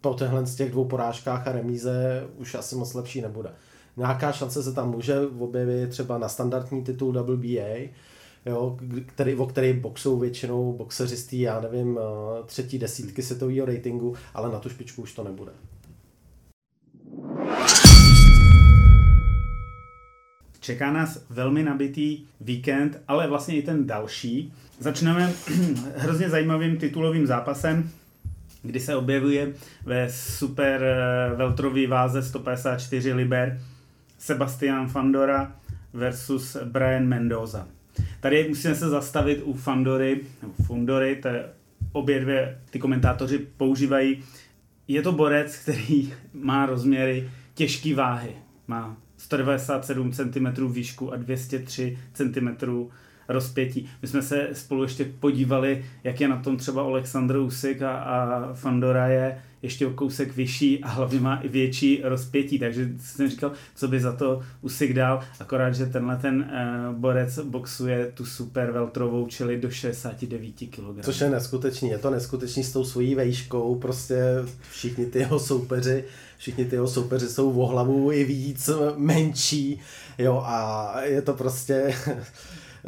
po 0.00 0.14
těchhle 0.14 0.46
z 0.46 0.56
těch 0.56 0.70
dvou 0.70 0.84
porážkách 0.84 1.48
a 1.48 1.52
remíze 1.52 2.26
už 2.36 2.54
asi 2.54 2.76
moc 2.76 2.94
lepší 2.94 3.20
nebude. 3.20 3.50
Nějaká 3.96 4.32
šance 4.32 4.62
se 4.62 4.72
tam 4.72 4.90
může 4.90 5.20
objevit 5.20 5.90
třeba 5.90 6.18
na 6.18 6.28
standardní 6.28 6.84
titul 6.84 7.12
WBA, 7.12 7.88
jo, 8.46 8.78
který, 9.06 9.34
o 9.34 9.46
který 9.46 9.72
boxou 9.72 10.18
většinou 10.18 10.72
boxeři 10.72 11.16
z 11.16 11.32
já 11.32 11.60
nevím, 11.60 11.98
eh, 11.98 12.42
třetí 12.46 12.78
desítky 12.78 13.22
světového 13.22 13.66
ratingu, 13.66 14.14
ale 14.34 14.52
na 14.52 14.58
tu 14.58 14.68
špičku 14.68 15.02
už 15.02 15.12
to 15.12 15.24
nebude. 15.24 15.52
Čeká 20.60 20.92
nás 20.92 21.24
velmi 21.30 21.62
nabitý 21.62 22.24
víkend, 22.40 23.00
ale 23.08 23.28
vlastně 23.28 23.56
i 23.56 23.62
ten 23.62 23.86
další. 23.86 24.52
Začneme 24.78 25.32
hrozně 25.96 26.30
zajímavým 26.30 26.76
titulovým 26.76 27.26
zápasem, 27.26 27.90
kdy 28.62 28.80
se 28.80 28.96
objevuje 28.96 29.52
ve 29.84 30.10
super 30.12 30.82
eh, 30.82 31.34
veltrový 31.34 31.86
váze 31.86 32.22
154 32.22 33.12
liber 33.12 33.60
Sebastian 34.18 34.88
Fandora 34.88 35.52
versus 35.92 36.56
Brian 36.64 37.06
Mendoza. 37.06 37.68
Tady 38.20 38.48
musíme 38.48 38.74
se 38.74 38.88
zastavit 38.88 39.42
u 39.44 39.52
Fandory, 39.52 40.20
nebo 40.42 40.54
Fundory, 40.66 41.16
to 41.16 41.28
je, 41.28 41.44
obě 41.92 42.20
dvě 42.20 42.60
ty 42.70 42.78
komentátoři 42.78 43.38
používají. 43.38 44.24
Je 44.88 45.02
to 45.02 45.12
borec, 45.12 45.56
který 45.56 46.12
má 46.32 46.66
rozměry 46.66 47.30
těžké 47.54 47.94
váhy. 47.94 48.30
Má 48.68 48.96
197 49.16 50.12
cm 50.12 50.72
výšku 50.72 51.12
a 51.12 51.16
203 51.16 51.98
cm 52.12 52.48
rozpětí. 53.28 53.88
My 54.02 54.08
jsme 54.08 54.22
se 54.22 54.48
spolu 54.52 54.82
ještě 54.82 55.04
podívali, 55.04 55.84
jak 56.04 56.20
je 56.20 56.28
na 56.28 56.36
tom 56.36 56.56
třeba 56.56 56.82
Aleksandr 56.82 57.36
Usik 57.36 57.82
a, 57.82 57.98
a 57.98 58.52
Fandora 58.54 59.06
je 59.08 59.42
ještě 59.62 59.86
o 59.86 59.90
kousek 59.90 60.36
vyšší 60.36 60.84
a 60.84 60.88
hlavně 60.88 61.20
má 61.20 61.36
i 61.36 61.48
větší 61.48 62.00
rozpětí, 62.04 62.58
takže 62.58 62.88
jsem 63.00 63.28
říkal, 63.28 63.52
co 63.74 63.88
by 63.88 64.00
za 64.00 64.12
to 64.12 64.40
Usik 64.60 64.92
dal, 64.92 65.20
akorát, 65.40 65.74
že 65.74 65.86
tenhle 65.86 66.16
ten 66.16 66.50
uh, 66.90 66.96
borec 66.96 67.38
boxuje 67.38 68.12
tu 68.14 68.24
super 68.24 68.70
veltrovou, 68.70 69.26
čili 69.26 69.60
do 69.60 69.70
69 69.70 70.52
kg. 70.70 71.04
Což 71.04 71.20
je 71.20 71.30
neskutečný, 71.30 71.88
je 71.88 71.98
to 71.98 72.10
neskutečný 72.10 72.64
s 72.64 72.72
tou 72.72 72.84
svojí 72.84 73.14
vejškou, 73.14 73.74
prostě 73.74 74.22
všichni 74.70 75.06
ty 75.06 75.18
jeho 75.18 75.38
soupeři, 75.38 76.04
všichni 76.38 76.64
ty 76.64 76.76
jeho 76.76 76.88
soupeři 76.88 77.28
jsou 77.28 77.60
o 77.60 77.66
hlavu 77.66 78.12
i 78.12 78.24
víc 78.24 78.70
menší, 78.96 79.80
jo, 80.18 80.42
a 80.46 80.94
je 81.02 81.22
to 81.22 81.34
prostě 81.34 81.94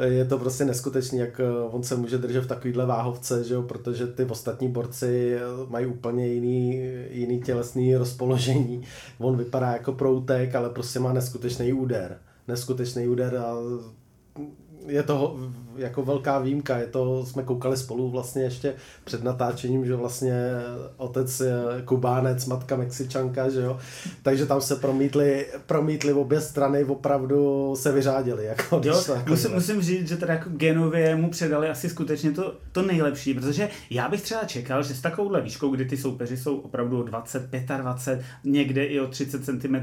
je 0.04 0.24
to 0.24 0.38
prostě 0.38 0.64
neskutečný, 0.64 1.18
jak 1.18 1.40
eh, 1.40 1.44
on 1.70 1.82
se 1.82 1.96
může 1.96 2.18
držet 2.18 2.40
v 2.40 2.46
takovýhle 2.46 2.86
váhovce, 2.86 3.44
že 3.44 3.54
jo, 3.54 3.62
protože 3.62 4.06
ty 4.06 4.24
ostatní 4.24 4.68
borci 4.68 5.34
eh, 5.36 5.40
mají 5.68 5.86
úplně 5.86 6.26
jiný, 6.26 6.80
jiný 7.10 7.40
tělesný 7.40 7.96
rozpoložení. 7.96 8.82
On 9.18 9.36
vypadá 9.36 9.72
jako 9.72 9.92
proutek, 9.92 10.54
ale 10.54 10.70
prostě 10.70 11.00
má 11.00 11.12
neskutečný 11.12 11.72
úder. 11.72 12.18
Neskutečný 12.48 13.08
úder 13.08 13.36
a 13.36 13.54
je 14.86 15.02
to 15.02 15.38
jako 15.76 16.02
velká 16.02 16.38
výjimka, 16.38 16.78
je 16.78 16.86
to, 16.86 17.26
jsme 17.26 17.42
koukali 17.42 17.76
spolu 17.76 18.10
vlastně 18.10 18.42
ještě 18.42 18.74
před 19.04 19.24
natáčením, 19.24 19.86
že 19.86 19.94
vlastně 19.94 20.50
otec 20.96 21.40
je 21.40 21.54
kubánec, 21.84 22.46
matka 22.46 22.76
mexičanka, 22.76 23.48
že 23.48 23.60
jo, 23.60 23.78
takže 24.22 24.46
tam 24.46 24.60
se 24.60 24.76
promítli, 24.76 25.46
promítli 25.66 26.12
obě 26.12 26.40
strany, 26.40 26.84
opravdu 26.84 27.72
se 27.76 27.92
vyřádili. 27.92 28.44
Jako, 28.44 28.80
jo, 28.84 29.02
jako 29.16 29.30
musím, 29.30 29.50
musím 29.50 29.82
říct, 29.82 30.08
že 30.08 30.16
teda 30.16 30.34
jako 30.34 30.50
genově 30.50 31.16
mu 31.16 31.30
předali 31.30 31.68
asi 31.68 31.88
skutečně 31.88 32.30
to, 32.30 32.54
to 32.72 32.82
nejlepší, 32.82 33.34
protože 33.34 33.68
já 33.90 34.08
bych 34.08 34.22
třeba 34.22 34.44
čekal, 34.44 34.82
že 34.82 34.94
s 34.94 35.00
takovouhle 35.00 35.40
výškou, 35.40 35.70
kdy 35.70 35.84
ty 35.84 35.96
soupeři 35.96 36.36
jsou 36.36 36.58
opravdu 36.58 37.00
o 37.00 37.02
20, 37.02 37.50
25, 37.76 38.24
někde 38.44 38.84
i 38.84 39.00
o 39.00 39.06
30 39.06 39.44
cm 39.44 39.76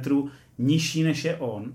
nižší 0.57 1.03
než 1.03 1.25
je 1.25 1.35
on, 1.35 1.73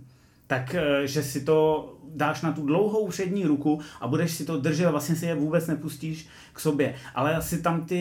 tak 0.55 0.75
eh, 0.75 1.07
že 1.07 1.23
si 1.23 1.41
to 1.41 1.91
dáš 2.15 2.43
na 2.43 2.53
tu 2.53 2.67
dlouhou 2.67 3.09
přední 3.09 3.45
ruku 3.45 3.81
a 4.01 4.09
budeš 4.09 4.31
si 4.31 4.45
to 4.45 4.57
držet, 4.57 4.91
vlastně 4.91 5.17
si 5.17 5.27
je 5.27 5.35
vůbec 5.35 5.67
nepustíš 5.67 6.29
k 6.53 6.61
sobě. 6.61 6.95
Ale 7.15 7.37
asi 7.37 7.63
tam 7.63 7.85
ty 7.85 8.01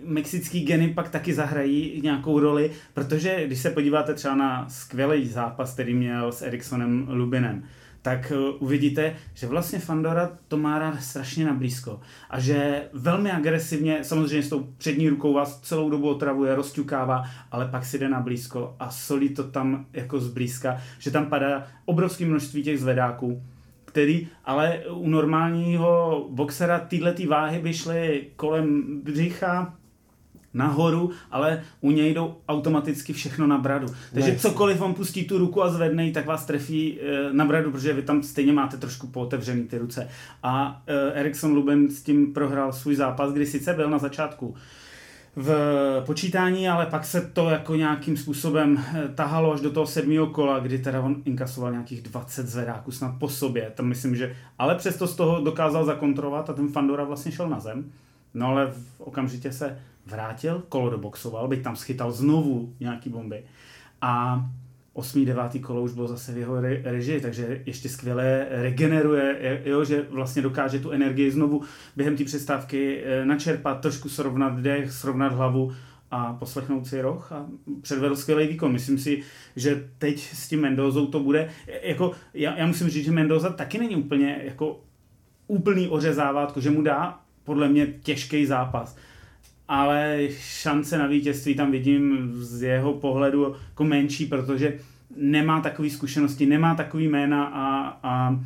eh, 0.00 0.04
mexický 0.04 0.60
geny 0.60 0.88
pak 0.88 1.08
taky 1.08 1.34
zahrají 1.34 2.00
nějakou 2.02 2.38
roli, 2.38 2.70
protože 2.94 3.46
když 3.46 3.58
se 3.58 3.70
podíváte 3.70 4.14
třeba 4.14 4.34
na 4.34 4.68
skvělý 4.68 5.26
zápas, 5.26 5.74
který 5.74 5.94
měl 5.94 6.32
s 6.32 6.42
Eriksonem 6.42 7.06
Lubinem, 7.10 7.64
tak 8.02 8.32
eh, 8.32 8.50
uvidíte, 8.58 9.16
že 9.34 9.46
vlastně 9.46 9.78
Fandora 9.78 10.38
to 10.48 10.56
má 10.56 10.78
rád 10.78 11.02
strašně 11.02 11.44
na 11.44 11.52
blízko 11.52 12.00
a 12.30 12.40
že 12.40 12.88
velmi 12.92 13.30
agresivně, 13.30 14.04
samozřejmě 14.04 14.42
s 14.42 14.48
tou 14.48 14.68
přední 14.78 15.08
rukou 15.08 15.32
vás 15.32 15.60
celou 15.60 15.90
dobu 15.90 16.08
otravuje, 16.08 16.54
rozťukává, 16.54 17.24
ale 17.50 17.68
pak 17.68 17.84
si 17.84 17.98
jde 17.98 18.08
na 18.08 18.20
blízko 18.20 18.76
a 18.78 18.90
solí 18.90 19.28
to 19.28 19.44
tam 19.44 19.86
jako 19.92 20.20
zblízka, 20.20 20.80
že 20.98 21.10
tam 21.10 21.26
padá 21.26 21.66
obrovské 21.84 22.26
množství 22.26 22.62
těch 22.62 22.80
zvedáků, 22.80 23.42
který 23.84 24.28
ale 24.44 24.78
u 24.90 25.08
normálního 25.08 26.26
boxera 26.30 26.78
tyhle 26.78 27.12
ty 27.12 27.26
váhy 27.26 27.58
by 27.58 27.74
šly 27.74 28.26
kolem 28.36 29.00
břicha, 29.00 29.74
nahoru, 30.54 31.10
ale 31.30 31.62
u 31.80 31.90
něj 31.90 32.14
jdou 32.14 32.34
automaticky 32.48 33.12
všechno 33.12 33.46
na 33.46 33.58
bradu. 33.58 33.86
Takže 34.12 34.30
nice. 34.30 34.48
cokoliv 34.48 34.78
vám 34.78 34.94
pustí 34.94 35.24
tu 35.24 35.38
ruku 35.38 35.62
a 35.62 35.68
zvedne 35.68 36.10
tak 36.10 36.26
vás 36.26 36.46
trefí 36.46 37.00
e, 37.00 37.32
na 37.32 37.44
bradu, 37.44 37.70
protože 37.70 37.92
vy 37.92 38.02
tam 38.02 38.22
stejně 38.22 38.52
máte 38.52 38.76
trošku 38.76 39.06
pootevřený 39.06 39.64
ty 39.64 39.78
ruce. 39.78 40.08
A 40.42 40.82
e, 40.86 41.12
Erikson 41.12 41.54
Luben 41.54 41.90
s 41.90 42.02
tím 42.02 42.32
prohrál 42.32 42.72
svůj 42.72 42.94
zápas, 42.94 43.32
kdy 43.32 43.46
sice 43.46 43.74
byl 43.74 43.90
na 43.90 43.98
začátku 43.98 44.54
v 45.36 45.52
počítání, 46.06 46.68
ale 46.68 46.86
pak 46.86 47.04
se 47.04 47.20
to 47.20 47.50
jako 47.50 47.74
nějakým 47.76 48.16
způsobem 48.16 48.84
eh, 48.94 49.08
tahalo 49.14 49.52
až 49.52 49.60
do 49.60 49.70
toho 49.70 49.86
sedmého 49.86 50.26
kola, 50.26 50.58
kdy 50.58 50.78
teda 50.78 51.00
on 51.00 51.16
inkasoval 51.24 51.72
nějakých 51.72 52.02
20 52.02 52.48
zvedáků 52.48 52.90
snad 52.90 53.14
po 53.18 53.28
sobě. 53.28 53.72
Tam 53.74 53.86
myslím, 53.86 54.16
že 54.16 54.36
ale 54.58 54.74
přesto 54.74 55.06
z 55.06 55.16
toho 55.16 55.40
dokázal 55.40 55.84
zakontrolovat 55.84 56.50
a 56.50 56.52
ten 56.52 56.68
Fandora 56.68 57.04
vlastně 57.04 57.32
šel 57.32 57.48
na 57.48 57.60
zem. 57.60 57.92
No 58.34 58.46
ale 58.46 58.66
v 58.66 59.00
okamžitě 59.00 59.52
se 59.52 59.78
vrátil, 60.06 60.62
kolo 60.68 60.90
doboxoval, 60.90 61.48
byť 61.48 61.62
tam 61.62 61.76
schytal 61.76 62.12
znovu 62.12 62.74
nějaký 62.80 63.10
bomby. 63.10 63.44
a 64.00 64.44
8. 64.94 65.24
9. 65.24 65.58
kolo 65.60 65.82
už 65.82 65.92
bylo 65.92 66.08
zase 66.08 66.32
v 66.32 66.38
jeho 66.38 66.60
režii, 66.84 67.20
takže 67.20 67.62
ještě 67.66 67.88
skvěle 67.88 68.46
regeneruje, 68.50 69.62
jo, 69.64 69.84
že 69.84 70.06
vlastně 70.10 70.42
dokáže 70.42 70.78
tu 70.78 70.90
energii 70.90 71.30
znovu 71.30 71.62
během 71.96 72.16
té 72.16 72.24
přestávky 72.24 73.02
eh, 73.04 73.24
načerpat, 73.24 73.80
trošku 73.80 74.08
srovnat 74.08 74.60
dech, 74.60 74.92
srovnat 74.92 75.32
hlavu 75.32 75.72
a 76.10 76.32
poslechnout 76.32 76.86
si 76.86 77.00
roh 77.00 77.32
a 77.32 77.46
předvedl 77.80 78.16
skvělý 78.16 78.46
výkon. 78.46 78.72
Myslím 78.72 78.98
si, 78.98 79.22
že 79.56 79.88
teď 79.98 80.18
s 80.20 80.48
tím 80.48 80.60
Mendozou 80.60 81.06
to 81.06 81.20
bude, 81.20 81.50
jako 81.82 82.12
já, 82.34 82.58
já 82.58 82.66
musím 82.66 82.88
říct, 82.88 83.04
že 83.04 83.12
Mendoza 83.12 83.50
taky 83.50 83.78
není 83.78 83.96
úplně 83.96 84.40
jako 84.44 84.80
úplný 85.46 85.88
ořezávátko, 85.88 86.60
že 86.60 86.70
mu 86.70 86.82
dá 86.82 87.20
podle 87.44 87.68
mě 87.68 87.86
těžký 87.86 88.46
zápas. 88.46 88.96
Ale 89.68 90.28
šance 90.38 90.98
na 90.98 91.06
vítězství 91.06 91.54
tam 91.54 91.70
vidím 91.70 92.32
z 92.34 92.62
jeho 92.62 92.92
pohledu 92.92 93.54
jako 93.68 93.84
menší, 93.84 94.26
protože 94.26 94.74
nemá 95.16 95.60
takové 95.60 95.90
zkušenosti, 95.90 96.46
nemá 96.46 96.74
takový 96.74 97.08
jména 97.08 97.44
a, 97.44 97.98
a 98.02 98.40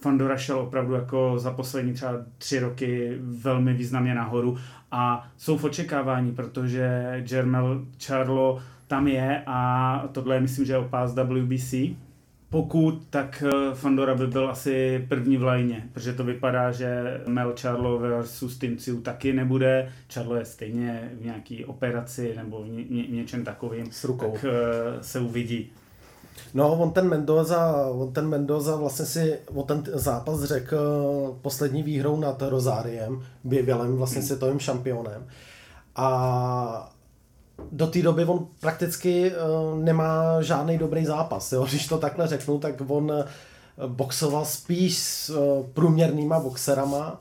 Fandora 0.00 0.36
šel 0.36 0.58
opravdu 0.58 0.94
jako 0.94 1.34
za 1.38 1.50
poslední 1.50 1.92
třeba 1.92 2.12
tři 2.38 2.58
roky 2.58 3.18
velmi 3.20 3.74
významně 3.74 4.14
nahoru 4.14 4.58
a 4.90 5.28
jsou 5.36 5.58
v 5.58 5.64
očekávání, 5.64 6.32
protože 6.32 6.88
Jermel 7.30 7.84
Charlo 8.04 8.62
tam 8.86 9.08
je 9.08 9.42
a 9.46 10.08
tohle 10.12 10.36
je 10.36 10.40
myslím, 10.40 10.64
že 10.64 10.72
je 10.72 10.78
opás 10.78 11.14
WBC. 11.14 11.74
Pokud, 12.52 13.02
tak 13.10 13.44
eh, 13.46 13.74
Fandora 13.74 14.14
by 14.14 14.26
byl 14.26 14.50
asi 14.50 15.06
první 15.08 15.36
v 15.36 15.42
lajně, 15.42 15.88
protože 15.92 16.12
to 16.12 16.24
vypadá, 16.24 16.72
že 16.72 17.20
Mel 17.26 17.54
Charlo 17.60 17.98
versus 17.98 18.58
Tim 18.58 18.76
Ciu 18.76 19.00
taky 19.00 19.32
nebude. 19.32 19.92
Charlo 20.14 20.36
je 20.36 20.44
stejně 20.44 21.10
v 21.20 21.24
nějaký 21.24 21.64
operaci 21.64 22.34
nebo 22.36 22.62
v 22.62 22.68
ně, 22.68 22.84
ně, 22.90 23.06
něčem 23.08 23.44
takovým. 23.44 23.92
S 23.92 24.04
rukou. 24.04 24.32
Tak 24.32 24.44
uh, 24.44 24.50
se 25.00 25.20
uvidí. 25.20 25.70
No, 26.54 26.72
on 26.72 26.90
ten 26.90 27.08
Mendoza, 27.08 27.86
on 27.86 28.12
ten 28.12 28.28
Mendoza 28.28 28.76
vlastně 28.76 29.06
si 29.06 29.38
o 29.54 29.62
ten 29.62 29.82
zápas 29.92 30.44
řekl 30.44 30.78
poslední 31.42 31.82
výhrou 31.82 32.20
nad 32.20 32.42
Rozáriem, 32.42 33.22
bývalým 33.44 33.96
vlastně 33.96 34.18
hmm. 34.18 34.26
světovým 34.26 34.58
šampionem. 34.58 35.26
A 35.96 36.91
do 37.72 37.86
té 37.86 38.02
doby 38.02 38.24
on 38.24 38.46
prakticky 38.60 39.30
uh, 39.30 39.78
nemá 39.78 40.42
žádný 40.42 40.78
dobrý 40.78 41.04
zápas. 41.04 41.52
Jo? 41.52 41.66
Když 41.70 41.86
to 41.86 41.98
takhle 41.98 42.28
řeknu, 42.28 42.58
tak 42.58 42.74
on 42.88 43.12
boxoval 43.86 44.44
spíš 44.44 44.98
s 44.98 45.30
uh, 45.30 45.66
průměrnýma 45.66 46.40
boxerama 46.40 47.20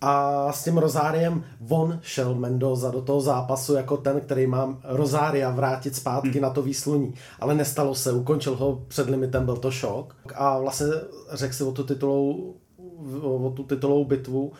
a 0.00 0.52
s 0.52 0.64
tím 0.64 0.78
Rozáriem 0.78 1.44
von 1.60 1.98
šel 2.02 2.34
Mendoza 2.34 2.90
do 2.90 3.02
toho 3.02 3.20
zápasu 3.20 3.74
jako 3.74 3.96
ten, 3.96 4.20
který 4.20 4.46
má 4.46 4.78
Rozária 4.84 5.50
vrátit 5.50 5.96
zpátky 5.96 6.30
hmm. 6.32 6.42
na 6.42 6.50
to 6.50 6.62
výsluní. 6.62 7.14
Ale 7.40 7.54
nestalo 7.54 7.94
se, 7.94 8.12
ukončil 8.12 8.56
ho 8.56 8.82
před 8.88 9.10
limitem, 9.10 9.44
byl 9.44 9.56
to 9.56 9.70
šok. 9.70 10.16
A 10.34 10.58
vlastně 10.58 10.86
řekl 11.32 11.54
si 11.54 11.64
o 11.64 11.72
tu 11.72 11.84
titulou, 11.84 12.54
o 13.22 13.52
tu 13.56 13.62
titulovou 13.62 14.04
bitvu 14.04 14.52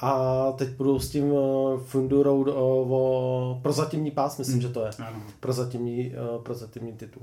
a 0.00 0.52
teď 0.52 0.68
budou 0.68 0.98
s 0.98 1.10
tím 1.10 1.24
eh, 1.32 1.78
Fundurou 1.84 2.48
eh, 2.48 2.52
o 2.54 3.58
prozatímní 3.62 4.10
pás, 4.10 4.38
myslím, 4.38 4.54
hmm. 4.54 4.62
že 4.62 4.68
to 4.68 4.84
je. 4.84 4.90
Ano. 5.06 5.22
Prozatímní, 5.40 6.14
eh, 6.14 6.42
prozatímní 6.42 6.92
titul. 6.92 7.22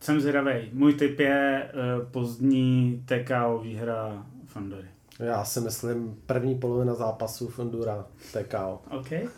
Jsem 0.00 0.20
zvědavý. 0.20 0.52
Můj 0.72 0.94
tip 0.94 1.20
je 1.20 1.70
pozdní 2.10 3.04
TKO 3.06 3.58
výhra 3.58 4.26
Fundory. 4.46 4.88
Já 5.18 5.44
si 5.44 5.60
myslím, 5.60 6.16
první 6.26 6.54
polovina 6.54 6.94
zápasu 6.94 7.48
Fundura 7.48 8.06
TKO. 8.32 8.80
OK. 8.90 9.10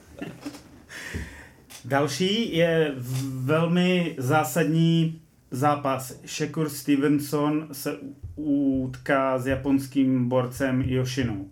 Další 1.84 2.56
je 2.56 2.94
velmi 3.28 4.14
zásadní 4.18 5.20
zápas. 5.50 6.20
Shakur 6.26 6.68
Stevenson 6.68 7.68
se 7.72 7.96
utká 8.36 9.38
s 9.38 9.46
japonským 9.46 10.28
borcem 10.28 10.82
Yoshinou. 10.82 11.46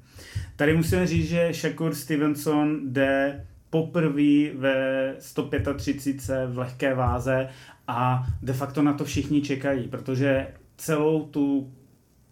Tady 0.61 0.77
musíme 0.77 1.07
říct, 1.07 1.29
že 1.29 1.53
Shakur 1.53 1.95
Stevenson 1.95 2.93
jde 2.93 3.47
poprvé 3.71 4.53
ve 4.55 5.15
135 5.19 6.47
v 6.47 6.59
lehké 6.59 6.95
váze 6.95 7.49
a 7.89 8.27
de 8.43 8.53
facto 8.53 8.83
na 8.83 8.93
to 8.93 9.05
všichni 9.05 9.43
čekají, 9.43 9.89
protože 9.89 10.47
celou 10.77 11.25
tu 11.27 11.73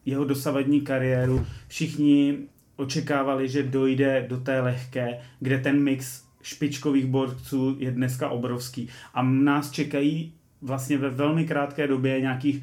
jeho 0.05 0.25
dosavadní 0.25 0.81
kariéru 0.81 1.47
všichni 1.69 2.39
očekávali, 2.77 3.49
že 3.49 3.63
dojde 3.63 4.27
do 4.29 4.41
té 4.41 4.61
lehké, 4.61 5.19
kde 5.41 5.59
ten 5.59 5.83
mix 5.83 6.23
špičkových 6.43 7.07
borců 7.07 7.77
je 7.79 7.91
dneska 7.91 8.29
obrovský. 8.29 8.89
A 9.15 9.23
nás 9.23 9.71
čekají 9.71 10.35
vlastně 10.63 10.99
ve 10.99 11.11
velmi 11.11 11.45
krátké 11.45 11.87
době 11.87 12.21
nějakých 12.21 12.63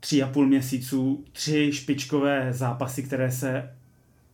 tři 0.00 0.22
a 0.22 0.28
půl 0.28 0.46
měsíců 0.46 1.24
tři 1.32 1.72
špičkové 1.72 2.52
zápasy, 2.52 3.02
které 3.02 3.30
se 3.30 3.68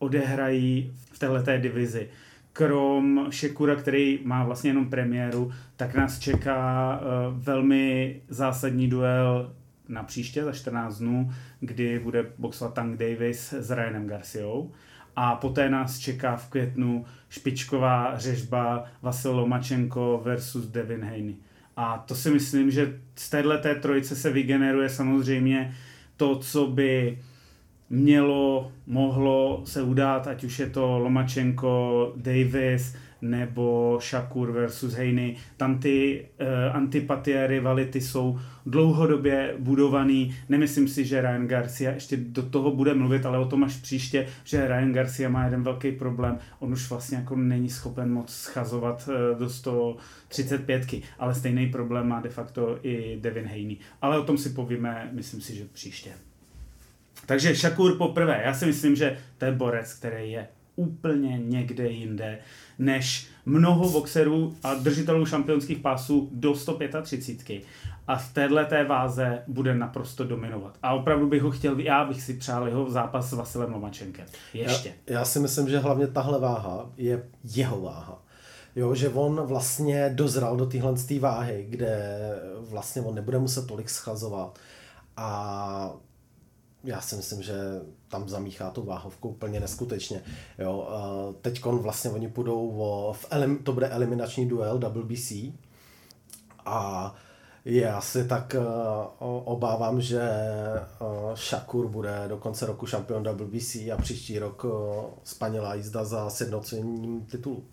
odehrají 0.01 0.93
v 1.13 1.19
této 1.19 1.59
divizi. 1.59 2.09
Krom 2.53 3.27
Šekura, 3.31 3.75
který 3.77 4.19
má 4.25 4.45
vlastně 4.45 4.71
jenom 4.71 4.91
premiéru, 4.91 5.53
tak 5.77 5.95
nás 5.95 6.19
čeká 6.19 7.01
uh, 7.01 7.39
velmi 7.43 8.21
zásadní 8.29 8.89
duel 8.89 9.53
na 9.89 10.03
příště 10.03 10.45
za 10.45 10.53
14 10.53 10.99
dnů, 10.99 11.31
kdy 11.61 11.99
bude 11.99 12.27
boxovat 12.39 12.75
Tank 12.75 12.99
Davis 12.99 13.53
s 13.53 13.71
Ryanem 13.71 14.07
Garciou. 14.07 14.73
A 15.17 15.37
poté 15.37 15.71
nás 15.71 15.99
čeká 15.99 16.37
v 16.37 16.49
květnu 16.49 17.05
špičková 17.29 18.19
řežba 18.19 18.85
Vasil 19.03 19.37
Lomachenko 19.37 20.21
versus 20.25 20.67
Devin 20.67 21.05
Haney. 21.05 21.37
A 21.77 21.99
to 21.99 22.15
si 22.15 22.31
myslím, 22.31 22.71
že 22.71 23.01
z 23.17 23.31
této 23.31 23.81
trojice 23.81 24.17
se 24.17 24.31
vygeneruje 24.31 24.89
samozřejmě 24.89 25.75
to, 26.17 26.37
co 26.37 26.67
by 26.67 27.19
mělo, 27.91 28.73
mohlo 28.87 29.63
se 29.65 29.83
udát, 29.83 30.27
ať 30.27 30.45
už 30.45 30.59
je 30.59 30.71
to 30.71 30.99
Lomachenko, 30.99 32.13
Davis, 32.17 32.97
nebo 33.23 33.99
Shakur 34.03 34.53
versus 34.53 34.95
Heiny. 34.95 35.37
Tam 35.57 35.79
ty 35.79 36.27
uh, 36.41 36.77
antipatie, 36.77 37.47
rivality 37.47 38.01
jsou 38.01 38.39
dlouhodobě 38.67 39.55
budovaný. 39.59 40.35
Nemyslím 40.49 40.89
si, 40.89 41.05
že 41.05 41.21
Ryan 41.21 41.47
Garcia 41.47 41.91
ještě 41.93 42.17
do 42.17 42.43
toho 42.43 42.77
bude 42.77 42.95
mluvit, 42.95 43.27
ale 43.27 43.39
o 43.39 43.47
tom 43.47 43.65
až 43.65 43.77
příště, 43.77 44.27
že 44.45 44.69
Ryan 44.69 44.93
Garcia 44.93 45.29
má 45.29 45.45
jeden 45.45 45.63
velký 45.63 45.93
problém. 45.93 46.39
On 46.59 46.73
už 46.73 46.91
vlastně 46.91 47.17
jako 47.17 47.37
není 47.37 47.71
schopen 47.71 48.13
moc 48.13 48.31
schazovat 48.33 49.09
uh, 49.09 49.39
do 49.39 49.51
135, 49.51 50.87
ale 51.19 51.35
stejný 51.35 51.67
problém 51.67 52.09
má 52.09 52.21
de 52.21 52.31
facto 52.31 52.79
i 52.83 53.19
Devin 53.21 53.47
Haney. 53.47 53.77
Ale 54.03 54.19
o 54.19 54.25
tom 54.25 54.39
si 54.39 54.51
povíme, 54.51 55.11
myslím 55.13 55.41
si, 55.41 55.57
že 55.57 55.65
příště. 55.73 56.11
Takže 57.27 57.55
Shakur 57.55 57.97
poprvé, 57.97 58.43
já 58.45 58.55
si 58.55 58.67
myslím, 58.67 58.97
že 58.97 59.19
to 59.39 59.45
je 59.45 59.53
borec, 59.53 59.93
který 59.95 60.33
je 60.33 60.49
úplně 60.77 61.39
někde 61.39 61.89
jinde, 61.89 62.39
než 62.79 63.27
mnoho 63.47 63.91
boxerů 63.91 64.55
a 64.63 64.75
držitelů 64.75 65.27
šampionských 65.27 65.79
pásů 65.79 66.29
do 66.33 66.55
135 66.55 67.63
a 68.09 68.17
v 68.17 68.33
této 68.33 68.89
váze 68.89 69.43
bude 69.47 69.75
naprosto 69.75 70.25
dominovat. 70.25 70.79
A 70.83 70.95
opravdu 70.95 71.29
bych 71.29 71.43
ho 71.43 71.51
chtěl, 71.51 71.79
já 71.79 72.05
bych 72.05 72.23
si 72.23 72.35
přál 72.35 72.69
jeho 72.69 72.91
zápas 72.91 73.31
s 73.31 73.33
Vasilem 73.33 73.73
Lomačenkem. 73.73 74.27
Ještě. 74.55 74.95
Já, 75.07 75.19
já 75.19 75.25
si 75.25 75.39
myslím, 75.39 75.69
že 75.69 75.79
hlavně 75.79 76.07
tahle 76.07 76.41
váha 76.41 76.91
je 76.97 77.23
jeho 77.45 77.81
váha. 77.81 78.23
Jo, 78.77 78.95
že 78.95 79.09
on 79.09 79.41
vlastně 79.41 80.11
dozral 80.15 80.57
do 80.57 80.67
téhle 80.67 80.95
váhy, 81.21 81.67
kde 81.69 82.19
vlastně 82.59 83.03
on 83.03 83.15
nebude 83.15 83.39
muset 83.39 83.67
tolik 83.67 83.91
schazovat 83.91 84.59
a 85.17 85.93
já 86.85 87.01
si 87.01 87.17
myslím, 87.17 87.43
že 87.43 87.55
tam 88.09 88.29
zamíchá 88.29 88.71
tu 88.71 88.83
váhovku 88.83 89.29
úplně 89.29 89.61
neskutečně. 89.61 90.23
Jo, 90.59 90.89
teď 91.43 91.65
vlastně 91.65 92.11
oni 92.11 92.29
půjdou 92.29 92.71
o, 92.71 93.13
v 93.13 93.27
elim, 93.31 93.59
to 93.59 93.73
bude 93.73 93.89
eliminační 93.89 94.49
duel 94.49 94.79
WBC 94.79 95.33
a 96.67 97.15
já 97.65 98.01
si 98.01 98.25
tak 98.25 98.57
uh, 98.59 98.65
obávám, 99.45 100.01
že 100.01 100.31
uh, 101.01 101.35
Shakur 101.35 101.89
bude 101.89 102.25
do 102.29 102.37
konce 102.37 102.67
roku 102.67 102.87
šampion 102.87 103.23
WBC 103.23 103.75
a 103.75 103.97
příští 104.03 104.39
rok 104.39 104.65
uh, 104.65 104.71
spanilá 105.25 105.75
jízda 105.75 106.05
za 106.05 106.31
sjednocením 106.31 107.27
titulu. 107.27 107.65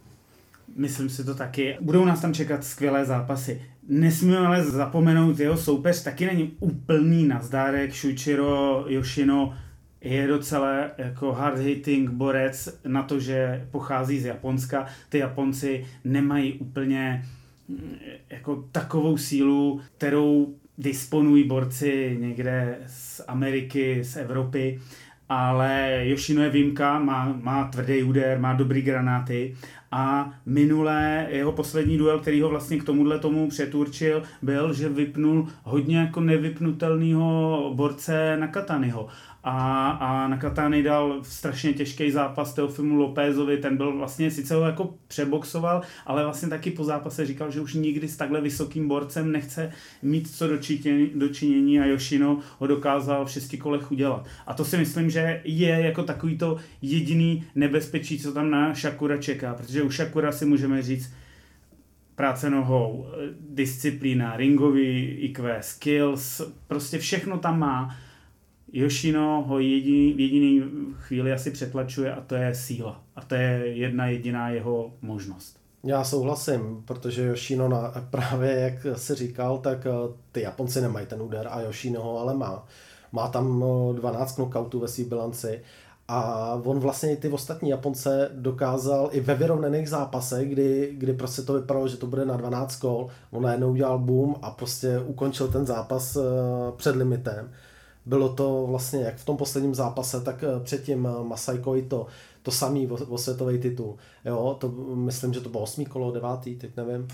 Myslím 0.76 1.10
si 1.10 1.24
to 1.24 1.36
taky. 1.36 1.78
Budou 1.82 2.06
nás 2.06 2.22
tam 2.22 2.34
čekat 2.34 2.64
skvělé 2.64 3.06
zápasy. 3.06 3.62
Nesmíme 3.88 4.38
ale 4.38 4.64
zapomenout, 4.64 5.40
jeho 5.40 5.58
soupeř 5.58 6.04
taky 6.04 6.26
není 6.26 6.52
úplný 6.60 7.28
nazdárek. 7.28 7.94
Shuichiro 7.94 8.86
Yoshino 8.88 9.54
je 10.02 10.28
docela 10.28 10.74
jako 10.98 11.34
hard 11.34 11.60
hitting 11.60 12.10
borec 12.10 12.80
na 12.88 13.04
to, 13.04 13.20
že 13.20 13.68
pochází 13.72 14.20
z 14.20 14.26
Japonska. 14.26 14.86
Ty 15.10 15.18
Japonci 15.18 15.86
nemají 16.04 16.54
úplně 16.54 17.26
mm, 17.68 17.96
jako 18.30 18.68
takovou 18.72 19.18
sílu, 19.18 19.82
kterou 19.98 20.56
disponují 20.78 21.44
borci 21.44 22.18
někde 22.20 22.78
z 22.88 23.22
Ameriky, 23.28 24.04
z 24.04 24.18
Evropy 24.18 24.80
ale 25.30 26.02
Yoshino 26.04 26.44
je 26.44 26.50
výjimka, 26.50 27.00
má, 27.00 27.38
má 27.42 27.68
tvrdý 27.68 28.04
úder, 28.04 28.40
má 28.40 28.54
dobrý 28.54 28.82
granáty. 28.82 29.56
A 29.92 30.34
minulé 30.46 31.28
jeho 31.30 31.52
poslední 31.52 31.98
duel, 31.98 32.20
který 32.20 32.42
ho 32.42 32.50
vlastně 32.50 32.80
k 32.80 32.84
tomuhle 32.84 33.20
tomu 33.20 33.50
přeturčil, 33.50 34.24
byl, 34.42 34.74
že 34.74 34.90
vypnul 34.90 35.48
hodně 35.64 35.98
jako 35.98 36.20
nevypnutelného 36.20 37.72
borce 37.76 38.38
na 38.38 38.48
Katanyho 38.48 39.08
a, 39.50 39.90
a 39.90 40.28
na 40.28 40.38
Katány 40.38 40.84
dal 40.84 41.20
strašně 41.24 41.74
těžký 41.74 42.12
zápas 42.12 42.54
Teofimu 42.54 42.96
Lopézovi, 42.96 43.58
ten 43.58 43.78
byl 43.78 43.98
vlastně, 43.98 44.32
sice 44.32 44.56
ho 44.56 44.62
jako 44.62 44.94
přeboxoval, 45.08 45.82
ale 46.06 46.24
vlastně 46.24 46.50
taky 46.50 46.72
po 46.72 46.84
zápase 46.84 47.26
říkal, 47.26 47.52
že 47.52 47.62
už 47.62 47.74
nikdy 47.74 48.08
s 48.08 48.18
takhle 48.18 48.42
vysokým 48.42 48.88
borcem 48.88 49.32
nechce 49.32 49.72
mít 50.02 50.30
co 50.32 50.48
dočinění, 51.14 51.80
a 51.80 51.86
Yoshino 51.86 52.40
ho 52.60 52.68
dokázal 52.68 53.26
v 53.26 53.32
šesti 53.32 53.58
kolech 53.58 53.92
udělat. 53.92 54.26
A 54.48 54.54
to 54.54 54.66
si 54.66 54.78
myslím, 54.78 55.10
že 55.10 55.42
je 55.44 55.70
jako 55.70 56.04
takový 56.04 56.38
to 56.38 56.58
jediný 56.82 57.44
nebezpečí, 57.56 58.20
co 58.20 58.34
tam 58.34 58.50
na 58.50 58.74
Shakura 58.74 59.18
čeká, 59.18 59.54
protože 59.54 59.84
u 59.84 59.92
Shakura 59.92 60.32
si 60.32 60.46
můžeme 60.46 60.82
říct, 60.82 61.14
práce 62.16 62.50
nohou, 62.50 63.08
disciplína, 63.50 64.38
ringový 64.38 65.06
IQ, 65.06 65.58
skills, 65.62 66.42
prostě 66.68 66.98
všechno 66.98 67.38
tam 67.38 67.60
má 67.60 67.96
Yoshino 68.74 69.44
ho 69.48 69.60
jediný, 69.60 70.14
v 70.14 70.20
jediný 70.20 70.64
chvíli 71.00 71.34
asi 71.34 71.52
přetlačuje 71.52 72.14
a 72.14 72.22
to 72.22 72.36
je 72.36 72.56
síla. 72.56 73.02
A 73.16 73.22
to 73.22 73.36
je 73.36 73.68
jedna 73.68 74.08
jediná 74.08 74.50
jeho 74.50 74.94
možnost. 75.02 75.58
Já 75.84 76.04
souhlasím, 76.04 76.84
protože 76.86 77.26
Yoshino 77.26 77.70
na, 77.70 77.94
právě, 78.10 78.52
jak 78.52 78.98
se 78.98 79.16
říkal, 79.16 79.58
tak 79.58 79.86
eh, 79.86 80.14
ty 80.32 80.42
Japonci 80.42 80.82
nemají 80.82 81.08
ten 81.08 81.22
úder 81.22 81.48
a 81.52 81.62
Yoshino 81.62 82.02
ho 82.02 82.20
ale 82.20 82.34
má. 82.34 82.66
Má 83.12 83.28
tam 83.28 83.64
12 83.94 84.32
eh, 84.32 84.36
knockoutů 84.36 84.80
ve 84.80 84.88
své 84.88 85.04
bilanci 85.04 85.62
a 86.08 86.54
on 86.64 86.80
vlastně 86.80 87.14
i 87.14 87.18
ty 87.18 87.30
ostatní 87.30 87.70
Japonce 87.70 88.30
dokázal 88.34 89.10
i 89.12 89.20
ve 89.20 89.36
vyrovnaných 89.36 89.90
zápasech, 89.90 90.50
kdy, 90.50 90.94
kdy 90.98 91.14
prostě 91.14 91.42
to 91.42 91.54
vypadalo, 91.54 91.88
že 91.88 91.98
to 91.98 92.08
bude 92.08 92.26
na 92.26 92.38
12 92.38 92.76
kol, 92.76 93.08
on 93.32 93.44
najednou 93.44 93.72
udělal 93.72 94.00
boom 94.00 94.36
a 94.42 94.52
prostě 94.52 95.00
ukončil 95.00 95.48
ten 95.48 95.66
zápas 95.66 96.16
eh, 96.16 96.22
před 96.78 96.96
limitem 96.96 97.50
bylo 98.08 98.30
to 98.30 98.68
vlastně 98.68 99.02
jak 99.02 99.16
v 99.16 99.26
tom 99.26 99.38
posledním 99.38 99.76
zápase, 99.76 100.22
tak 100.22 100.44
eh, 100.44 100.64
předtím 100.64 101.08
eh, 101.08 101.24
Masajko 101.24 101.76
i 101.76 101.82
to, 101.82 102.08
to 102.44 102.52
samý 102.52 102.88
o, 102.88 103.18
světový 103.18 103.60
titul. 103.60 103.96
Jo, 104.26 104.58
to, 104.60 104.70
myslím, 104.96 105.34
že 105.34 105.42
to 105.42 105.50
bylo 105.50 105.64
osmý 105.64 105.86
kolo, 105.86 106.12
devátý, 106.12 106.56
teď 106.56 106.72
nevím. 106.78 107.08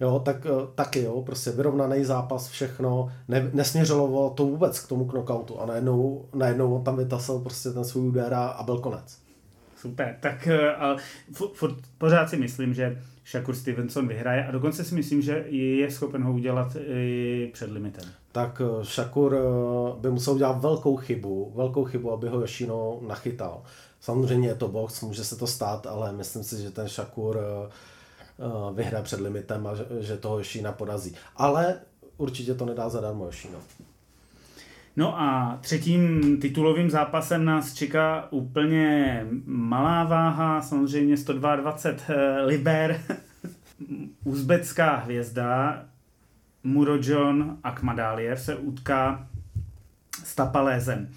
Jo, 0.00 0.22
tak 0.24 0.46
eh, 0.46 0.66
taky, 0.74 1.02
jo, 1.02 1.22
prostě 1.22 1.50
vyrovnaný 1.50 2.04
zápas, 2.04 2.48
všechno, 2.48 3.12
ne, 3.28 3.50
nesměřovalo 3.52 4.30
to 4.30 4.46
vůbec 4.46 4.80
k 4.80 4.88
tomu 4.88 5.04
knockoutu 5.04 5.60
a 5.60 5.66
najednou, 5.66 6.24
najednou 6.34 6.74
on 6.74 6.84
tam 6.84 6.96
vytasil 6.96 7.38
prostě 7.38 7.70
ten 7.70 7.84
svůj 7.84 8.08
úder 8.08 8.34
a, 8.34 8.46
a 8.46 8.62
byl 8.62 8.78
konec. 8.78 9.18
Super, 9.76 10.16
tak 10.20 10.48
ale 10.78 10.96
furt, 11.52 11.74
pořád 11.98 12.30
si 12.30 12.36
myslím, 12.36 12.74
že 12.74 13.02
Shakur 13.26 13.54
Stevenson 13.54 14.08
vyhraje 14.08 14.46
a 14.46 14.50
dokonce 14.50 14.84
si 14.84 14.94
myslím, 14.94 15.22
že 15.22 15.44
je 15.48 15.90
schopen 15.90 16.22
ho 16.22 16.32
udělat 16.32 16.76
i 16.86 17.50
před 17.52 17.70
limitem. 17.70 18.04
Tak 18.38 18.60
eh, 18.60 18.84
Shakur 18.84 19.34
eh, 19.34 20.00
by 20.00 20.10
musel 20.10 20.34
udělat 20.34 20.60
velkou 20.60 20.96
chybu, 20.96 21.52
velkou 21.56 21.84
chybu, 21.84 22.12
aby 22.12 22.28
ho 22.28 22.40
Yoshino 22.40 23.00
nachytal. 23.06 23.62
Samozřejmě 24.00 24.48
je 24.48 24.54
to 24.54 24.68
box, 24.68 25.00
může 25.00 25.24
se 25.24 25.36
to 25.36 25.46
stát, 25.46 25.86
ale 25.86 26.12
myslím 26.12 26.44
si, 26.44 26.62
že 26.62 26.70
ten 26.70 26.88
Shakur 26.88 27.38
eh, 27.38 27.70
vyhraje 28.74 29.04
před 29.04 29.20
limitem 29.20 29.66
a 29.66 29.70
že 30.00 30.16
toho 30.16 30.38
Yoshina 30.38 30.72
porazí. 30.72 31.14
Ale 31.36 31.80
určitě 32.16 32.54
to 32.54 32.66
nedá 32.66 32.88
zadarmo 32.88 33.24
Yoshino. 33.24 33.58
No 34.96 35.20
a 35.20 35.58
třetím 35.60 36.22
titulovým 36.40 36.90
zápasem 36.90 37.44
nás 37.44 37.74
čeká 37.74 38.28
úplně 38.30 39.26
malá 39.46 40.04
váha, 40.04 40.62
samozřejmě 40.62 41.16
122 41.16 42.14
liber. 42.44 43.00
Uzbecká 44.24 44.96
hvězda 44.96 45.84
Murojon 46.64 47.58
Akmadaliev 47.64 48.40
se 48.40 48.56
utká 48.56 49.28
s 50.24 50.34
Tapalézem. 50.34 51.08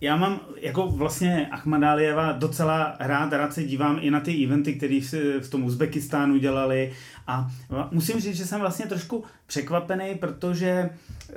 Já 0.00 0.16
mám 0.16 0.40
jako 0.60 0.86
vlastně 0.86 1.48
Ahmadalieva 1.50 2.32
docela 2.32 2.96
rád, 2.98 3.32
rád 3.32 3.52
se 3.52 3.64
dívám 3.64 3.98
i 4.00 4.10
na 4.10 4.20
ty 4.20 4.44
eventy, 4.44 4.74
které 4.74 5.00
v 5.40 5.50
tom 5.50 5.64
Uzbekistánu 5.64 6.38
dělali 6.38 6.92
a 7.26 7.50
musím 7.90 8.20
říct, 8.20 8.36
že 8.36 8.46
jsem 8.46 8.60
vlastně 8.60 8.86
trošku 8.86 9.24
překvapený, 9.46 10.14
protože 10.14 10.90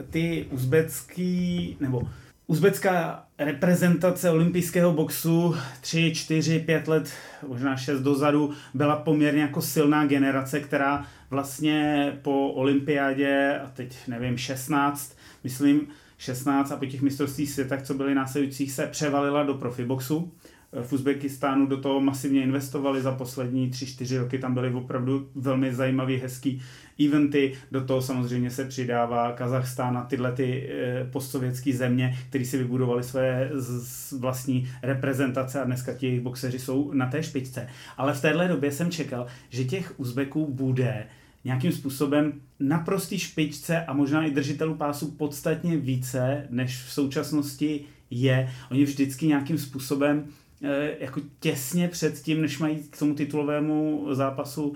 ty 0.10 0.48
uzbecký, 0.52 1.78
nebo 1.80 2.02
uzbecká 2.50 3.26
reprezentace 3.38 4.30
olympijského 4.30 4.92
boxu 4.92 5.56
3, 5.82 6.12
4, 6.16 6.60
5 6.60 6.88
let, 6.88 7.12
možná 7.48 7.78
6 7.78 8.02
dozadu 8.02 8.54
byla 8.74 8.96
poměrně 8.96 9.42
jako 9.42 9.62
silná 9.62 10.06
generace, 10.06 10.60
která 10.60 11.06
vlastně 11.30 12.12
po 12.22 12.50
olympiádě, 12.50 13.60
a 13.64 13.70
teď 13.70 13.98
nevím, 14.08 14.38
16, 14.38 15.18
myslím, 15.44 15.88
16 16.18 16.72
a 16.72 16.78
po 16.78 16.86
těch 16.86 17.02
mistrovstvích 17.02 17.52
světa, 17.52 17.78
co 17.78 17.94
byly 17.94 18.16
následujících, 18.16 18.72
se 18.72 18.88
převalila 18.88 19.44
do 19.44 19.54
profiboxu. 19.54 20.32
V 20.84 20.94
Uzbekistánu 20.94 21.66
do 21.66 21.78
toho 21.78 22.02
masivně 22.02 22.44
investovali 22.44 23.02
za 23.02 23.12
poslední 23.12 23.72
3-4 23.72 24.20
roky, 24.20 24.40
tam 24.40 24.54
byly 24.54 24.74
opravdu 24.74 25.30
velmi 25.36 25.74
zajímavý, 25.74 26.18
hezký 26.18 26.62
eventy, 27.06 27.54
do 27.72 27.86
toho 27.86 28.02
samozřejmě 28.02 28.52
se 28.52 28.66
přidává 28.66 29.32
Kazachstán 29.32 29.98
a 29.98 30.04
tyhle 30.04 30.32
ty 30.32 30.70
eh, 30.70 31.08
postsovětské 31.12 31.74
země, 31.74 32.18
které 32.30 32.46
si 32.46 32.58
vybudovali 32.58 33.04
své 33.04 33.52
vlastní 34.20 34.70
reprezentace 34.82 35.62
a 35.62 35.66
dneska 35.66 35.94
ti 35.94 36.06
jejich 36.06 36.22
boxeři 36.22 36.60
jsou 36.60 36.94
na 36.94 37.06
té 37.06 37.24
špičce. 37.24 37.68
Ale 37.98 38.14
v 38.14 38.22
téhle 38.22 38.48
době 38.48 38.72
jsem 38.72 38.92
čekal, 38.92 39.28
že 39.50 39.64
těch 39.64 40.00
Uzbeků 40.00 40.54
bude 40.54 41.06
nějakým 41.44 41.72
způsobem 41.72 42.34
na 42.60 42.80
prostý 42.80 43.20
špičce 43.20 43.86
a 43.86 43.94
možná 43.94 44.26
i 44.26 44.32
držitelů 44.32 44.76
pásu 44.76 45.12
podstatně 45.12 45.78
více, 45.78 46.48
než 46.50 46.84
v 46.84 46.92
současnosti 46.92 47.82
je. 48.10 48.50
Oni 48.72 48.84
vždycky 48.84 49.28
nějakým 49.28 49.58
způsobem 49.58 50.26
jako 51.00 51.22
těsně 51.40 51.88
před 51.88 52.22
tím, 52.22 52.42
než 52.42 52.60
mají 52.60 52.84
k 52.90 53.00
tomu 53.00 53.16
titulovému 53.16 54.08
zápasu 54.12 54.76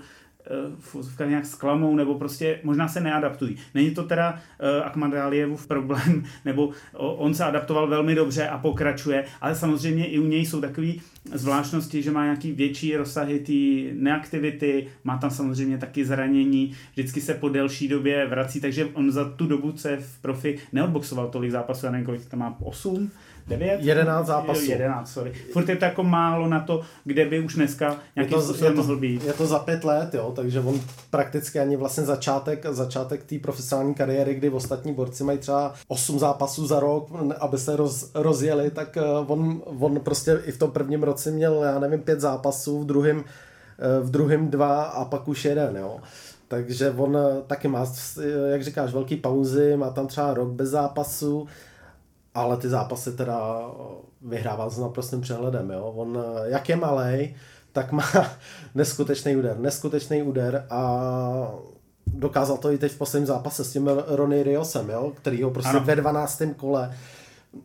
v 0.92 1.26
nějak 1.26 1.46
zklamou, 1.46 1.96
nebo 1.96 2.14
prostě 2.14 2.60
možná 2.62 2.88
se 2.88 3.00
neadaptují. 3.00 3.56
Není 3.74 3.90
to 3.90 4.02
teda 4.02 4.32
uh, 4.32 4.86
Akmadalievův 4.86 5.66
problém, 5.66 6.24
nebo 6.44 6.70
on 6.94 7.34
se 7.34 7.44
adaptoval 7.44 7.86
velmi 7.86 8.14
dobře 8.14 8.48
a 8.48 8.58
pokračuje, 8.58 9.24
ale 9.40 9.54
samozřejmě 9.54 10.06
i 10.06 10.18
u 10.18 10.26
něj 10.26 10.46
jsou 10.46 10.60
takové 10.60 10.92
zvláštnosti, 11.32 12.02
že 12.02 12.10
má 12.10 12.24
nějaký 12.24 12.52
větší 12.52 12.96
rozsahy 12.96 13.38
té 13.38 13.94
neaktivity, 14.02 14.86
má 15.04 15.18
tam 15.18 15.30
samozřejmě 15.30 15.78
taky 15.78 16.04
zranění, 16.04 16.72
vždycky 16.92 17.20
se 17.20 17.34
po 17.34 17.48
delší 17.48 17.88
době 17.88 18.26
vrací, 18.26 18.60
takže 18.60 18.84
on 18.84 19.10
za 19.10 19.30
tu 19.30 19.46
dobu, 19.46 19.72
co 19.72 19.88
je 19.88 19.96
v 19.96 20.18
profi, 20.22 20.58
neodboxoval 20.72 21.28
tolik 21.28 21.50
zápasů, 21.50 21.86
já 21.86 21.92
nevím, 21.92 22.06
kolik 22.06 22.26
tam 22.26 22.40
má 22.40 22.56
8, 22.60 23.10
9? 23.48 23.80
11 23.80 24.26
zápasů. 24.26 24.70
11, 24.70 25.12
sorry. 25.12 25.32
Furt 25.52 25.68
je 25.68 25.76
to 25.76 25.84
jako 25.84 26.02
málo 26.02 26.48
na 26.48 26.60
to, 26.60 26.80
kde 27.04 27.26
by 27.26 27.40
už 27.40 27.54
dneska 27.54 27.96
nějaký 28.16 28.34
způsobem 28.34 28.64
je 28.64 28.70
to, 28.70 28.82
mohl 28.82 28.96
být. 28.96 29.24
Je 29.24 29.32
to 29.32 29.46
za 29.46 29.58
pět 29.58 29.84
let, 29.84 30.14
jo, 30.14 30.32
takže 30.36 30.60
on 30.60 30.80
prakticky 31.10 31.60
ani 31.60 31.76
vlastně 31.76 32.04
začátek, 32.04 32.66
začátek 32.70 33.24
té 33.24 33.38
profesionální 33.38 33.94
kariéry, 33.94 34.34
kdy 34.34 34.50
ostatní 34.50 34.94
borci 34.94 35.24
mají 35.24 35.38
třeba 35.38 35.74
8 35.88 36.18
zápasů 36.18 36.66
za 36.66 36.80
rok, 36.80 37.10
aby 37.40 37.58
se 37.58 37.76
roz, 37.76 38.10
rozjeli, 38.14 38.70
tak 38.70 38.96
eh, 38.96 39.02
on, 39.26 39.62
on 39.66 40.00
prostě 40.00 40.40
i 40.44 40.52
v 40.52 40.58
tom 40.58 40.70
prvním 40.70 41.02
roce 41.02 41.30
měl, 41.30 41.62
já 41.62 41.78
nevím, 41.78 42.00
pět 42.00 42.20
zápasů, 42.20 42.80
v 42.80 42.86
druhém 42.86 43.24
eh, 43.78 44.00
v 44.00 44.10
druhém 44.10 44.48
dva 44.50 44.82
a 44.82 45.04
pak 45.04 45.28
už 45.28 45.44
jeden, 45.44 45.76
jo. 45.76 46.00
Takže 46.48 46.90
on 46.90 47.16
eh, 47.16 47.42
taky 47.46 47.68
má, 47.68 47.86
jak 48.50 48.62
říkáš, 48.62 48.92
velký 48.92 49.16
pauzy, 49.16 49.76
má 49.76 49.90
tam 49.90 50.06
třeba 50.06 50.34
rok 50.34 50.48
bez 50.48 50.68
zápasu, 50.68 51.46
ale 52.34 52.56
ty 52.56 52.68
zápasy 52.68 53.12
teda 53.12 53.60
vyhrával 54.22 54.70
s 54.70 54.78
naprostým 54.78 55.20
přehledem. 55.20 55.70
Jo? 55.70 55.92
On, 55.96 56.18
jak 56.44 56.68
je 56.68 56.76
malý, 56.76 57.34
tak 57.72 57.92
má 57.92 58.04
neskutečný 58.74 59.36
úder, 59.36 59.58
neskutečný 59.58 60.22
úder 60.22 60.66
a 60.70 61.00
dokázal 62.06 62.56
to 62.56 62.72
i 62.72 62.78
teď 62.78 62.92
v 62.92 62.98
posledním 62.98 63.26
zápase 63.26 63.64
s 63.64 63.72
tím 63.72 63.90
Ronny 64.06 64.42
Riosem, 64.42 64.90
jo? 64.90 65.12
který 65.16 65.42
ho 65.42 65.50
prostě 65.50 65.70
ano. 65.70 65.80
ve 65.80 65.96
12. 65.96 66.42
kole 66.56 66.94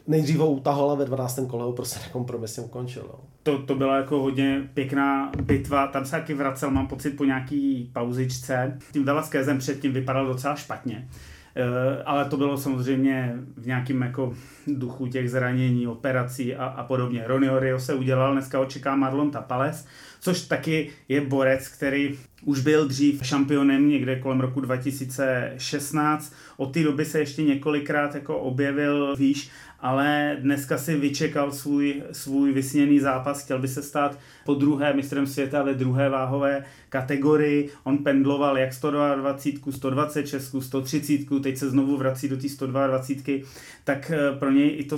nejdřív 0.07 0.37
ho 0.37 0.51
utahoval 0.51 0.91
a 0.91 0.95
ve 0.95 1.05
12. 1.05 1.39
kole 1.47 1.63
ho 1.63 1.73
prostě 1.73 1.99
nekompromisně 1.99 2.63
ukončil. 2.63 3.03
Jo. 3.07 3.19
To, 3.43 3.61
to 3.61 3.75
byla 3.75 3.97
jako 3.97 4.21
hodně 4.21 4.69
pěkná 4.73 5.31
bitva, 5.41 5.87
tam 5.87 6.05
se 6.05 6.11
taky 6.11 6.33
vracel, 6.33 6.71
mám 6.71 6.87
pocit, 6.87 7.11
po 7.11 7.25
nějaký 7.25 7.89
pauzičce. 7.93 8.77
Tím 8.93 9.05
Velasquezem 9.05 9.57
předtím 9.57 9.93
vypadal 9.93 10.25
docela 10.25 10.55
špatně. 10.55 11.07
Eh, 11.55 12.03
ale 12.05 12.25
to 12.25 12.37
bylo 12.37 12.57
samozřejmě 12.57 13.33
v 13.57 13.67
nějakém 13.67 14.01
jako 14.01 14.35
duchu 14.67 15.07
těch 15.07 15.31
zranění, 15.31 15.87
operací 15.87 16.55
a, 16.55 16.65
a 16.65 16.83
podobně. 16.83 17.23
Ronnie 17.27 17.51
Orio 17.51 17.79
se 17.79 17.93
udělal, 17.93 18.33
dneska 18.33 18.59
očeká 18.59 18.95
Marlon 18.95 19.31
Tapales, 19.31 19.87
což 20.19 20.41
taky 20.41 20.89
je 21.07 21.21
borec, 21.21 21.67
který 21.67 22.17
už 22.45 22.59
byl 22.59 22.87
dřív 22.87 23.25
šampionem 23.25 23.89
někde 23.89 24.19
kolem 24.19 24.39
roku 24.39 24.61
2016. 24.61 26.33
Od 26.57 26.73
té 26.73 26.83
doby 26.83 27.05
se 27.05 27.19
ještě 27.19 27.43
několikrát 27.43 28.15
jako 28.15 28.39
objevil 28.39 29.15
výš, 29.15 29.49
ale 29.81 30.37
dneska 30.39 30.77
si 30.77 30.95
vyčekal 30.95 31.51
svůj, 31.51 32.03
svůj 32.11 32.53
vysněný 32.53 32.99
zápas, 32.99 33.43
chtěl 33.43 33.59
by 33.59 33.67
se 33.67 33.83
stát 33.83 34.19
po 34.45 34.53
druhé 34.53 34.93
mistrem 34.93 35.27
světa 35.27 35.63
ve 35.63 35.73
druhé 35.73 36.09
váhové 36.09 36.63
kategorii. 36.89 37.69
On 37.83 37.97
pendloval 37.97 38.57
jak 38.57 38.73
122, 38.73 39.71
126, 39.71 40.55
130, 40.59 41.41
teď 41.43 41.57
se 41.57 41.69
znovu 41.69 41.97
vrací 41.97 42.29
do 42.29 42.37
té 42.37 42.49
122, 42.49 43.45
tak 43.83 44.11
eh, 44.11 44.39
pro 44.39 44.51
něj 44.51 44.75
i 44.79 44.83
to 44.83 44.97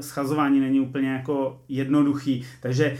schazování 0.00 0.60
není 0.60 0.80
úplně 0.80 1.12
jako 1.12 1.60
jednoduchý. 1.68 2.44
Takže 2.60 2.98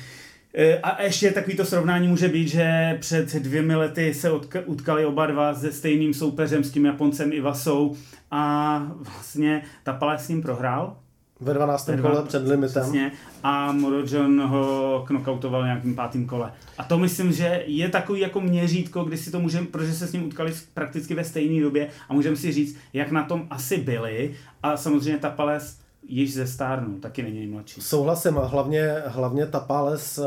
E, 0.54 0.78
a 0.78 1.02
ještě 1.02 1.30
takovýto 1.30 1.64
srovnání 1.64 2.08
může 2.08 2.28
být, 2.28 2.48
že 2.48 2.96
před 3.00 3.34
dvěmi 3.34 3.74
lety 3.74 4.14
se 4.14 4.30
utkali 4.64 5.06
oba 5.06 5.26
dva 5.26 5.54
se 5.54 5.72
stejným 5.72 6.14
soupeřem, 6.14 6.64
s 6.64 6.70
tím 6.70 6.84
Japoncem 6.84 7.32
Ivasou 7.32 7.96
a 8.30 8.82
vlastně 9.04 9.62
Tapale 9.82 10.18
s 10.18 10.28
ním 10.28 10.42
prohrál. 10.42 10.96
Ve 11.42 11.54
12. 11.54 11.88
Ve 11.88 11.96
12. 11.96 12.14
kole 12.14 12.28
před 12.28 12.48
limitem. 12.48 12.82
Přesně, 12.82 13.12
a 13.42 13.72
Morojon 13.72 14.40
ho 14.40 15.04
knockoutoval 15.06 15.64
nějakým 15.64 15.94
pátým 15.94 16.26
kole. 16.26 16.52
A 16.78 16.84
to 16.84 16.98
myslím, 16.98 17.32
že 17.32 17.64
je 17.66 17.88
takový 17.88 18.20
jako 18.20 18.40
měřítko, 18.40 19.04
kdy 19.04 19.16
si 19.16 19.30
to 19.30 19.40
můžeme, 19.40 19.66
protože 19.66 19.94
se 19.94 20.06
s 20.06 20.12
ním 20.12 20.26
utkali 20.26 20.52
prakticky 20.74 21.14
ve 21.14 21.24
stejné 21.24 21.62
době 21.62 21.88
a 22.08 22.14
můžeme 22.14 22.36
si 22.36 22.52
říct, 22.52 22.76
jak 22.92 23.10
na 23.10 23.24
tom 23.24 23.46
asi 23.50 23.78
byli. 23.78 24.34
A 24.62 24.76
samozřejmě 24.76 25.18
Tapales 25.18 25.78
již 26.08 26.34
ze 26.34 26.46
stárnu, 26.46 26.98
taky 27.00 27.22
není 27.22 27.38
nejmladší. 27.38 27.80
Souhlasím, 27.80 28.38
a 28.38 28.44
hlavně, 28.44 28.94
hlavně 29.06 29.46
Tapales 29.46 30.18
eh, 30.18 30.26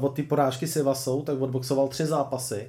od 0.00 0.12
té 0.12 0.22
eh, 0.22 0.22
porážky 0.22 0.66
s 0.66 0.76
Ivasou, 0.76 1.22
tak 1.22 1.40
odboxoval 1.40 1.88
tři 1.88 2.06
zápasy 2.06 2.66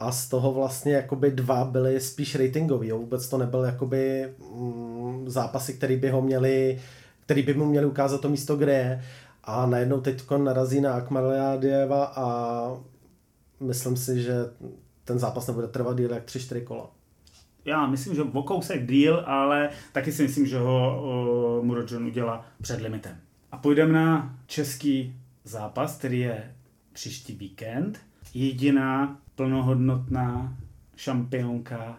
a 0.00 0.12
z 0.12 0.28
toho 0.28 0.52
vlastně 0.52 0.92
jakoby 0.92 1.30
dva 1.30 1.64
byly 1.64 2.00
spíš 2.00 2.34
ratingový, 2.34 2.88
jo? 2.88 2.98
vůbec 2.98 3.28
to 3.28 3.38
nebyl 3.38 3.64
jakoby 3.64 4.32
mm, 4.54 5.30
zápasy, 5.30 5.74
který 5.74 5.96
by 5.96 6.10
ho 6.10 6.22
měli, 6.22 6.80
který 7.20 7.42
by 7.42 7.54
mu 7.54 7.66
měli 7.66 7.86
ukázat 7.86 8.20
to 8.20 8.28
místo, 8.28 8.56
kde 8.56 8.72
je 8.72 9.04
a 9.44 9.66
najednou 9.66 10.00
teď 10.00 10.22
narazí 10.30 10.80
na 10.80 10.92
Akmaliadieva 10.92 12.04
a 12.04 12.26
myslím 13.60 13.96
si, 13.96 14.22
že 14.22 14.34
ten 15.04 15.18
zápas 15.18 15.46
nebude 15.46 15.68
trvat 15.68 15.96
díl 15.96 16.10
jak 16.10 16.24
3-4 16.24 16.64
kola 16.64 16.90
já 17.64 17.86
myslím, 17.86 18.14
že 18.14 18.22
o 18.22 18.42
kousek 18.42 18.86
díl, 18.86 19.22
ale 19.26 19.70
taky 19.92 20.12
si 20.12 20.22
myslím, 20.22 20.46
že 20.46 20.58
ho 20.58 21.02
uh, 21.58 21.64
Murodžon 21.64 22.06
udělá 22.06 22.46
před 22.62 22.80
limitem. 22.80 23.16
A 23.52 23.56
půjdeme 23.56 23.92
na 23.92 24.38
český 24.46 25.16
zápas, 25.44 25.98
který 25.98 26.20
je 26.20 26.54
příští 26.92 27.34
víkend. 27.34 28.00
Jediná 28.34 29.18
plnohodnotná 29.34 30.56
šampionka 30.96 31.98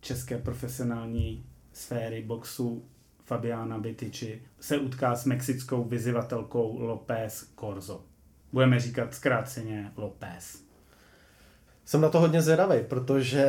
české 0.00 0.38
profesionální 0.38 1.44
sféry 1.72 2.22
boxu 2.22 2.82
Fabiana 3.24 3.78
Bitiči 3.78 4.42
se 4.60 4.78
utká 4.78 5.16
s 5.16 5.24
mexickou 5.24 5.84
vyzivatelkou 5.84 6.80
López 6.80 7.50
Corzo. 7.60 8.00
Budeme 8.52 8.80
říkat 8.80 9.14
zkráceně 9.14 9.92
López 9.96 10.68
jsem 11.88 12.00
na 12.00 12.08
to 12.08 12.20
hodně 12.20 12.42
zvědavý, 12.42 12.80
protože 12.88 13.46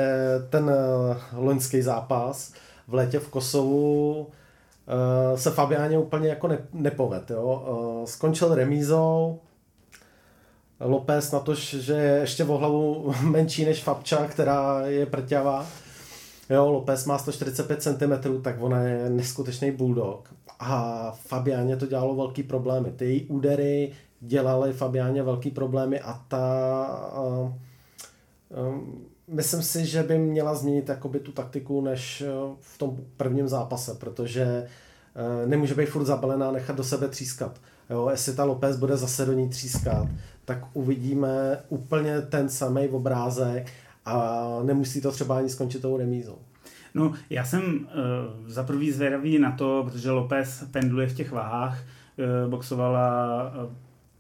ten 0.50 0.70
eh, 0.70 1.16
loňský 1.34 1.82
zápas 1.82 2.54
v 2.88 2.94
létě 2.94 3.20
v 3.20 3.30
Kosovu 3.30 4.20
uh, 4.20 5.38
se 5.38 5.52
Fabiáně 5.52 5.98
úplně 5.98 6.30
jako 6.30 6.48
ne, 6.48 6.58
nepoved. 6.74 7.30
Jo? 7.30 7.66
Uh, 7.68 8.06
skončil 8.06 8.56
remízou, 8.56 9.40
López 10.80 11.32
na 11.32 11.40
to, 11.40 11.56
že 11.56 11.94
je 11.94 12.20
ještě 12.20 12.46
o 12.46 12.58
hlavu 12.58 13.14
menší 13.22 13.66
než 13.66 13.84
Fabča, 13.84 14.28
která 14.28 14.82
je 14.86 15.06
prťavá. 15.06 15.68
Jo, 16.50 16.72
López 16.72 17.06
má 17.06 17.18
145 17.18 17.82
cm, 17.82 18.42
tak 18.42 18.56
ona 18.60 18.84
je 18.84 19.10
neskutečný 19.10 19.72
bulldog. 19.72 20.34
A 20.60 21.12
Fabiáně 21.12 21.78
to 21.78 21.88
dělalo 21.88 22.16
velký 22.16 22.44
problémy. 22.44 22.92
Ty 22.92 23.06
její 23.06 23.26
údery 23.26 23.92
dělaly 24.20 24.74
Fabiáně 24.74 25.24
velký 25.24 25.52
problémy 25.52 26.00
a 26.00 26.22
ta 26.28 27.12
uh, 27.18 27.54
Ehm, 28.52 29.06
myslím 29.28 29.64
si, 29.64 29.86
že 29.86 30.04
by 30.04 30.18
měla 30.18 30.56
změnit 30.56 30.90
jakoby 30.90 31.20
tu 31.20 31.32
taktiku 31.32 31.82
než 31.82 32.22
eh, 32.22 32.28
v 32.60 32.78
tom 32.78 32.98
prvním 33.18 33.48
zápase, 33.48 33.94
protože 33.94 34.44
eh, 34.44 35.48
nemůže 35.48 35.76
být 35.76 35.90
furt 35.90 36.06
zabalená 36.06 36.52
nechat 36.52 36.76
do 36.76 36.84
sebe 36.84 37.08
třískat. 37.08 37.60
Jo, 37.90 38.10
jestli 38.12 38.36
ta 38.36 38.44
López 38.44 38.78
bude 38.78 38.98
zase 38.98 39.26
do 39.26 39.34
ní 39.34 39.50
třískat, 39.50 40.08
tak 40.50 40.66
uvidíme 40.74 41.58
úplně 41.70 42.22
ten 42.22 42.50
samý 42.50 42.88
obrázek 42.88 43.72
a 44.06 44.46
nemusí 44.64 45.02
to 45.02 45.12
třeba 45.12 45.38
ani 45.38 45.50
skončit 45.50 45.82
tou 45.82 45.98
remízou. 45.98 46.38
No, 46.94 47.14
já 47.30 47.46
jsem 47.46 47.62
uh, 47.64 48.50
za 48.50 48.64
prvý 48.64 48.92
zvědavý 48.92 49.40
na 49.40 49.52
to, 49.52 49.84
protože 49.88 50.12
López 50.12 50.64
pendluje 50.72 51.08
v 51.08 51.16
těch 51.16 51.32
váhách, 51.32 51.80
uh, 51.84 52.50
boxovala 52.50 53.44
uh, 53.44 53.72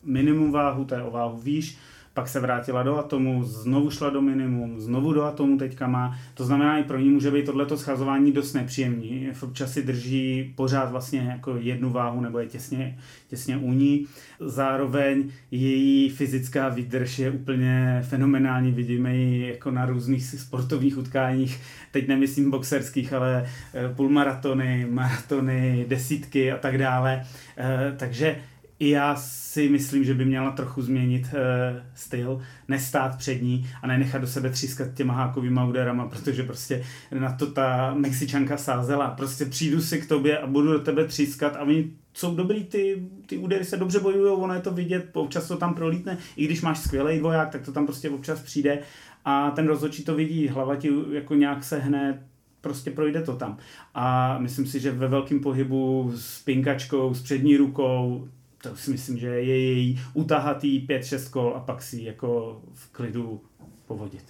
minimum 0.04 0.52
váhu, 0.52 0.86
to 0.86 0.96
je 0.96 1.04
o 1.04 1.12
váhu 1.12 1.38
výš, 1.38 1.78
pak 2.14 2.30
se 2.30 2.40
vrátila 2.40 2.84
do 2.84 2.98
atomu, 2.98 3.44
znovu 3.44 3.92
šla 3.92 4.10
do 4.10 4.22
minimum, 4.22 4.80
znovu 4.80 5.14
do 5.14 5.24
atomu 5.24 5.58
teďka 5.58 5.88
má. 5.88 6.18
To 6.34 6.46
znamená, 6.46 6.78
i 6.78 6.84
pro 6.84 7.00
ní 7.00 7.10
může 7.10 7.32
být 7.32 7.46
tohleto 7.46 7.78
schazování 7.78 8.32
dost 8.32 8.54
nepříjemný. 8.54 9.30
Občas 9.42 9.74
si 9.74 9.84
drží 9.84 10.54
pořád 10.56 10.92
vlastně 10.92 11.20
jako 11.20 11.58
jednu 11.58 11.90
váhu 11.90 12.22
nebo 12.22 12.40
je 12.40 12.46
těsně, 12.46 12.98
těsně 13.28 13.58
u 13.58 13.74
ní. 13.74 14.06
Zároveň 14.40 15.32
její 15.52 16.10
fyzická 16.10 16.70
výdrž 16.70 17.20
je 17.20 17.32
úplně 17.32 18.02
fenomenální. 18.10 18.72
Vidíme 18.72 19.16
ji 19.16 19.48
jako 19.48 19.72
na 19.72 19.86
různých 19.86 20.26
sportovních 20.26 20.98
utkáních. 20.98 21.60
Teď 21.92 22.08
nemyslím 22.08 22.52
boxerských, 22.52 23.14
ale 23.14 23.46
eh, 23.74 23.94
půlmaratony, 23.96 24.88
maratony, 24.90 25.86
desítky 25.88 26.52
a 26.52 26.58
tak 26.58 26.78
dále. 26.78 27.24
Eh, 27.58 27.94
takže 27.98 28.36
já 28.80 29.16
si 29.16 29.70
myslím, 29.70 30.04
že 30.04 30.14
by 30.14 30.26
měla 30.26 30.52
trochu 30.52 30.82
změnit 30.82 31.24
uh, 31.24 31.80
styl, 31.94 32.42
nestát 32.68 33.18
před 33.18 33.42
ní 33.42 33.68
a 33.82 33.88
nenechat 33.88 34.22
do 34.22 34.28
sebe 34.28 34.50
třískat 34.50 34.94
těma 34.94 35.14
hákovýma 35.14 35.66
úderama, 35.66 36.08
protože 36.08 36.44
prostě 36.44 36.84
na 37.20 37.34
to 37.34 37.52
ta 37.52 37.94
Mexičanka 37.94 38.58
sázela. 38.58 39.10
Prostě 39.10 39.46
přijdu 39.46 39.82
si 39.82 40.02
k 40.02 40.08
tobě 40.08 40.38
a 40.38 40.48
budu 40.48 40.72
do 40.72 40.80
tebe 40.80 41.06
třískat 41.06 41.56
a 41.56 41.62
oni 41.62 41.92
jsou 42.14 42.36
dobrý, 42.36 42.64
ty, 42.64 43.08
ty 43.26 43.38
údery 43.38 43.66
se 43.66 43.78
dobře 43.78 44.00
bojují, 44.00 44.32
ono 44.32 44.54
je 44.54 44.62
to 44.62 44.72
vidět, 44.72 45.10
občas 45.14 45.48
to 45.48 45.58
tam 45.58 45.74
prolítne, 45.74 46.18
i 46.36 46.46
když 46.46 46.62
máš 46.62 46.80
skvělý 46.80 47.20
voják, 47.20 47.50
tak 47.50 47.62
to 47.62 47.72
tam 47.72 47.86
prostě 47.86 48.10
občas 48.10 48.42
přijde 48.42 48.80
a 49.26 49.52
ten 49.52 49.68
rozhodčí 49.68 50.04
to 50.04 50.16
vidí, 50.16 50.48
hlava 50.48 50.76
ti 50.76 50.92
jako 51.12 51.36
nějak 51.36 51.64
se 51.64 51.80
hne, 51.80 52.24
prostě 52.62 52.92
projde 52.92 53.22
to 53.22 53.36
tam. 53.36 53.58
A 53.94 54.38
myslím 54.40 54.66
si, 54.66 54.80
že 54.80 54.92
ve 54.92 55.08
velkém 55.08 55.40
pohybu 55.40 56.12
s 56.16 56.44
pinkačkou, 56.44 57.14
s 57.14 57.22
přední 57.22 57.58
rukou, 57.58 58.28
to 58.62 58.76
si 58.76 58.92
myslím, 58.92 59.18
že 59.18 59.28
je 59.28 59.64
její 59.64 60.00
utahatý 60.14 60.88
5-6 60.88 61.30
kol 61.30 61.54
a 61.56 61.60
pak 61.60 61.82
si 61.82 62.04
jako 62.04 62.62
v 62.74 62.92
klidu 62.92 63.42
povodit. 63.88 64.24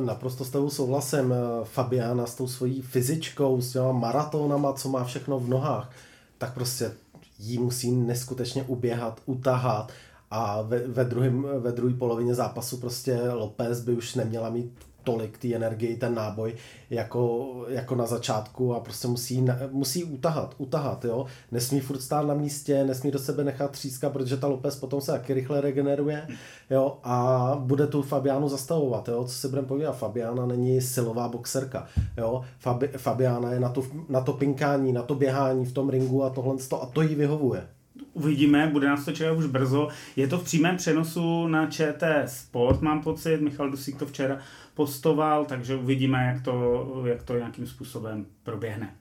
Naprosto 0.00 0.44
s 0.44 0.50
tebou 0.50 0.70
souhlasem. 0.70 1.34
Fabiana 1.64 2.26
s 2.26 2.34
tou 2.34 2.48
svojí 2.48 2.82
fyzičkou, 2.82 3.60
s 3.60 3.72
těma 3.72 3.92
maratonama, 3.92 4.72
co 4.72 4.88
má 4.88 5.04
všechno 5.04 5.40
v 5.40 5.48
nohách, 5.48 5.90
tak 6.38 6.54
prostě 6.54 6.92
jí 7.38 7.58
musí 7.58 7.90
neskutečně 7.92 8.62
uběhat, 8.62 9.20
utahat 9.26 9.92
a 10.30 10.62
ve, 10.62 10.78
ve, 10.78 11.04
druhém, 11.04 11.46
ve 11.58 11.72
druhé 11.72 11.94
polovině 11.94 12.34
zápasu 12.34 12.76
prostě 12.76 13.20
López 13.32 13.80
by 13.80 13.92
už 13.92 14.14
neměla 14.14 14.50
mít 14.50 14.72
tolik 15.04 15.38
ty 15.38 15.54
energii, 15.54 15.96
ten 15.96 16.14
náboj, 16.14 16.54
jako, 16.90 17.52
jako 17.68 17.94
na 17.94 18.06
začátku 18.06 18.74
a 18.74 18.80
prostě 18.80 19.08
musí, 19.08 19.44
musí 19.70 20.04
utahat, 20.04 20.54
utahat, 20.58 21.04
jo. 21.04 21.26
Nesmí 21.52 21.80
furt 21.80 22.00
stát 22.00 22.26
na 22.26 22.34
místě, 22.34 22.84
nesmí 22.84 23.10
do 23.10 23.18
sebe 23.18 23.44
nechat 23.44 23.70
tříska, 23.70 24.10
protože 24.10 24.36
ta 24.36 24.46
Lopez 24.46 24.76
potom 24.76 25.00
se 25.00 25.12
taky 25.12 25.34
rychle 25.34 25.60
regeneruje, 25.60 26.28
jo, 26.70 26.98
a 27.02 27.56
bude 27.60 27.86
tu 27.86 28.02
Fabiánu 28.02 28.48
zastavovat, 28.48 29.08
jo, 29.08 29.24
co 29.24 29.34
si 29.34 29.48
budeme 29.48 29.68
povídat, 29.68 29.96
Fabiána 29.96 30.46
není 30.46 30.80
silová 30.80 31.28
boxerka, 31.28 31.86
jo, 32.16 32.44
Fabi, 32.58 32.88
Fabiána 32.88 33.52
je 33.52 33.60
na 33.60 33.68
to, 33.68 33.82
na 34.08 34.20
to 34.20 34.32
pinkání, 34.32 34.92
na 34.92 35.02
to 35.02 35.14
běhání 35.14 35.64
v 35.64 35.72
tom 35.72 35.90
ringu 35.90 36.24
a 36.24 36.30
tohle 36.30 36.56
a 36.80 36.86
to 36.86 37.02
jí 37.02 37.14
vyhovuje. 37.14 37.73
Uvidíme, 38.14 38.66
bude 38.66 38.88
nás 38.88 39.04
to 39.04 39.12
čekat 39.12 39.32
už 39.32 39.46
brzo. 39.46 39.88
Je 40.16 40.28
to 40.28 40.38
v 40.38 40.44
přímém 40.44 40.76
přenosu 40.76 41.48
na 41.48 41.66
ČT 41.66 42.30
Sport, 42.30 42.80
mám 42.80 43.02
pocit. 43.02 43.40
Michal 43.40 43.70
Dusík 43.70 43.98
to 43.98 44.06
včera 44.06 44.38
postoval, 44.74 45.44
takže 45.44 45.76
uvidíme, 45.76 46.24
jak 46.34 46.42
to, 46.42 47.02
jak 47.06 47.22
to 47.22 47.36
nějakým 47.36 47.66
způsobem 47.66 48.26
proběhne. 48.42 48.94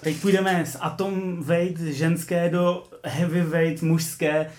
Teď 0.00 0.20
půjdeme 0.20 0.66
z 0.66 0.76
atom 0.80 1.42
weight 1.42 1.80
ženské 1.80 2.48
do 2.48 2.84
heavyweight 3.04 3.82
mužské 3.82 4.50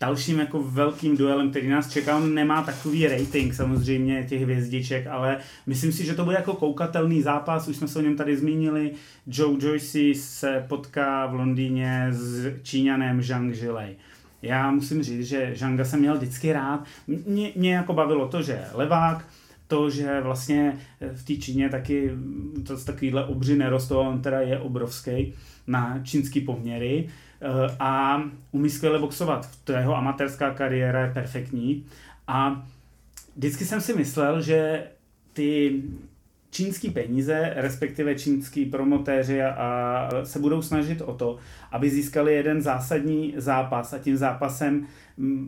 dalším 0.00 0.38
jako 0.38 0.62
velkým 0.62 1.16
duelem, 1.16 1.50
který 1.50 1.68
nás 1.68 1.90
čeká. 1.90 2.16
On 2.16 2.34
nemá 2.34 2.62
takový 2.62 3.06
rating 3.06 3.54
samozřejmě 3.54 4.26
těch 4.28 4.42
hvězdiček, 4.42 5.06
ale 5.06 5.38
myslím 5.66 5.92
si, 5.92 6.04
že 6.04 6.14
to 6.14 6.24
bude 6.24 6.36
jako 6.36 6.54
koukatelný 6.54 7.22
zápas. 7.22 7.68
Už 7.68 7.76
jsme 7.76 7.88
se 7.88 7.98
o 7.98 8.02
něm 8.02 8.16
tady 8.16 8.36
zmínili. 8.36 8.90
Joe 9.26 9.66
Joyce 9.66 9.98
se 10.14 10.64
potká 10.68 11.26
v 11.26 11.34
Londýně 11.34 12.06
s 12.10 12.52
Číňanem 12.62 13.22
Zhang 13.22 13.54
Zhilei. 13.54 13.96
Já 14.42 14.70
musím 14.70 15.02
říct, 15.02 15.26
že 15.26 15.52
Zhanga 15.56 15.84
jsem 15.84 16.00
měl 16.00 16.16
vždycky 16.16 16.52
rád. 16.52 16.84
Mě, 17.06 17.52
mě 17.56 17.74
jako 17.74 17.92
bavilo 17.92 18.28
to, 18.28 18.42
že 18.42 18.64
levák, 18.72 19.26
to, 19.68 19.90
že 19.90 20.20
vlastně 20.20 20.78
v 21.14 21.24
té 21.24 21.34
Číně 21.34 21.68
taky 21.68 22.10
to 22.66 22.76
takovýhle 22.76 23.26
obři 23.26 23.56
nerostou, 23.56 23.96
on 23.96 24.22
teda 24.22 24.40
je 24.40 24.58
obrovský 24.58 25.34
na 25.66 26.00
čínský 26.02 26.40
poměry 26.40 27.08
a 27.80 28.22
umí 28.52 28.70
skvěle 28.70 28.98
boxovat. 28.98 29.48
To 29.64 29.72
jeho 29.72 29.96
amatérská 29.96 30.54
kariéra 30.54 31.00
je 31.00 31.12
perfektní. 31.12 31.86
A 32.28 32.66
vždycky 33.36 33.64
jsem 33.64 33.80
si 33.80 33.94
myslel, 33.94 34.42
že 34.42 34.84
ty 35.32 35.82
čínský 36.50 36.90
peníze, 36.90 37.52
respektive 37.56 38.14
čínský 38.14 38.64
promotéři 38.64 39.42
a 39.42 40.08
se 40.24 40.38
budou 40.38 40.62
snažit 40.62 41.00
o 41.00 41.14
to, 41.14 41.38
aby 41.72 41.90
získali 41.90 42.34
jeden 42.34 42.62
zásadní 42.62 43.34
zápas. 43.36 43.92
A 43.92 43.98
tím 43.98 44.16
zápasem 44.16 44.86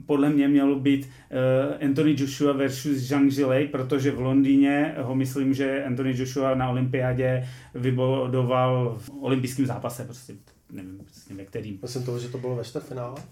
podle 0.06 0.30
mě 0.30 0.48
mělo 0.48 0.80
být 0.80 1.06
uh, 1.06 1.86
Anthony 1.86 2.14
Joshua 2.18 2.52
versus 2.52 2.96
Zhang 2.96 3.30
Zhilei, 3.30 3.66
protože 3.68 4.10
v 4.10 4.20
Londýně 4.20 4.94
ho 4.98 5.14
myslím, 5.14 5.54
že 5.54 5.84
Anthony 5.84 6.14
Joshua 6.16 6.54
na 6.54 6.68
olympiádě 6.68 7.46
vybodoval 7.74 8.96
v 8.98 9.10
olympijském 9.20 9.66
zápase, 9.66 10.04
prostě 10.04 10.32
nevím 10.70 11.00
přesně 11.04 11.34
ve 11.34 11.44
kterým. 11.44 11.78
Myslím 11.82 12.02
to, 12.02 12.18
že 12.18 12.28
to 12.28 12.38
bylo 12.38 12.56
ve 12.56 12.64
čtvrtfinále? 12.64 13.22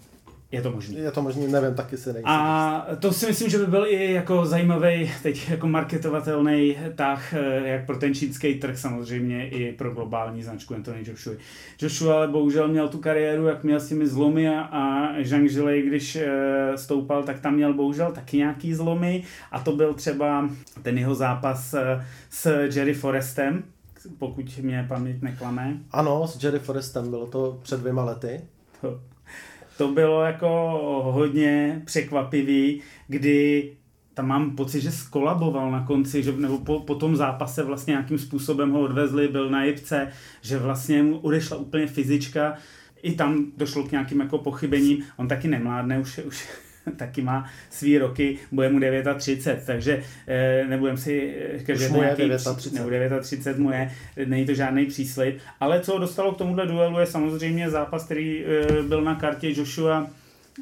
Je 0.51 0.61
to 0.61 0.71
možné. 0.71 0.99
Je 0.99 1.11
to 1.11 1.21
možné, 1.21 1.47
nevím, 1.47 1.75
taky 1.75 1.97
si 1.97 2.13
nejsem. 2.13 2.31
A 2.31 2.85
to 2.99 3.13
si 3.13 3.27
myslím, 3.27 3.49
že 3.49 3.57
by 3.57 3.67
byl 3.67 3.85
i 3.87 4.13
jako 4.13 4.45
zajímavý, 4.45 5.11
teď 5.23 5.49
jako 5.49 5.67
marketovatelný 5.67 6.77
tah, 6.95 7.33
eh, 7.33 7.67
jak 7.67 7.85
pro 7.85 7.97
ten 7.97 8.13
čínský 8.13 8.55
trh 8.55 8.77
samozřejmě 8.77 9.49
i 9.49 9.71
pro 9.71 9.91
globální 9.91 10.43
značku 10.43 10.75
Anthony 10.75 11.03
Joshua. 11.07 11.35
Joshua 11.81 12.15
ale 12.15 12.27
bohužel 12.27 12.67
měl 12.67 12.87
tu 12.87 12.97
kariéru, 12.97 13.45
jak 13.45 13.63
měl 13.63 13.79
s 13.79 13.87
těmi 13.87 14.07
zlomy 14.07 14.49
a, 14.49 14.61
a 14.61 15.13
Zhang 15.23 15.49
Zhilei, 15.49 15.81
když 15.81 16.15
e, 16.15 16.27
stoupal, 16.75 17.23
tak 17.23 17.39
tam 17.39 17.55
měl 17.55 17.73
bohužel 17.73 18.11
taky 18.11 18.37
nějaký 18.37 18.73
zlomy 18.73 19.23
a 19.51 19.59
to 19.59 19.71
byl 19.71 19.93
třeba 19.93 20.49
ten 20.81 20.97
jeho 20.97 21.15
zápas 21.15 21.73
e, 21.73 22.05
s 22.29 22.67
Jerry 22.75 22.93
Forestem, 22.93 23.63
pokud 24.19 24.57
mě 24.57 24.85
paměť 24.87 25.21
neklame. 25.21 25.77
Ano, 25.91 26.27
s 26.27 26.43
Jerry 26.43 26.59
Forestem, 26.59 27.09
bylo 27.09 27.27
to 27.27 27.59
před 27.63 27.79
dvěma 27.79 28.03
lety. 28.03 28.41
To 28.81 28.99
to 29.77 29.87
bylo 29.87 30.23
jako 30.23 30.49
hodně 31.13 31.81
překvapivý, 31.85 32.81
kdy 33.07 33.71
tam 34.13 34.27
mám 34.27 34.55
pocit, 34.55 34.81
že 34.81 34.91
skolaboval 34.91 35.71
na 35.71 35.85
konci, 35.85 36.23
že, 36.23 36.31
nebo 36.31 36.57
po, 36.57 36.79
po 36.79 36.95
tom 36.95 37.15
zápase 37.15 37.63
vlastně 37.63 37.91
nějakým 37.91 38.17
způsobem 38.19 38.71
ho 38.71 38.81
odvezli, 38.81 39.27
byl 39.27 39.49
na 39.49 39.63
jibce, 39.63 40.11
že 40.41 40.57
vlastně 40.57 41.03
mu 41.03 41.17
odešla 41.17 41.57
úplně 41.57 41.87
fyzička, 41.87 42.53
i 43.01 43.13
tam 43.13 43.45
došlo 43.57 43.83
k 43.83 43.91
nějakým 43.91 44.19
jako 44.19 44.37
pochybením, 44.37 45.03
on 45.17 45.27
taky 45.27 45.47
nemládne, 45.47 45.99
už, 45.99 46.17
už 46.17 46.47
taky 46.97 47.21
má 47.21 47.49
svý 47.69 47.97
roky, 47.97 48.37
bude 48.51 48.69
mu 48.69 48.79
39, 49.17 49.63
takže 49.65 50.03
eh, 50.27 50.65
nebudem 50.67 50.97
si 50.97 51.35
říkat, 51.55 51.77
že 51.77 51.89
nějaký, 51.89 52.29
39. 52.55 53.21
39 53.21 53.59
mu 53.59 53.71
je, 53.71 53.91
není 54.25 54.45
to 54.45 54.53
žádný 54.53 54.85
příslip, 54.85 55.39
ale 55.59 55.79
co 55.79 55.97
dostalo 55.97 56.31
k 56.31 56.37
tomuhle 56.37 56.67
duelu 56.67 56.99
je 56.99 57.05
samozřejmě 57.05 57.69
zápas, 57.69 58.05
který 58.05 58.45
eh, 58.45 58.83
byl 58.83 59.01
na 59.01 59.15
kartě 59.15 59.53
Joshua 59.57 60.07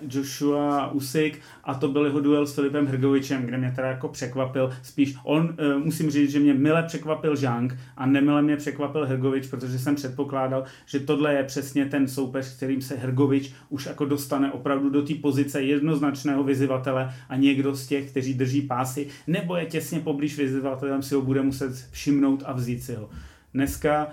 Joshua 0.09 0.91
Usyk 0.91 1.39
a 1.63 1.73
to 1.73 1.87
byl 1.87 2.05
jeho 2.05 2.19
duel 2.19 2.45
s 2.45 2.55
Filipem 2.55 2.85
Hrgovičem, 2.85 3.45
kde 3.45 3.57
mě 3.57 3.73
teda 3.75 3.87
jako 3.87 4.07
překvapil, 4.07 4.69
spíš 4.83 5.15
on, 5.23 5.55
e, 5.57 5.77
musím 5.77 6.11
říct, 6.11 6.31
že 6.31 6.39
mě 6.39 6.53
mile 6.53 6.83
překvapil 6.83 7.35
Zhang 7.35 7.77
a 7.97 8.05
nemile 8.05 8.41
mě 8.41 8.57
překvapil 8.57 9.05
Hrgovič, 9.05 9.47
protože 9.47 9.79
jsem 9.79 9.95
předpokládal, 9.95 10.63
že 10.85 10.99
tohle 10.99 11.33
je 11.33 11.43
přesně 11.43 11.85
ten 11.85 12.07
soupeř, 12.07 12.57
kterým 12.57 12.81
se 12.81 12.95
Hrgovič 12.95 13.53
už 13.69 13.85
jako 13.85 14.05
dostane 14.05 14.51
opravdu 14.51 14.89
do 14.89 15.01
té 15.01 15.13
pozice 15.13 15.61
jednoznačného 15.61 16.43
vyzivatele 16.43 17.13
a 17.29 17.35
někdo 17.35 17.75
z 17.75 17.87
těch, 17.87 18.11
kteří 18.11 18.33
drží 18.33 18.61
pásy, 18.61 19.07
nebo 19.27 19.55
je 19.55 19.65
těsně 19.65 19.99
poblíž 19.99 20.37
vyzivatelem, 20.37 21.03
si 21.03 21.15
ho 21.15 21.21
bude 21.21 21.41
muset 21.41 21.85
všimnout 21.91 22.43
a 22.45 22.53
vzít 22.53 22.83
si 22.83 22.95
ho. 22.95 23.09
Dneska 23.53 24.07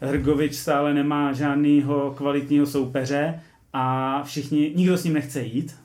Hrgovič 0.00 0.54
stále 0.54 0.94
nemá 0.94 1.32
žádného 1.32 2.14
kvalitního 2.16 2.66
soupeře, 2.66 3.40
a 3.78 4.22
všichni, 4.22 4.72
nikdo 4.76 4.98
s 4.98 5.04
ním 5.04 5.14
nechce 5.14 5.42
jít, 5.42 5.76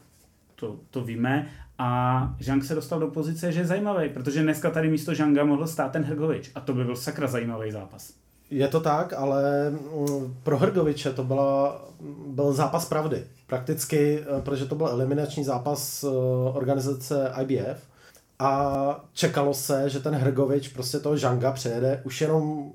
to, 0.56 0.76
to 0.92 1.04
víme, 1.04 1.50
a 1.78 2.36
Žang 2.40 2.64
se 2.64 2.76
dostal 2.76 3.00
do 3.00 3.08
pozice, 3.08 3.52
že 3.52 3.60
je 3.60 3.66
zajímavý, 3.66 4.10
protože 4.10 4.44
dneska 4.44 4.70
tady 4.70 4.90
místo 4.90 5.14
Žanga 5.14 5.44
mohl 5.44 5.68
stát 5.68 5.92
ten 5.92 6.04
Hrgovič. 6.04 6.52
A 6.56 6.60
to 6.60 6.74
by 6.74 6.84
byl 6.84 6.96
sakra 6.96 7.28
zajímavý 7.28 7.72
zápas. 7.72 8.14
Je 8.50 8.68
to 8.68 8.80
tak, 8.80 9.14
ale 9.14 9.70
mm, 9.70 10.36
pro 10.44 10.58
Hrgoviče 10.58 11.14
to 11.14 11.24
byla, 11.24 11.82
byl 12.28 12.54
zápas 12.54 12.86
pravdy. 12.86 13.24
Prakticky, 13.48 14.20
eh, 14.20 14.42
protože 14.42 14.66
to 14.66 14.76
byl 14.76 14.88
eliminační 14.88 15.44
zápas 15.44 16.04
eh, 16.04 16.08
organizace 16.54 17.32
IBF 17.42 17.84
a 18.40 19.06
čekalo 19.14 19.54
se, 19.54 19.90
že 19.90 20.00
ten 20.00 20.16
Hrgovič 20.16 20.68
prostě 20.68 21.00
toho 21.00 21.18
Žanga 21.18 21.52
přejede. 21.52 22.02
Už 22.04 22.22
jenom, 22.22 22.72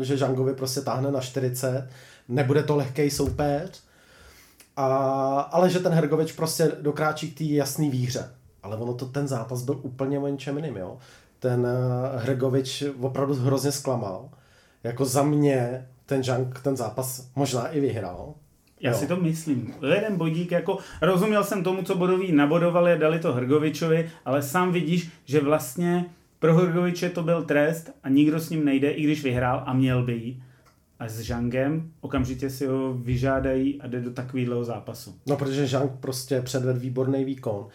eh, 0.00 0.04
že 0.04 0.16
Žangovi 0.16 0.54
prostě 0.54 0.80
táhne 0.80 1.10
na 1.10 1.20
40, 1.20 1.88
nebude 2.28 2.62
to 2.62 2.76
lehký 2.76 3.10
soupeř 3.10 3.84
a, 4.76 4.86
ale 5.40 5.70
že 5.70 5.80
ten 5.80 5.92
Hergovič 5.92 6.32
prostě 6.32 6.72
dokráčí 6.80 7.30
k 7.30 7.38
té 7.38 7.44
jasné 7.44 7.90
výhře. 7.90 8.30
Ale 8.62 8.76
ono 8.76 8.94
to, 8.94 9.06
ten 9.06 9.28
zápas 9.28 9.62
byl 9.62 9.80
úplně 9.82 10.18
o 10.18 10.28
něčem 10.28 10.56
jiným, 10.56 10.76
jo. 10.76 10.98
Ten 11.38 11.60
uh, 11.60 12.20
Hrgovič 12.22 12.84
opravdu 13.00 13.34
hrozně 13.34 13.72
zklamal. 13.72 14.28
Jako 14.84 15.04
za 15.04 15.22
mě 15.22 15.86
ten 16.06 16.22
Jank 16.26 16.60
ten 16.60 16.76
zápas 16.76 17.28
možná 17.36 17.68
i 17.68 17.80
vyhrál. 17.80 18.34
Já 18.80 18.90
jo. 18.90 18.98
si 18.98 19.06
to 19.06 19.16
myslím. 19.16 19.74
Jeden 19.94 20.16
bodík, 20.16 20.52
jako 20.52 20.78
rozuměl 21.02 21.44
jsem 21.44 21.64
tomu, 21.64 21.82
co 21.82 21.94
bodoví 21.94 22.32
nabodovali, 22.32 22.98
dali 22.98 23.18
to 23.18 23.32
Hrgovičovi, 23.32 24.10
ale 24.24 24.42
sám 24.42 24.72
vidíš, 24.72 25.10
že 25.24 25.40
vlastně 25.40 26.04
pro 26.38 26.54
Hrgoviče 26.54 27.10
to 27.10 27.22
byl 27.22 27.42
trest 27.42 27.90
a 28.02 28.08
nikdo 28.08 28.40
s 28.40 28.50
ním 28.50 28.64
nejde, 28.64 28.90
i 28.90 29.02
když 29.02 29.24
vyhrál 29.24 29.62
a 29.66 29.72
měl 29.72 30.02
by 30.02 30.12
jít 30.12 30.42
a 30.98 31.08
s 31.08 31.20
Žangem 31.20 31.90
okamžitě 32.00 32.50
si 32.50 32.66
ho 32.66 32.94
vyžádají 32.94 33.80
a 33.80 33.86
jde 33.86 34.00
do 34.00 34.10
takového 34.10 34.64
zápasu. 34.64 35.14
No, 35.26 35.36
protože 35.36 35.66
Žang 35.66 35.90
prostě 36.00 36.42
předvedl 36.42 36.78
výborný 36.78 37.24
výkon. 37.24 37.68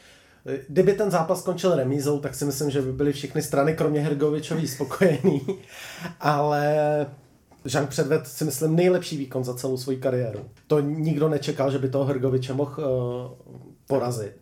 Kdyby 0.70 0.93
ten 0.93 1.11
zápas 1.11 1.39
skončil 1.39 1.76
remízou, 1.76 2.20
tak 2.20 2.36
si 2.36 2.45
myslím, 2.45 2.72
že 2.72 2.82
by 2.82 2.91
byly 2.91 3.13
všechny 3.13 3.41
strany, 3.41 3.74
kromě 3.74 4.01
Hergovičový, 4.01 4.67
spokojený. 4.67 5.41
Ale 6.20 7.05
Žang 7.65 7.89
předvedl 7.89 8.24
si 8.26 8.45
myslím 8.45 8.76
nejlepší 8.76 9.17
výkon 9.17 9.43
za 9.43 9.53
celou 9.53 9.78
svou 9.78 9.95
kariéru. 9.95 10.39
To 10.67 10.80
nikdo 10.80 11.30
nečekal, 11.30 11.72
že 11.72 11.80
by 11.80 11.89
toho 11.89 12.05
Hergoviče 12.05 12.53
mohl 12.53 12.74
uh, 12.78 13.53
porazit. 13.88 14.34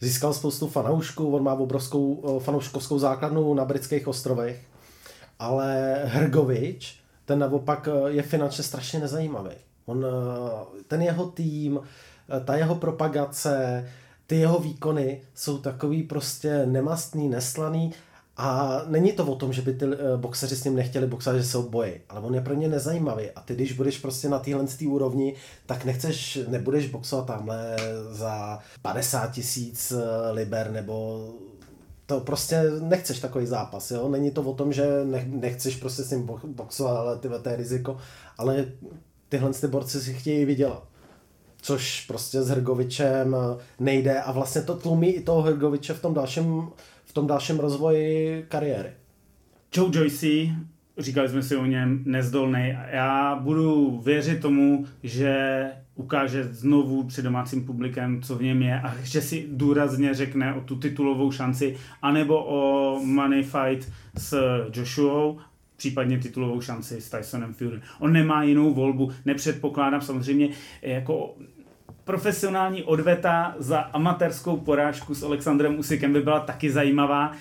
Získal 0.00 0.34
spoustu 0.34 0.66
fanoušků, 0.66 1.34
on 1.36 1.42
má 1.42 1.54
obrovskou 1.54 2.12
uh, 2.12 2.42
fanouškovskou 2.42 2.98
základnu 2.98 3.54
na 3.54 3.64
britských 3.64 4.08
ostrovech, 4.08 4.60
ale 5.38 6.00
Hergovič 6.04 7.00
ten 7.26 7.38
naopak 7.38 7.88
eh, 7.88 8.10
je 8.10 8.22
finančně 8.22 8.64
strašně 8.64 9.00
nezajímavý. 9.00 9.50
On, 9.86 10.06
eh, 10.06 10.82
ten 10.88 11.02
jeho 11.02 11.26
tým, 11.26 11.80
eh, 11.80 12.40
ta 12.40 12.56
jeho 12.56 12.74
propagace, 12.74 13.88
ty 14.26 14.36
jeho 14.36 14.58
výkony 14.58 15.20
jsou 15.34 15.58
takový 15.58 16.02
prostě 16.02 16.66
nemastný, 16.66 17.28
neslaný 17.28 17.92
a 18.36 18.80
není 18.86 19.12
to 19.12 19.26
o 19.26 19.36
tom, 19.36 19.52
že 19.52 19.62
by 19.62 19.74
ty 19.74 19.86
boxeři 20.16 20.56
s 20.56 20.64
ním 20.64 20.74
nechtěli 20.74 21.06
boxovat, 21.06 21.40
že 21.40 21.56
ho 21.56 21.62
bojí, 21.62 21.92
ale 22.08 22.20
on 22.20 22.34
je 22.34 22.40
pro 22.40 22.54
ně 22.54 22.68
nezajímavý 22.68 23.30
a 23.30 23.40
ty, 23.40 23.54
když 23.54 23.72
budeš 23.72 23.98
prostě 23.98 24.28
na 24.28 24.38
téhle 24.38 24.64
úrovni, 24.86 25.34
tak 25.66 25.84
nechceš, 25.84 26.38
nebudeš 26.48 26.90
boxovat 26.90 27.26
tamhle 27.26 27.76
za 28.10 28.58
50 28.82 29.32
tisíc 29.32 29.92
liber 30.32 30.70
nebo 30.70 31.24
to 32.06 32.20
prostě 32.20 32.62
nechceš 32.80 33.18
takový 33.18 33.46
zápas, 33.46 33.90
jo? 33.90 34.08
Není 34.08 34.30
to 34.30 34.42
o 34.42 34.54
tom, 34.54 34.72
že 34.72 34.86
nechceš 35.26 35.76
prostě 35.76 36.02
s 36.02 36.10
ním 36.10 36.30
boxovat, 36.44 36.96
ale 36.96 37.18
ty 37.18 37.28
to 37.42 37.48
je 37.48 37.56
riziko, 37.56 37.96
ale 38.38 38.66
tyhle 39.28 39.52
ty 39.52 39.66
borci 39.66 40.00
si 40.00 40.14
chtějí 40.14 40.44
vydělat. 40.44 40.88
Což 41.62 42.00
prostě 42.00 42.42
s 42.42 42.48
Hrgovičem 42.48 43.36
nejde 43.80 44.20
a 44.20 44.32
vlastně 44.32 44.62
to 44.62 44.76
tlumí 44.76 45.08
i 45.08 45.22
toho 45.22 45.42
Hrgoviče 45.42 45.94
v 45.94 46.02
tom 46.02 46.14
dalším, 46.14 46.68
v 47.04 47.12
tom 47.12 47.26
dalším 47.26 47.58
rozvoji 47.58 48.44
kariéry. 48.48 48.90
Joe 49.74 49.90
Joyce, 49.98 50.26
říkali 50.98 51.28
jsme 51.28 51.42
si 51.42 51.56
o 51.56 51.66
něm, 51.66 52.02
nezdolný. 52.06 52.78
Já 52.90 53.36
budu 53.36 53.98
věřit 54.00 54.42
tomu, 54.42 54.86
že 55.02 55.66
ukáže 55.96 56.44
znovu 56.44 57.02
před 57.02 57.22
domácím 57.22 57.64
publikem, 57.64 58.22
co 58.22 58.36
v 58.36 58.42
něm 58.42 58.62
je 58.62 58.80
a 58.80 58.94
že 59.02 59.20
si 59.20 59.46
důrazně 59.50 60.14
řekne 60.14 60.54
o 60.54 60.60
tu 60.60 60.76
titulovou 60.76 61.32
šanci, 61.32 61.76
anebo 62.02 62.44
o 62.44 63.00
money 63.04 63.42
fight 63.42 63.92
s 64.18 64.38
Joshuou, 64.74 65.38
případně 65.76 66.18
titulovou 66.18 66.60
šanci 66.60 67.00
s 67.00 67.10
Tysonem 67.10 67.54
Fury. 67.54 67.80
On 67.98 68.12
nemá 68.12 68.42
jinou 68.42 68.74
volbu, 68.74 69.12
nepředpokládám 69.24 70.00
samozřejmě 70.00 70.48
jako 70.82 71.34
profesionální 72.04 72.82
odveta 72.82 73.54
za 73.58 73.78
amatérskou 73.78 74.56
porážku 74.56 75.14
s 75.14 75.22
Alexandrem 75.22 75.78
Usikem 75.78 76.12
by 76.12 76.20
byla 76.20 76.40
taky 76.40 76.70
zajímavá 76.70 77.32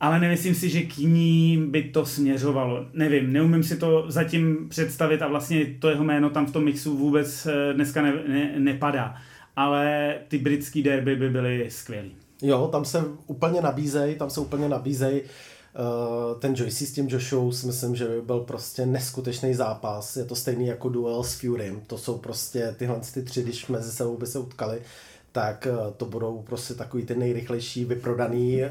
ale 0.00 0.20
nemyslím 0.20 0.54
si, 0.54 0.68
že 0.68 0.82
k 0.82 0.98
ní 0.98 1.66
by 1.70 1.82
to 1.82 2.06
směřovalo. 2.06 2.86
Nevím, 2.92 3.32
neumím 3.32 3.62
si 3.62 3.76
to 3.76 4.04
zatím 4.08 4.68
představit 4.68 5.22
a 5.22 5.28
vlastně 5.28 5.66
to 5.78 5.88
jeho 5.88 6.04
jméno 6.04 6.30
tam 6.30 6.46
v 6.46 6.52
tom 6.52 6.64
mixu 6.64 6.96
vůbec 6.96 7.46
eh, 7.46 7.74
dneska 7.74 8.02
ne, 8.02 8.12
ne, 8.28 8.54
nepadá. 8.58 9.14
Ale 9.56 10.14
ty 10.28 10.38
britský 10.38 10.82
derby 10.82 11.16
by 11.16 11.30
byly 11.30 11.66
skvělý. 11.68 12.12
Jo, 12.42 12.68
tam 12.72 12.84
se 12.84 13.04
úplně 13.26 13.60
nabízej, 13.60 14.14
tam 14.14 14.30
se 14.30 14.40
úplně 14.40 14.68
nabízej 14.68 15.22
Uh, 15.78 16.40
ten 16.40 16.54
Joyce 16.56 16.86
s 16.86 16.92
tím 16.92 17.08
Joshou 17.08 17.52
si 17.52 17.66
myslím, 17.66 17.96
že 17.96 18.08
by 18.08 18.22
byl 18.22 18.40
prostě 18.40 18.86
neskutečný 18.86 19.54
zápas. 19.54 20.16
Je 20.16 20.24
to 20.24 20.34
stejný 20.34 20.66
jako 20.66 20.88
duel 20.88 21.22
s 21.22 21.34
Furym. 21.34 21.80
To 21.86 21.98
jsou 21.98 22.18
prostě 22.18 22.74
tyhle 22.78 23.00
ty 23.14 23.22
tři, 23.22 23.42
když 23.42 23.66
mezi 23.66 23.92
sebou 23.92 24.16
by 24.16 24.26
se 24.26 24.38
utkali, 24.38 24.80
tak 25.32 25.66
eh, 25.66 25.92
to 25.96 26.04
budou 26.04 26.42
prostě 26.42 26.74
takový 26.74 27.06
ty 27.06 27.14
nejrychlejší 27.14 27.84
vyprodaný 27.84 28.62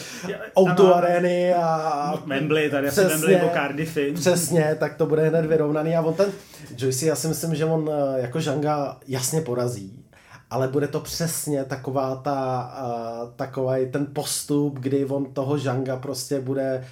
autoarény 0.56 1.54
a... 1.54 2.22
Wembley, 2.26 2.70
tady 2.70 2.88
přesně, 2.88 3.08
Wembley 3.08 3.32
jako 3.32 3.48
Cardiffy. 3.48 4.12
Přesně, 4.12 4.76
tak 4.78 4.94
to 4.94 5.06
bude 5.06 5.28
hned 5.28 5.46
vyrovnaný 5.46 5.96
a 5.96 6.00
on 6.02 6.14
ten 6.14 6.32
Joyce, 6.76 7.06
já 7.06 7.16
si 7.16 7.28
myslím, 7.28 7.54
že 7.54 7.64
on 7.64 7.90
eh, 7.92 8.20
jako 8.20 8.40
Žanga 8.40 8.98
jasně 9.08 9.40
porazí, 9.40 10.04
ale 10.50 10.68
bude 10.68 10.88
to 10.88 11.00
přesně 11.00 11.64
taková 11.64 12.16
ta, 12.16 12.72
takový 13.36 13.86
ten 13.90 14.06
postup, 14.06 14.78
kdy 14.78 15.04
on 15.04 15.32
toho 15.32 15.58
Žanga 15.58 15.96
prostě 15.96 16.40
bude 16.40 16.84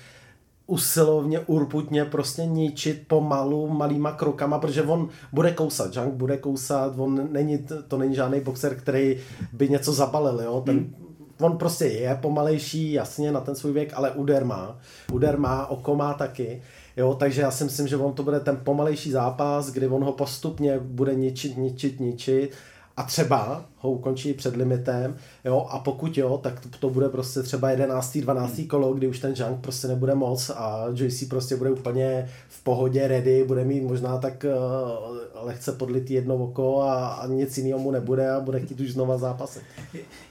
usilovně, 0.73 1.39
urputně 1.39 2.05
prostě 2.05 2.47
ničit 2.47 3.05
pomalu, 3.09 3.69
malýma 3.69 4.13
krokama, 4.13 4.59
protože 4.59 4.83
on 4.83 5.09
bude 5.33 5.53
kousat, 5.53 5.93
Žang 5.93 6.15
bude 6.15 6.37
kousat, 6.37 6.93
on 6.97 7.29
není, 7.33 7.67
to 7.89 7.99
není 7.99 8.15
žádný 8.15 8.41
boxer, 8.41 8.75
který 8.75 9.17
by 9.53 9.69
něco 9.69 9.93
zabalil, 9.93 10.41
jo, 10.41 10.63
ten, 10.67 10.77
hmm. 10.77 10.95
on 11.41 11.59
prostě 11.59 11.85
je 11.85 12.19
pomalejší, 12.23 12.93
jasně, 12.93 13.33
na 13.33 13.41
ten 13.41 13.55
svůj 13.55 13.73
věk, 13.73 13.93
ale 13.95 14.11
úder 14.11 14.45
má, 14.45 14.79
úder 15.13 15.39
má, 15.39 15.67
oko 15.67 15.97
má 15.97 16.15
taky, 16.15 16.63
Jo, 16.97 17.15
takže 17.15 17.43
já 17.43 17.51
si 17.51 17.65
myslím, 17.65 17.89
že 17.89 17.97
on 17.97 18.13
to 18.13 18.23
bude 18.23 18.41
ten 18.41 18.57
pomalejší 18.65 19.11
zápas, 19.11 19.71
kdy 19.71 19.89
on 19.89 20.05
ho 20.05 20.13
postupně 20.13 20.79
bude 20.79 21.15
ničit, 21.15 21.57
ničit, 21.57 22.01
ničit 22.01 22.53
a 22.97 23.03
třeba 23.03 23.65
ho 23.79 23.91
ukončí 23.91 24.35
před 24.35 24.57
limitem, 24.57 25.17
jo, 25.45 25.67
a 25.71 25.79
pokud 25.79 26.19
jo, 26.19 26.41
tak 26.43 26.61
to, 26.61 26.69
to 26.79 26.91
bude 26.91 27.09
prostě 27.09 27.43
třeba 27.43 27.71
11. 27.71 28.19
12. 28.19 28.57
Hmm. 28.57 28.67
kolo, 28.67 28.95
kdy 28.95 29.07
už 29.07 29.19
ten 29.19 29.35
junk 29.37 29.61
prostě 29.61 29.89
nebude 29.89 30.15
moc 30.15 30.51
a 30.51 30.87
JC 30.95 31.25
prostě 31.29 31.57
bude 31.57 31.71
úplně 31.71 32.29
v 32.49 32.65
pohodě, 32.65 33.09
ready, 33.09 33.45
bude 33.45 33.65
mít 33.65 33.83
možná 33.83 34.19
tak 34.19 34.45
uh, 34.45 35.47
lehce 35.47 35.73
podlitý 35.73 36.15
jedno 36.15 36.37
oko 36.37 36.83
a, 36.83 37.07
a 37.09 37.27
nic 37.27 37.59
jiného 37.59 37.79
mu 37.79 37.91
nebude 37.91 38.31
a 38.31 38.41
bude 38.41 38.61
chtít 38.61 38.81
už 38.81 38.93
znova 38.93 39.19
zápasit. 39.19 39.63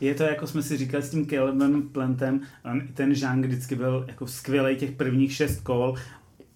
Je 0.01 0.15
to, 0.15 0.23
jako 0.23 0.47
jsme 0.47 0.63
si 0.63 0.77
říkali 0.77 1.03
s 1.03 1.09
tím 1.09 1.27
Calebem 1.27 1.89
Plantem, 1.89 2.41
ten 2.93 3.15
Zhang 3.15 3.45
vždycky 3.45 3.75
byl 3.75 4.05
jako 4.07 4.27
skvělý 4.27 4.75
těch 4.75 4.91
prvních 4.91 5.33
šest 5.33 5.61
kol 5.61 5.95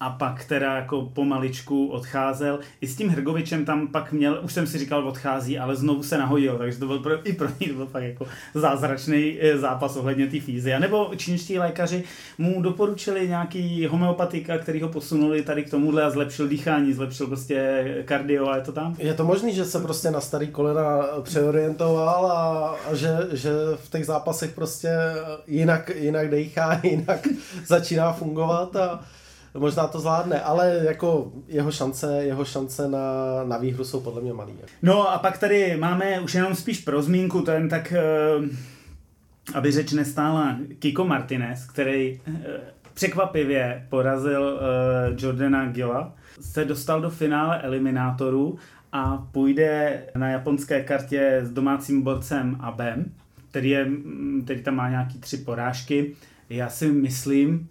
a 0.00 0.10
pak 0.10 0.44
teda 0.44 0.76
jako 0.76 1.02
pomaličku 1.02 1.86
odcházel. 1.86 2.58
I 2.80 2.86
s 2.86 2.96
tím 2.96 3.08
Hrgovičem 3.08 3.64
tam 3.64 3.88
pak 3.88 4.12
měl, 4.12 4.40
už 4.42 4.52
jsem 4.52 4.66
si 4.66 4.78
říkal 4.78 5.08
odchází, 5.08 5.58
ale 5.58 5.76
znovu 5.76 6.02
se 6.02 6.18
nahodil, 6.18 6.58
takže 6.58 6.78
to 6.78 6.86
byl 6.86 6.98
pro, 6.98 7.28
i 7.28 7.32
pro 7.32 7.48
něj 7.60 7.72
byl 7.72 7.86
pak 7.86 8.02
jako 8.02 8.26
zázračný 8.54 9.38
eh, 9.40 9.58
zápas 9.58 9.96
ohledně 9.96 10.26
té 10.26 10.40
fízy. 10.40 10.74
A 10.74 10.78
nebo 10.78 11.10
čínští 11.16 11.58
lékaři 11.58 12.04
mu 12.38 12.62
doporučili 12.62 13.28
nějaký 13.28 13.86
homeopatika, 13.86 14.58
který 14.58 14.82
ho 14.82 14.88
posunuli 14.88 15.42
tady 15.42 15.64
k 15.64 15.70
tomuhle 15.70 16.02
a 16.02 16.10
zlepšil 16.10 16.48
dýchání, 16.48 16.92
zlepšil 16.92 17.26
prostě 17.26 17.84
kardio 18.04 18.48
a 18.48 18.56
je 18.56 18.62
to 18.62 18.72
tam? 18.72 18.94
Je 18.98 19.14
to 19.14 19.24
možný, 19.24 19.54
že 19.54 19.64
se 19.64 19.80
prostě 19.80 20.10
na 20.10 20.20
starý 20.20 20.46
kolena 20.46 21.06
přeorientoval 21.22 22.26
a, 22.26 22.68
a 22.90 22.94
že, 22.94 23.16
že 23.32 23.50
v 23.76 23.90
těch 23.90 24.06
zápasech 24.06 24.50
prostě 24.50 24.90
jinak, 25.46 25.90
jinak 25.94 26.30
dechá, 26.30 26.80
jinak 26.82 27.28
začíná 27.66 28.12
fungovat 28.12 28.76
a 28.76 29.04
možná 29.58 29.86
to 29.86 30.00
zvládne, 30.00 30.40
ale 30.40 30.80
jako 30.84 31.32
jeho 31.48 31.72
šance, 31.72 32.24
jeho 32.24 32.44
šance 32.44 32.88
na, 32.88 32.98
na 33.44 33.58
výhru 33.58 33.84
jsou 33.84 34.00
podle 34.00 34.22
mě 34.22 34.32
malý. 34.32 34.52
No 34.82 35.10
a 35.10 35.18
pak 35.18 35.38
tady 35.38 35.76
máme 35.76 36.20
už 36.20 36.34
jenom 36.34 36.54
spíš 36.54 36.80
pro 36.80 37.02
zmínku, 37.02 37.42
to 37.42 37.50
jen 37.50 37.68
tak, 37.68 37.92
eh, 37.92 38.02
aby 39.54 39.72
řeč 39.72 39.92
nestála 39.92 40.56
Kiko 40.78 41.04
Martinez, 41.04 41.66
který 41.66 42.20
eh, 42.28 42.42
překvapivě 42.94 43.86
porazil 43.88 44.60
eh, 44.60 45.14
Jordana 45.18 45.66
Gilla, 45.66 46.14
se 46.40 46.64
dostal 46.64 47.00
do 47.00 47.10
finále 47.10 47.62
eliminátorů 47.62 48.58
a 48.92 49.26
půjde 49.32 50.02
na 50.16 50.28
japonské 50.28 50.82
kartě 50.82 51.40
s 51.42 51.50
domácím 51.50 52.02
borcem 52.02 52.56
Abem, 52.60 53.12
který, 53.50 53.70
je, 53.70 53.88
který 54.44 54.62
tam 54.62 54.74
má 54.74 54.90
nějaký 54.90 55.18
tři 55.18 55.36
porážky. 55.36 56.12
Já 56.50 56.68
si 56.68 56.88
myslím, 56.88 57.68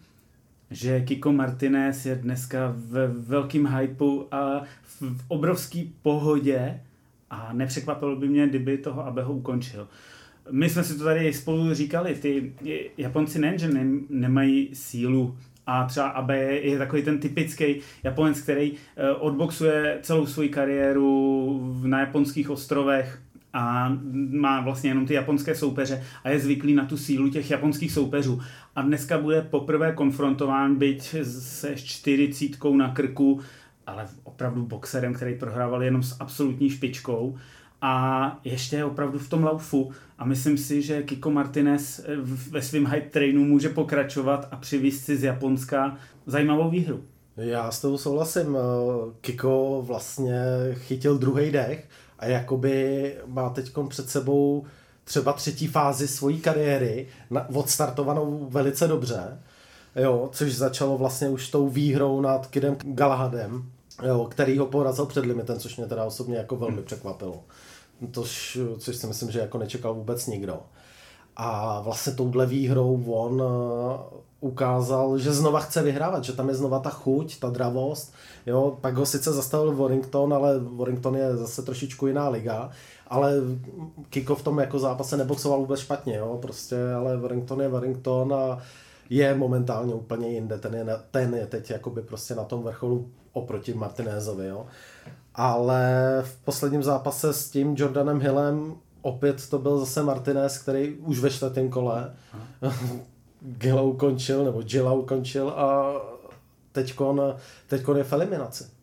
že 0.71 1.01
Kiko 1.01 1.31
Martinez 1.31 2.05
je 2.05 2.15
dneska 2.15 2.73
ve 2.75 3.07
velkým 3.07 3.67
hypeu 3.67 4.27
a 4.31 4.61
v 4.83 5.25
obrovský 5.27 5.93
pohodě 6.01 6.79
a 7.29 7.49
nepřekvapilo 7.53 8.15
by 8.15 8.27
mě, 8.27 8.47
kdyby 8.47 8.77
toho 8.77 9.05
Abeho 9.05 9.33
ukončil. 9.33 9.87
My 10.51 10.69
jsme 10.69 10.83
si 10.83 10.97
to 10.97 11.03
tady 11.03 11.33
spolu 11.33 11.73
říkali, 11.73 12.15
ty 12.15 12.53
Japonci 12.97 13.39
nejen, 13.39 13.59
že 13.59 13.69
nemají 14.09 14.69
sílu 14.73 15.37
a 15.67 15.85
třeba 15.85 16.07
Abe 16.07 16.37
je, 16.37 16.69
je 16.69 16.77
takový 16.77 17.03
ten 17.03 17.19
typický 17.19 17.75
Japonec, 18.03 18.41
který 18.41 18.73
eh, 18.73 19.11
odboxuje 19.11 19.99
celou 20.01 20.25
svoji 20.25 20.49
kariéru 20.49 21.81
na 21.83 21.99
japonských 21.99 22.49
ostrovech 22.49 23.19
a 23.53 23.97
má 24.31 24.61
vlastně 24.61 24.89
jenom 24.89 25.05
ty 25.05 25.13
japonské 25.13 25.55
soupeře 25.55 26.03
a 26.23 26.29
je 26.29 26.39
zvyklý 26.39 26.73
na 26.73 26.85
tu 26.85 26.97
sílu 26.97 27.29
těch 27.29 27.51
japonských 27.51 27.91
soupeřů. 27.91 28.41
A 28.75 28.81
dneska 28.81 29.17
bude 29.17 29.41
poprvé 29.41 29.91
konfrontován, 29.91 30.75
byť 30.75 31.15
se 31.23 31.75
čtyřicítkou 31.75 32.75
na 32.75 32.93
krku, 32.93 33.39
ale 33.87 34.07
opravdu 34.23 34.65
boxerem, 34.65 35.13
který 35.13 35.35
prohrával 35.35 35.83
jenom 35.83 36.03
s 36.03 36.15
absolutní 36.19 36.69
špičkou 36.69 37.37
a 37.81 38.39
ještě 38.43 38.75
je 38.75 38.85
opravdu 38.85 39.19
v 39.19 39.29
tom 39.29 39.43
laufu 39.43 39.91
a 40.17 40.25
myslím 40.25 40.57
si, 40.57 40.81
že 40.81 41.03
Kiko 41.03 41.31
Martinez 41.31 42.05
ve 42.51 42.61
svém 42.61 42.85
hype 42.85 43.09
trainu 43.09 43.43
může 43.43 43.69
pokračovat 43.69 44.47
a 44.51 44.55
přivést 44.55 45.05
si 45.05 45.17
z 45.17 45.23
Japonska 45.23 45.97
zajímavou 46.25 46.69
výhru. 46.69 47.03
Já 47.37 47.71
s 47.71 47.81
tou 47.81 47.97
souhlasím. 47.97 48.57
Kiko 49.21 49.83
vlastně 49.87 50.41
chytil 50.73 51.17
druhý 51.17 51.51
dech 51.51 51.87
a 52.19 52.25
jakoby 52.25 53.15
má 53.25 53.49
teď 53.49 53.71
před 53.87 54.09
sebou 54.09 54.65
třeba 55.05 55.33
třetí 55.33 55.67
fázi 55.67 56.07
svojí 56.07 56.39
kariéry, 56.41 57.07
na, 57.29 57.49
odstartovanou 57.49 58.47
velice 58.49 58.87
dobře, 58.87 59.39
jo, 59.95 60.29
což 60.31 60.55
začalo 60.55 60.97
vlastně 60.97 61.29
už 61.29 61.49
tou 61.49 61.69
výhrou 61.69 62.21
nad 62.21 62.47
Kidem 62.47 62.77
Galahadem, 62.83 63.63
jo, 64.03 64.27
který 64.31 64.57
ho 64.57 64.65
porazil 64.65 65.05
před 65.05 65.25
limitem, 65.25 65.59
což 65.59 65.77
mě 65.77 65.85
teda 65.85 66.05
osobně 66.05 66.37
jako 66.37 66.55
velmi 66.55 66.75
hmm. 66.75 66.85
překvapilo. 66.85 67.43
Tož, 68.11 68.57
což 68.77 68.95
si 68.95 69.07
myslím, 69.07 69.31
že 69.31 69.39
jako 69.39 69.57
nečekal 69.57 69.93
vůbec 69.93 70.27
nikdo. 70.27 70.59
A 71.35 71.81
vlastně 71.81 72.13
touhle 72.13 72.45
výhrou 72.45 73.03
on 73.07 73.43
ukázal, 74.39 75.17
že 75.17 75.33
znova 75.33 75.59
chce 75.59 75.83
vyhrávat, 75.83 76.23
že 76.23 76.33
tam 76.33 76.49
je 76.49 76.55
znova 76.55 76.79
ta 76.79 76.89
chuť, 76.89 77.39
ta 77.39 77.49
dravost. 77.49 78.13
Jo, 78.45 78.77
pak 78.81 78.95
ho 78.95 79.05
sice 79.05 79.33
zastavil 79.33 79.75
Warrington, 79.75 80.33
ale 80.33 80.59
Warrington 80.59 81.15
je 81.15 81.37
zase 81.37 81.61
trošičku 81.61 82.07
jiná 82.07 82.29
liga, 82.29 82.69
ale 83.07 83.33
Kiko 84.09 84.35
v 84.35 84.43
tom 84.43 84.59
jako 84.59 84.79
zápase 84.79 85.17
neboxoval 85.17 85.59
vůbec 85.59 85.79
špatně, 85.79 86.15
jo, 86.15 86.37
prostě, 86.41 86.93
ale 86.93 87.17
Warrington 87.17 87.61
je 87.61 87.69
Warrington 87.69 88.33
a 88.33 88.59
je 89.09 89.35
momentálně 89.35 89.93
úplně 89.93 90.29
jinde, 90.29 90.57
ten 90.57 90.73
je, 90.73 90.85
ten 91.11 91.35
je 91.35 91.47
teď 91.47 91.69
jakoby 91.69 92.01
prostě 92.01 92.35
na 92.35 92.43
tom 92.43 92.63
vrcholu 92.63 93.09
oproti 93.33 93.73
Martinézovi, 93.73 94.47
jo. 94.47 94.65
Ale 95.35 95.83
v 96.25 96.35
posledním 96.45 96.83
zápase 96.83 97.33
s 97.33 97.49
tím 97.49 97.75
Jordanem 97.77 98.19
Hillem 98.19 98.75
opět 99.01 99.49
to 99.49 99.59
byl 99.59 99.79
zase 99.79 100.03
Martinez, 100.03 100.57
který 100.57 100.93
už 100.93 101.19
ve 101.19 101.29
čtvrtém 101.29 101.69
kole 101.69 102.13
Gila 103.41 103.81
ukončil, 103.81 104.45
nebo 104.45 104.61
Gila 104.61 104.93
ukončil 104.93 105.49
a 105.49 105.93
teďkon, 106.71 107.35
teďkon 107.67 107.97
je 107.97 108.03
v 108.03 108.13
eliminaci. 108.13 108.74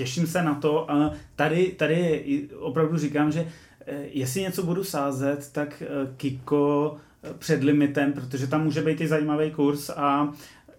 Těším 0.00 0.26
se 0.26 0.42
na 0.42 0.54
to 0.54 0.90
a 0.90 1.12
tady, 1.36 1.72
tady 1.78 2.48
opravdu 2.58 2.98
říkám, 2.98 3.32
že 3.32 3.46
eh, 3.86 4.02
jestli 4.12 4.40
něco 4.40 4.62
budu 4.62 4.84
sázet, 4.84 5.52
tak 5.52 5.82
eh, 5.82 5.86
Kiko 6.16 6.96
eh, 7.22 7.34
před 7.38 7.62
limitem, 7.62 8.12
protože 8.12 8.46
tam 8.46 8.64
může 8.64 8.82
být 8.82 9.00
i 9.00 9.08
zajímavý 9.08 9.50
kurz 9.50 9.90
a 9.90 10.32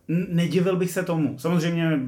nedivil 0.07 0.75
bych 0.75 0.91
se 0.91 1.03
tomu. 1.03 1.39
Samozřejmě 1.39 1.99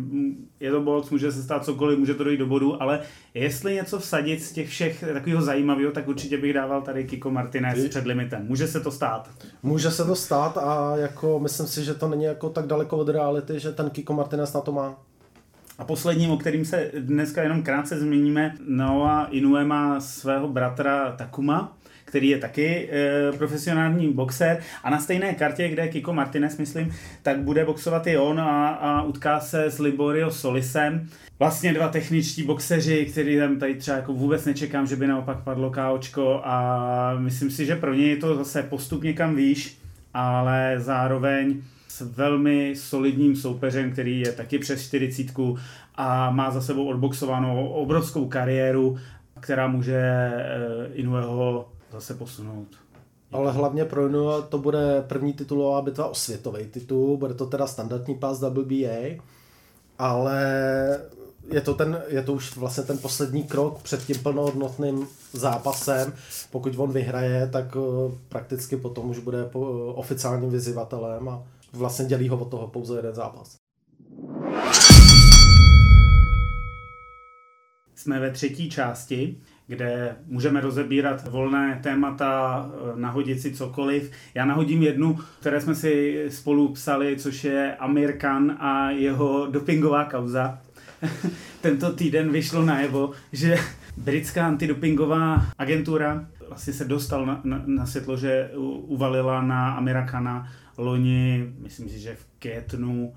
je 0.59 0.72
to 0.72 0.82
box, 0.82 1.09
může 1.09 1.32
se 1.32 1.43
stát 1.43 1.66
cokoliv, 1.66 1.99
může 1.99 2.14
to 2.14 2.24
dojít 2.24 2.38
do 2.38 2.47
bodu, 2.47 2.82
ale 2.82 2.99
jestli 3.34 3.74
něco 3.74 3.99
vsadit 3.99 4.43
z 4.43 4.51
těch 4.51 4.70
všech 4.70 5.03
takového 5.14 5.41
zajímavého, 5.41 5.91
tak 5.91 6.07
určitě 6.07 6.38
bych 6.38 6.53
dával 6.53 6.82
tady 6.82 7.03
Kiko 7.03 7.32
Martinez 7.32 7.88
před 7.89 8.05
limitem. 8.05 8.45
Může 8.47 8.68
se 8.68 8.80
to 8.80 8.91
stát. 8.91 9.30
Může 9.64 9.91
se 9.91 10.05
to 10.05 10.16
stát 10.16 10.57
a 10.57 10.97
jako 10.97 11.39
myslím 11.39 11.68
si, 11.68 11.84
že 11.84 11.93
to 11.93 12.07
není 12.07 12.24
jako 12.24 12.49
tak 12.49 12.68
daleko 12.68 12.97
od 12.97 13.09
reality, 13.09 13.59
že 13.59 13.72
ten 13.72 13.89
Kiko 13.89 14.14
Martinez 14.14 14.53
na 14.53 14.61
to 14.61 14.72
má. 14.72 14.99
A 15.78 15.86
posledním, 15.86 16.32
o 16.32 16.38
kterým 16.38 16.65
se 16.65 16.91
dneska 16.99 17.43
jenom 17.43 17.63
krátce 17.63 17.99
zmíníme, 17.99 18.55
Noah 18.67 19.28
Inoue 19.32 19.65
má 19.65 19.99
svého 19.99 20.47
bratra 20.47 21.11
Takuma, 21.11 21.78
který 22.05 22.30
je 22.30 22.38
taky 22.38 22.89
e, 22.91 23.32
profesionální 23.38 24.13
boxer 24.13 24.59
a 24.84 24.89
na 24.89 24.99
stejné 24.99 25.34
kartě, 25.34 25.69
kde 25.69 25.82
je 25.82 25.88
Kiko 25.88 26.13
Martinez, 26.13 26.57
myslím, 26.57 26.93
tak 27.21 27.39
bude 27.39 27.65
boxovat 27.65 28.07
i 28.07 28.17
on 28.17 28.39
a, 28.39 28.69
a 28.69 29.01
utká 29.01 29.39
se 29.39 29.65
s 29.65 29.80
Liborio 29.80 30.32
Solisem. 30.32 31.09
Vlastně 31.39 31.74
dva 31.74 31.88
techničtí 31.88 32.43
boxeři, 32.43 33.05
který 33.05 33.38
tam 33.38 33.59
tady 33.59 33.76
třeba 33.76 33.97
jako 33.97 34.13
vůbec 34.13 34.45
nečekám, 34.45 34.88
že 34.88 34.95
by 34.95 35.07
naopak 35.07 35.43
padlo 35.43 35.71
KOčko 35.71 36.41
a 36.43 37.15
myslím 37.19 37.51
si, 37.51 37.65
že 37.65 37.76
pro 37.76 37.93
ně 37.93 38.07
je 38.07 38.17
to 38.17 38.36
zase 38.36 38.63
postup 38.63 39.03
někam 39.03 39.36
výš, 39.36 39.78
ale 40.13 40.76
zároveň 40.78 41.61
s 41.93 42.01
velmi 42.01 42.75
solidním 42.75 43.35
soupeřem, 43.35 43.91
který 43.91 44.19
je 44.19 44.31
taky 44.31 44.59
přes 44.59 44.83
40 44.83 45.27
a 45.95 46.31
má 46.31 46.51
za 46.51 46.61
sebou 46.61 46.85
odboxovanou 46.87 47.67
obrovskou 47.67 48.27
kariéru, 48.27 48.97
která 49.39 49.67
může 49.67 49.97
eh, 49.97 50.87
Inueho 50.93 51.69
zase 51.91 52.13
posunout. 52.13 52.67
Ale 53.31 53.51
hlavně 53.51 53.85
pro 53.85 54.07
Inu 54.07 54.27
to 54.49 54.57
bude 54.57 55.03
první 55.07 55.33
titulová 55.33 55.81
bitva 55.81 56.07
o 56.07 56.15
světový 56.15 56.65
titul, 56.65 57.17
bude 57.17 57.33
to 57.33 57.45
teda 57.45 57.67
standardní 57.67 58.15
pás 58.15 58.41
WBA, 58.41 59.21
ale 59.99 60.41
je 61.51 61.61
to, 61.61 61.73
ten, 61.73 62.03
je 62.07 62.23
to 62.23 62.33
už 62.33 62.55
vlastně 62.57 62.83
ten 62.83 62.97
poslední 62.97 63.43
krok 63.43 63.81
před 63.81 64.05
tím 64.05 64.19
plnohodnotným 64.23 65.07
zápasem. 65.33 66.13
Pokud 66.51 66.73
on 66.77 66.91
vyhraje, 66.91 67.49
tak 67.51 67.77
eh, 67.77 68.15
prakticky 68.29 68.77
potom 68.77 69.09
už 69.09 69.19
bude 69.19 69.49
oficiálním 69.93 70.49
vyzývatelem 70.49 71.29
a 71.29 71.43
vlastně 71.74 72.05
dělí 72.05 72.30
ho 72.30 72.38
od 72.38 72.51
toho 72.51 72.67
pouze 72.67 72.97
jeden 72.97 73.13
zápas. 73.13 73.57
Jsme 77.95 78.19
ve 78.19 78.32
třetí 78.32 78.69
části 78.69 79.41
kde 79.67 80.15
můžeme 80.28 80.61
rozebírat 80.61 81.28
volné 81.28 81.80
témata, 81.84 82.65
eh, 82.69 82.99
nahodit 82.99 83.41
si 83.41 83.51
cokoliv. 83.51 84.11
Já 84.34 84.45
nahodím 84.45 84.84
jednu, 84.84 85.19
které 85.39 85.61
jsme 85.61 85.76
si 85.76 86.26
spolu 86.30 86.74
psali, 86.74 87.15
což 87.17 87.43
je 87.43 87.76
Amir 87.76 88.17
Khan 88.17 88.57
a 88.59 88.89
jeho 88.89 89.47
dopingová 89.51 90.05
kauza. 90.05 90.59
Tento 91.61 91.93
týden 91.93 92.32
vyšlo 92.32 92.65
najevo, 92.65 93.11
že 93.32 93.57
britská 93.97 94.47
antidopingová 94.47 95.45
agentura 95.57 96.26
vlastně 96.47 96.74
se 96.74 96.86
dostal 96.86 97.26
na, 97.26 97.41
na, 97.43 97.61
na 97.65 97.86
světlo, 97.86 98.17
že 98.17 98.49
uvalila 98.88 99.41
na 99.41 99.74
Amira 99.74 100.05
Khana 100.05 100.47
loni, 100.78 101.53
myslím 101.59 101.89
si, 101.89 101.99
že 101.99 102.15
v 102.15 102.26
květnu 102.39 103.13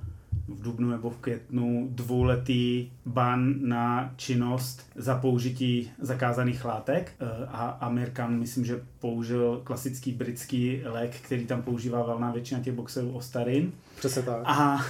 v 0.49 0.63
dubnu 0.63 0.91
nebo 0.91 1.11
v 1.11 1.17
květnu 1.17 1.89
dvouletý 1.91 2.91
ban 3.07 3.55
na 3.61 4.13
činnost 4.17 4.91
za 4.95 5.15
použití 5.15 5.91
zakázaných 6.01 6.65
látek 6.65 7.13
eh, 7.21 7.47
a 7.47 7.69
Amerikan 7.69 8.39
myslím, 8.39 8.65
že 8.65 8.83
použil 8.99 9.61
klasický 9.65 10.13
britský 10.13 10.81
lék, 10.85 11.17
který 11.17 11.47
tam 11.47 11.63
používá 11.63 12.03
valná 12.03 12.33
většina 12.33 12.61
těch 12.61 12.75
boxerů 12.75 13.11
Ostarin. 13.11 13.73
Přesně 13.99 14.23
tak. 14.23 14.41
A 14.45 14.85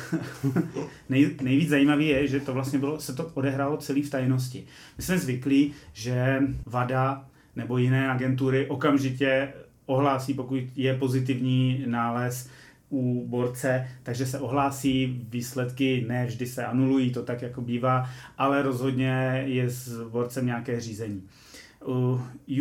nej, 1.08 1.30
nejvíc 1.42 1.68
zajímavé 1.68 2.04
je, 2.04 2.26
že 2.26 2.40
to 2.40 2.54
vlastně 2.54 2.78
bylo, 2.78 3.00
se 3.00 3.12
to 3.12 3.30
odehrálo 3.34 3.76
celý 3.76 4.02
v 4.02 4.10
tajnosti. 4.10 4.64
My 4.96 5.02
jsme 5.02 5.18
zvyklí, 5.18 5.72
že 5.92 6.42
VADA 6.66 7.24
nebo 7.56 7.78
jiné 7.78 8.10
agentury 8.10 8.66
okamžitě 8.66 9.52
ohlásí, 9.86 10.34
pokud 10.34 10.60
je 10.76 10.98
pozitivní 10.98 11.84
nález 11.86 12.48
u 12.90 13.26
borce, 13.28 13.88
takže 14.02 14.26
se 14.26 14.38
ohlásí, 14.38 15.26
výsledky 15.28 16.04
ne 16.08 16.26
vždy 16.26 16.46
se 16.46 16.64
anulují, 16.64 17.12
to 17.12 17.22
tak 17.22 17.42
jako 17.42 17.60
bývá, 17.60 18.10
ale 18.38 18.62
rozhodně 18.62 19.42
je 19.46 19.70
s 19.70 20.08
borcem 20.08 20.46
nějaké 20.46 20.80
řízení. 20.80 21.22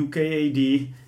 UKAD 0.04 0.58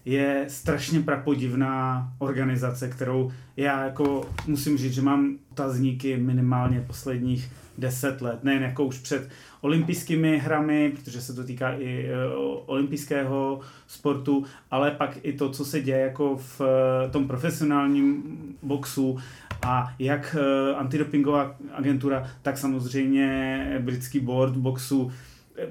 je 0.05 0.45
strašně 0.47 0.99
prapodivná 0.99 2.13
organizace, 2.20 2.89
kterou 2.89 3.32
já 3.58 3.84
jako 3.84 4.30
musím 4.47 4.78
říct, 4.78 4.93
že 4.93 5.01
mám 5.01 5.38
otazníky 5.51 6.18
minimálně 6.18 6.82
posledních 6.88 7.51
deset 7.78 8.22
let, 8.22 8.43
nejen 8.43 8.64
jako 8.64 8.86
už 8.86 8.99
před 8.99 9.30
olympijskými 9.62 10.38
hrami, 10.38 10.93
protože 10.95 11.22
se 11.22 11.34
to 11.34 11.43
týká 11.43 11.72
i 11.72 12.05
e, 12.05 12.28
olympijského 12.66 13.60
sportu, 13.88 14.45
ale 14.72 14.91
pak 14.91 15.18
i 15.24 15.34
to, 15.34 15.49
co 15.49 15.66
se 15.66 15.82
děje 15.82 15.99
jako 15.99 16.38
v 16.38 16.62
e, 16.62 17.10
tom 17.10 17.28
profesionálním 17.28 18.24
boxu 18.64 19.18
a 19.66 19.93
jak 19.99 20.36
e, 20.39 20.76
antidopingová 20.76 21.55
agentura, 21.74 22.32
tak 22.41 22.58
samozřejmě 22.58 23.78
britský 23.84 24.20
board 24.20 24.53
boxu 24.58 25.12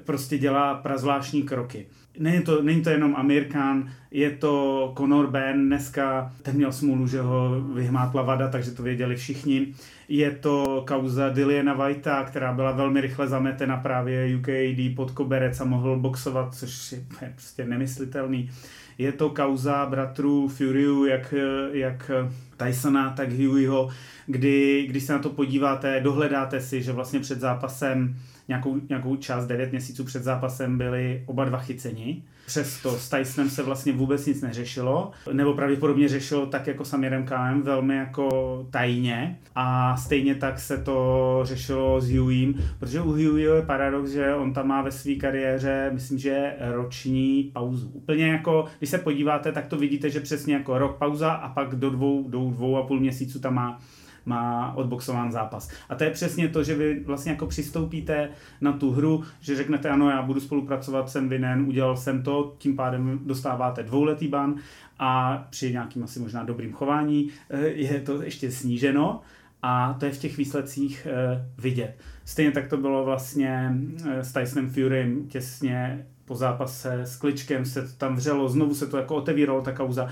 prostě 0.03 0.37
dělá 0.37 0.75
prazvláštní 0.75 1.43
kroky. 1.43 1.87
Není 2.19 2.43
to, 2.43 2.61
není 2.61 2.81
to 2.81 2.89
jenom 2.89 3.15
Amir 3.15 3.45
Khan, 3.45 3.89
je 4.11 4.31
to 4.31 4.93
Conor 4.97 5.27
Ben, 5.27 5.67
dneska 5.67 6.33
ten 6.41 6.55
měl 6.55 6.71
smůlu, 6.71 7.07
že 7.07 7.21
ho 7.21 7.61
vyhmátla 7.73 8.21
vada, 8.21 8.47
takže 8.47 8.71
to 8.71 8.83
věděli 8.83 9.15
všichni. 9.15 9.73
Je 10.09 10.31
to 10.31 10.83
kauza 10.87 11.29
Dilliana 11.29 11.73
Whitea, 11.73 12.23
která 12.23 12.53
byla 12.53 12.71
velmi 12.71 13.01
rychle 13.01 13.27
zametena 13.27 13.77
právě 13.77 14.37
UKAD 14.37 14.95
pod 14.95 15.11
koberec 15.11 15.61
a 15.61 15.65
mohl 15.65 15.99
boxovat, 15.99 16.55
což 16.55 16.91
je 16.91 17.33
prostě 17.33 17.65
nemyslitelný. 17.65 18.49
Je 18.97 19.11
to 19.11 19.29
kauza 19.29 19.85
bratrů 19.85 20.47
Furyu, 20.47 21.05
jak, 21.05 21.33
jak 21.71 22.11
Tysona, 22.57 23.09
tak 23.09 23.33
Hueyho, 23.33 23.89
kdy, 24.25 24.85
když 24.89 25.03
se 25.03 25.13
na 25.13 25.19
to 25.19 25.29
podíváte, 25.29 25.99
dohledáte 25.99 26.61
si, 26.61 26.81
že 26.81 26.91
vlastně 26.91 27.19
před 27.19 27.39
zápasem 27.39 28.15
nějakou, 28.47 28.79
nějakou 28.89 29.15
část, 29.15 29.47
9 29.47 29.71
měsíců 29.71 30.03
před 30.03 30.23
zápasem 30.23 30.77
byli 30.77 31.23
oba 31.25 31.45
dva 31.45 31.59
chyceni. 31.59 32.23
Přesto 32.45 32.91
s 32.91 33.09
Tysonem 33.09 33.49
se 33.49 33.63
vlastně 33.63 33.93
vůbec 33.93 34.25
nic 34.25 34.41
neřešilo, 34.41 35.11
nebo 35.33 35.53
pravděpodobně 35.53 36.07
řešilo 36.07 36.45
tak 36.45 36.67
jako 36.67 36.85
s 36.85 36.93
Amirem 36.93 37.25
Khanem 37.25 37.61
velmi 37.61 37.97
jako 37.97 38.67
tajně 38.71 39.39
a 39.55 39.97
stejně 39.97 40.35
tak 40.35 40.59
se 40.59 40.77
to 40.77 41.39
řešilo 41.43 42.01
s 42.01 42.09
Hughiem, 42.09 42.53
protože 42.79 43.01
u 43.01 43.11
Hughieho 43.11 43.55
je 43.55 43.61
paradox, 43.61 44.09
že 44.09 44.35
on 44.35 44.53
tam 44.53 44.67
má 44.67 44.81
ve 44.81 44.91
své 44.91 45.15
kariéře, 45.15 45.89
myslím, 45.93 46.17
že 46.17 46.53
roční 46.59 47.51
pauzu. 47.53 47.91
Úplně 47.93 48.27
jako, 48.27 48.65
když 48.77 48.89
se 48.89 48.97
podíváte, 48.97 49.51
tak 49.51 49.67
to 49.67 49.77
vidíte, 49.77 50.09
že 50.09 50.19
přesně 50.19 50.53
jako 50.53 50.77
rok 50.77 50.97
pauza 50.97 51.31
a 51.31 51.49
pak 51.49 51.75
do 51.75 51.89
dvou, 51.89 52.29
do 52.29 52.39
dvou 52.39 52.77
a 52.77 52.83
půl 52.83 52.99
měsíců 52.99 53.39
tam 53.39 53.53
má 53.53 53.79
má 54.27 54.73
odboxován 54.75 55.31
zápas. 55.31 55.69
A 55.89 55.95
to 55.95 56.03
je 56.03 56.09
přesně 56.09 56.49
to, 56.49 56.63
že 56.63 56.75
vy 56.75 57.03
vlastně 57.05 57.31
jako 57.31 57.45
přistoupíte 57.45 58.29
na 58.61 58.71
tu 58.71 58.91
hru, 58.91 59.23
že 59.39 59.55
řeknete 59.55 59.89
ano, 59.89 60.09
já 60.09 60.21
budu 60.21 60.39
spolupracovat, 60.39 61.09
jsem 61.09 61.29
vinen, 61.29 61.65
udělal 61.67 61.97
jsem 61.97 62.23
to, 62.23 62.55
tím 62.57 62.75
pádem 62.75 63.19
dostáváte 63.25 63.83
dvouletý 63.83 64.27
ban 64.27 64.55
a 64.99 65.37
při 65.49 65.71
nějakým 65.71 66.03
asi 66.03 66.19
možná 66.19 66.43
dobrým 66.43 66.73
chování 66.73 67.29
eh, 67.49 67.67
je 67.67 68.01
to 68.01 68.21
ještě 68.21 68.51
sníženo 68.51 69.21
a 69.61 69.95
to 69.99 70.05
je 70.05 70.11
v 70.11 70.19
těch 70.19 70.37
výsledcích 70.37 71.07
eh, 71.09 71.45
vidět. 71.57 71.95
Stejně 72.25 72.51
tak 72.51 72.67
to 72.67 72.77
bylo 72.77 73.05
vlastně 73.05 73.73
eh, 74.09 74.23
s 74.23 74.33
Tysonem 74.33 74.69
Furym 74.69 75.27
těsně 75.27 76.05
po 76.25 76.35
zápase 76.35 76.93
s 76.93 77.15
Kličkem 77.15 77.65
se 77.65 77.81
to 77.81 77.93
tam 77.97 78.15
vřelo, 78.15 78.49
znovu 78.49 78.75
se 78.75 78.87
to 78.87 78.97
jako 78.97 79.15
otevíralo 79.15 79.61
ta 79.61 79.71
kauza 79.71 80.09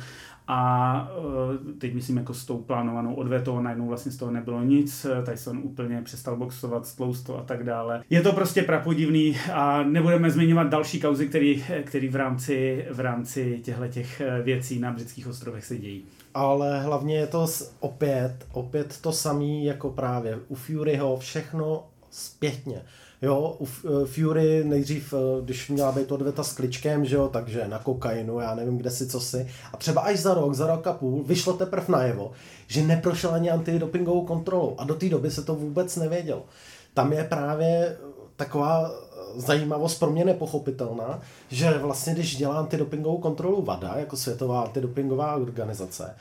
a 0.47 1.11
eh, 1.11 1.73
teď 1.77 1.93
myslím 1.93 2.17
jako 2.17 2.33
s 2.33 2.45
tou 2.45 2.57
plánovanou 2.57 3.13
odvetou, 3.13 3.61
najednou 3.61 3.87
vlastně 3.87 4.11
z 4.11 4.17
toho 4.17 4.31
nebylo 4.31 4.63
nic, 4.63 5.05
Tyson 5.25 5.57
úplně 5.57 6.01
přestal 6.01 6.37
boxovat, 6.37 6.85
stlousto 6.85 7.37
a 7.37 7.43
tak 7.43 7.63
dále. 7.63 8.03
Je 8.09 8.21
to 8.21 8.33
prostě 8.33 8.61
prapodivný 8.63 9.37
a 9.53 9.83
nebudeme 9.83 10.31
zmiňovat 10.31 10.67
další 10.67 10.99
kauzy, 10.99 11.27
který, 11.27 11.63
který 11.83 12.07
v 12.07 12.15
rámci, 12.15 12.85
v 12.91 12.99
rámci 12.99 13.59
těchto 13.63 13.87
těch 13.87 14.21
eh, 14.21 14.41
věcí 14.41 14.79
na 14.79 14.91
britských 14.91 15.27
ostrovech 15.27 15.65
se 15.65 15.77
dějí. 15.77 16.05
Ale 16.33 16.81
hlavně 16.81 17.17
je 17.17 17.27
to 17.27 17.47
opět, 17.79 18.47
opět 18.51 19.01
to 19.01 19.11
samé 19.11 19.45
jako 19.45 19.89
právě 19.89 20.39
u 20.47 20.55
Furyho, 20.55 21.17
všechno 21.17 21.83
zpětně. 22.11 22.81
Jo, 23.21 23.57
u 23.59 23.67
eh, 23.67 24.05
Fury 24.05 24.63
nejdřív, 24.63 25.13
eh, 25.13 25.41
když 25.41 25.69
měla 25.69 25.91
být 25.91 26.11
odveta 26.11 26.43
s 26.43 26.53
kličkem, 26.53 27.05
že 27.05 27.15
jo, 27.15 27.27
takže 27.27 27.67
na 27.67 27.79
kokainu, 27.79 28.39
já 28.39 28.55
nevím 28.55 28.77
kde 28.77 28.91
si, 28.91 29.07
co 29.07 29.19
si. 29.19 29.47
A 29.73 29.77
třeba 29.77 30.01
až 30.01 30.19
za 30.19 30.33
rok, 30.33 30.53
za 30.53 30.67
rok 30.67 30.87
a 30.87 30.93
půl, 30.93 31.23
vyšlo 31.23 31.53
teprve 31.53 31.85
najevo, 31.89 32.31
že 32.67 32.83
neprošel 32.83 33.33
ani 33.33 33.51
antidopingovou 33.51 34.25
kontrolou. 34.25 34.75
A 34.77 34.83
do 34.83 34.95
té 34.95 35.09
doby 35.09 35.31
se 35.31 35.43
to 35.43 35.55
vůbec 35.55 35.95
nevědělo. 35.95 36.45
Tam 36.93 37.13
je 37.13 37.23
právě 37.23 37.97
taková 38.35 38.91
zajímavost 39.35 39.99
pro 39.99 40.09
mě 40.09 40.25
nepochopitelná, 40.25 41.21
že 41.47 41.77
vlastně 41.77 42.13
když 42.13 42.35
dělá 42.35 42.55
antidopingovou 42.55 43.17
kontrolu 43.17 43.61
VADA, 43.61 43.93
jako 43.95 44.17
Světová 44.17 44.61
antidopingová 44.61 45.35
organizace, 45.35 46.15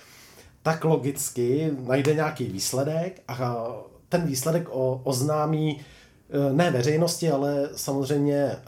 tak 0.62 0.84
logicky 0.84 1.72
najde 1.86 2.14
nějaký 2.14 2.45
výsledek 2.45 3.20
a 3.28 3.66
ten 4.09 4.26
výsledek 4.26 4.68
o, 4.70 5.01
oznámí 5.05 5.80
Eh, 5.80 6.03
ne 6.53 6.70
veřejnosti, 6.70 7.31
ale 7.31 7.68
samozřejmě 7.77 8.37
eh, 8.37 8.59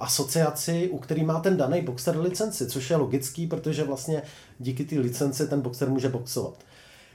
asociaci, 0.00 0.88
u 0.92 0.98
který 0.98 1.24
má 1.24 1.40
ten 1.40 1.56
daný 1.56 1.82
boxer 1.82 2.16
licenci, 2.16 2.66
což 2.66 2.90
je 2.90 2.96
logický, 2.96 3.46
protože 3.46 3.84
vlastně 3.84 4.22
díky 4.58 4.84
té 4.84 4.98
licenci 4.98 5.48
ten 5.48 5.60
boxer 5.60 5.90
může 5.90 6.08
boxovat. 6.08 6.54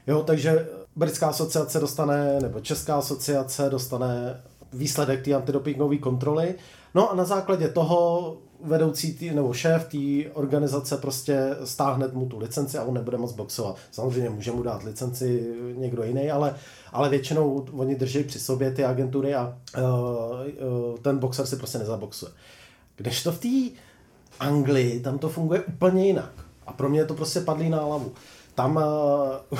Jo, 0.08 0.24
takže 0.24 0.68
britská 0.95 1.28
asociace 1.28 1.80
dostane, 1.80 2.39
nebo 2.41 2.60
česká 2.60 2.95
asociace 2.95 3.70
dostane 3.70 4.41
výsledek 4.74 5.26
té 5.26 5.34
antidopingové 5.34 5.98
kontroly. 5.98 6.56
No 6.95 7.12
a 7.12 7.16
na 7.16 7.26
základě 7.26 7.68
toho 7.68 8.38
vedoucí 8.64 9.14
tý, 9.14 9.32
nebo 9.32 9.53
šéf 9.53 9.88
té 9.88 10.32
organizace 10.34 10.97
prostě 10.97 11.55
stáhne 11.64 12.08
mu 12.14 12.26
tu 12.26 12.39
licenci 12.39 12.78
a 12.78 12.84
on 12.84 12.93
nebude 12.93 13.18
moc 13.18 13.34
boxovat. 13.34 13.76
Samozřejmě 13.91 14.30
může 14.30 14.51
mu 14.51 14.64
dát 14.64 14.84
licenci 14.84 15.55
někdo 15.76 16.03
jiný, 16.03 16.32
ale, 16.32 16.55
ale 16.91 17.10
většinou 17.10 17.66
oni 17.72 17.95
drží 17.95 18.24
při 18.24 18.39
sobě 18.39 18.72
ty 18.72 18.86
agentury 18.86 19.36
a 19.36 19.58
uh, 19.78 19.84
uh, 19.84 20.97
ten 20.97 21.18
boxer 21.18 21.45
si 21.45 21.55
prostě 21.55 21.78
nezaboxuje. 21.78 22.32
Kdežto 22.95 23.32
v 23.32 23.39
té 23.39 23.80
Anglii, 24.39 24.99
tam 24.99 25.18
to 25.18 25.30
funguje 25.30 25.62
úplně 25.62 26.08
jinak. 26.08 26.32
A 26.68 26.74
pro 26.74 26.89
mě 26.89 27.05
to 27.05 27.14
prostě 27.14 27.39
padlý 27.39 27.70
na 27.70 27.84
hlavu. 27.84 28.12
Tam 28.55 28.76
uh, 28.76 29.60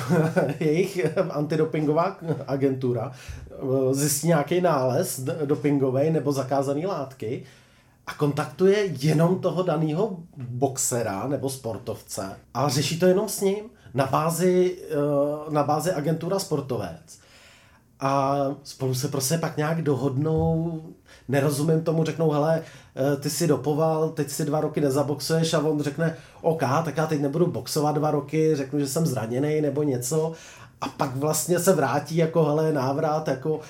jejich 0.60 1.18
antidopingová 1.30 2.16
agentura 2.46 3.12
uh, 3.60 3.92
zjistí 3.92 4.26
nějaký 4.26 4.60
nález 4.60 5.20
dopingový 5.44 6.10
nebo 6.10 6.32
zakázaný 6.32 6.86
látky 6.86 7.44
a 8.08 8.14
kontaktuje 8.14 8.88
jenom 9.00 9.40
toho 9.40 9.62
daného 9.62 10.16
boxera 10.36 11.28
nebo 11.28 11.50
sportovce. 11.50 12.36
A 12.54 12.68
řeší 12.68 12.98
to 12.98 13.06
jenom 13.06 13.28
s 13.28 13.40
ním. 13.40 13.64
Na 13.94 14.06
bázi, 14.06 14.78
uh, 15.46 15.52
na 15.52 15.62
bázi 15.62 15.92
agentura 15.92 16.38
sportovec. 16.38 17.18
A 18.00 18.36
spolu 18.62 18.94
se 18.94 19.08
prostě 19.08 19.38
pak 19.38 19.56
nějak 19.56 19.82
dohodnou, 19.82 20.82
nerozumím 21.28 21.80
tomu, 21.80 22.04
řeknou, 22.04 22.30
hele, 22.30 22.62
eh, 22.96 23.16
ty 23.16 23.30
si 23.30 23.46
dopoval, 23.46 24.08
teď 24.08 24.30
si 24.30 24.44
dva 24.44 24.60
roky 24.60 24.80
nezaboxuješ. 24.80 25.54
A 25.54 25.58
on 25.58 25.80
řekne, 25.80 26.16
OK, 26.42 26.62
tak 26.84 26.96
já 26.96 27.06
teď 27.06 27.20
nebudu 27.20 27.46
boxovat 27.46 27.94
dva 27.94 28.10
roky, 28.10 28.56
řeknu, 28.56 28.78
že 28.78 28.88
jsem 28.88 29.06
zraněný 29.06 29.60
nebo 29.60 29.82
něco. 29.82 30.32
A 30.80 30.88
pak 30.88 31.16
vlastně 31.16 31.58
se 31.58 31.72
vrátí 31.72 32.16
jako, 32.16 32.44
hele, 32.44 32.72
návrat, 32.72 33.28
jako, 33.28 33.60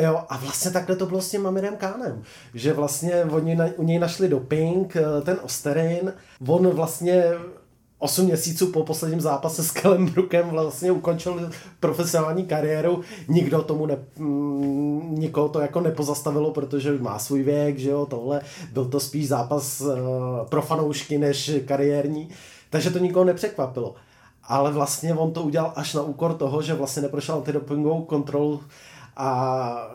Jo, 0.00 0.22
a 0.28 0.36
vlastně 0.36 0.70
takhle 0.70 0.96
to 0.96 1.06
bylo 1.06 1.20
s 1.20 1.30
tím 1.30 1.46
Amirem 1.46 1.76
Kánem, 1.76 2.22
že 2.54 2.72
vlastně 2.72 3.24
oni 3.24 3.54
na, 3.54 3.66
u 3.76 3.82
něj 3.82 3.98
našli 3.98 4.28
doping, 4.28 4.96
eh, 4.96 5.20
ten 5.22 5.38
Osterin, 5.42 6.12
on 6.46 6.68
vlastně 6.68 7.24
8 8.04 8.24
měsíců 8.24 8.66
po 8.66 8.82
posledním 8.82 9.20
zápase 9.20 9.64
s 9.64 9.70
Kellenbrookem 9.70 10.48
vlastně 10.48 10.92
ukončil 10.92 11.50
profesionální 11.80 12.44
kariéru. 12.44 13.00
Nikdo 13.28 13.62
tomu 13.62 13.86
ne, 13.86 13.96
mm, 14.18 15.14
nikoho 15.18 15.48
to 15.48 15.60
jako 15.60 15.80
nepozastavilo, 15.80 16.50
protože 16.50 16.98
má 16.98 17.18
svůj 17.18 17.42
věk, 17.42 17.78
že 17.78 17.90
jo, 17.90 18.06
tohle. 18.06 18.40
Byl 18.72 18.84
to 18.84 19.00
spíš 19.00 19.28
zápas 19.28 19.80
uh, 19.80 19.96
pro 20.48 20.62
fanoušky 20.62 21.18
než 21.18 21.50
kariérní, 21.66 22.28
takže 22.70 22.90
to 22.90 22.98
nikoho 22.98 23.24
nepřekvapilo. 23.24 23.94
Ale 24.42 24.72
vlastně 24.72 25.14
on 25.14 25.32
to 25.32 25.42
udělal 25.42 25.72
až 25.76 25.94
na 25.94 26.02
úkor 26.02 26.34
toho, 26.34 26.62
že 26.62 26.74
vlastně 26.74 27.02
neprošel 27.02 27.34
antidopingovou 27.34 28.04
kontrolu 28.04 28.60
a 29.16 29.88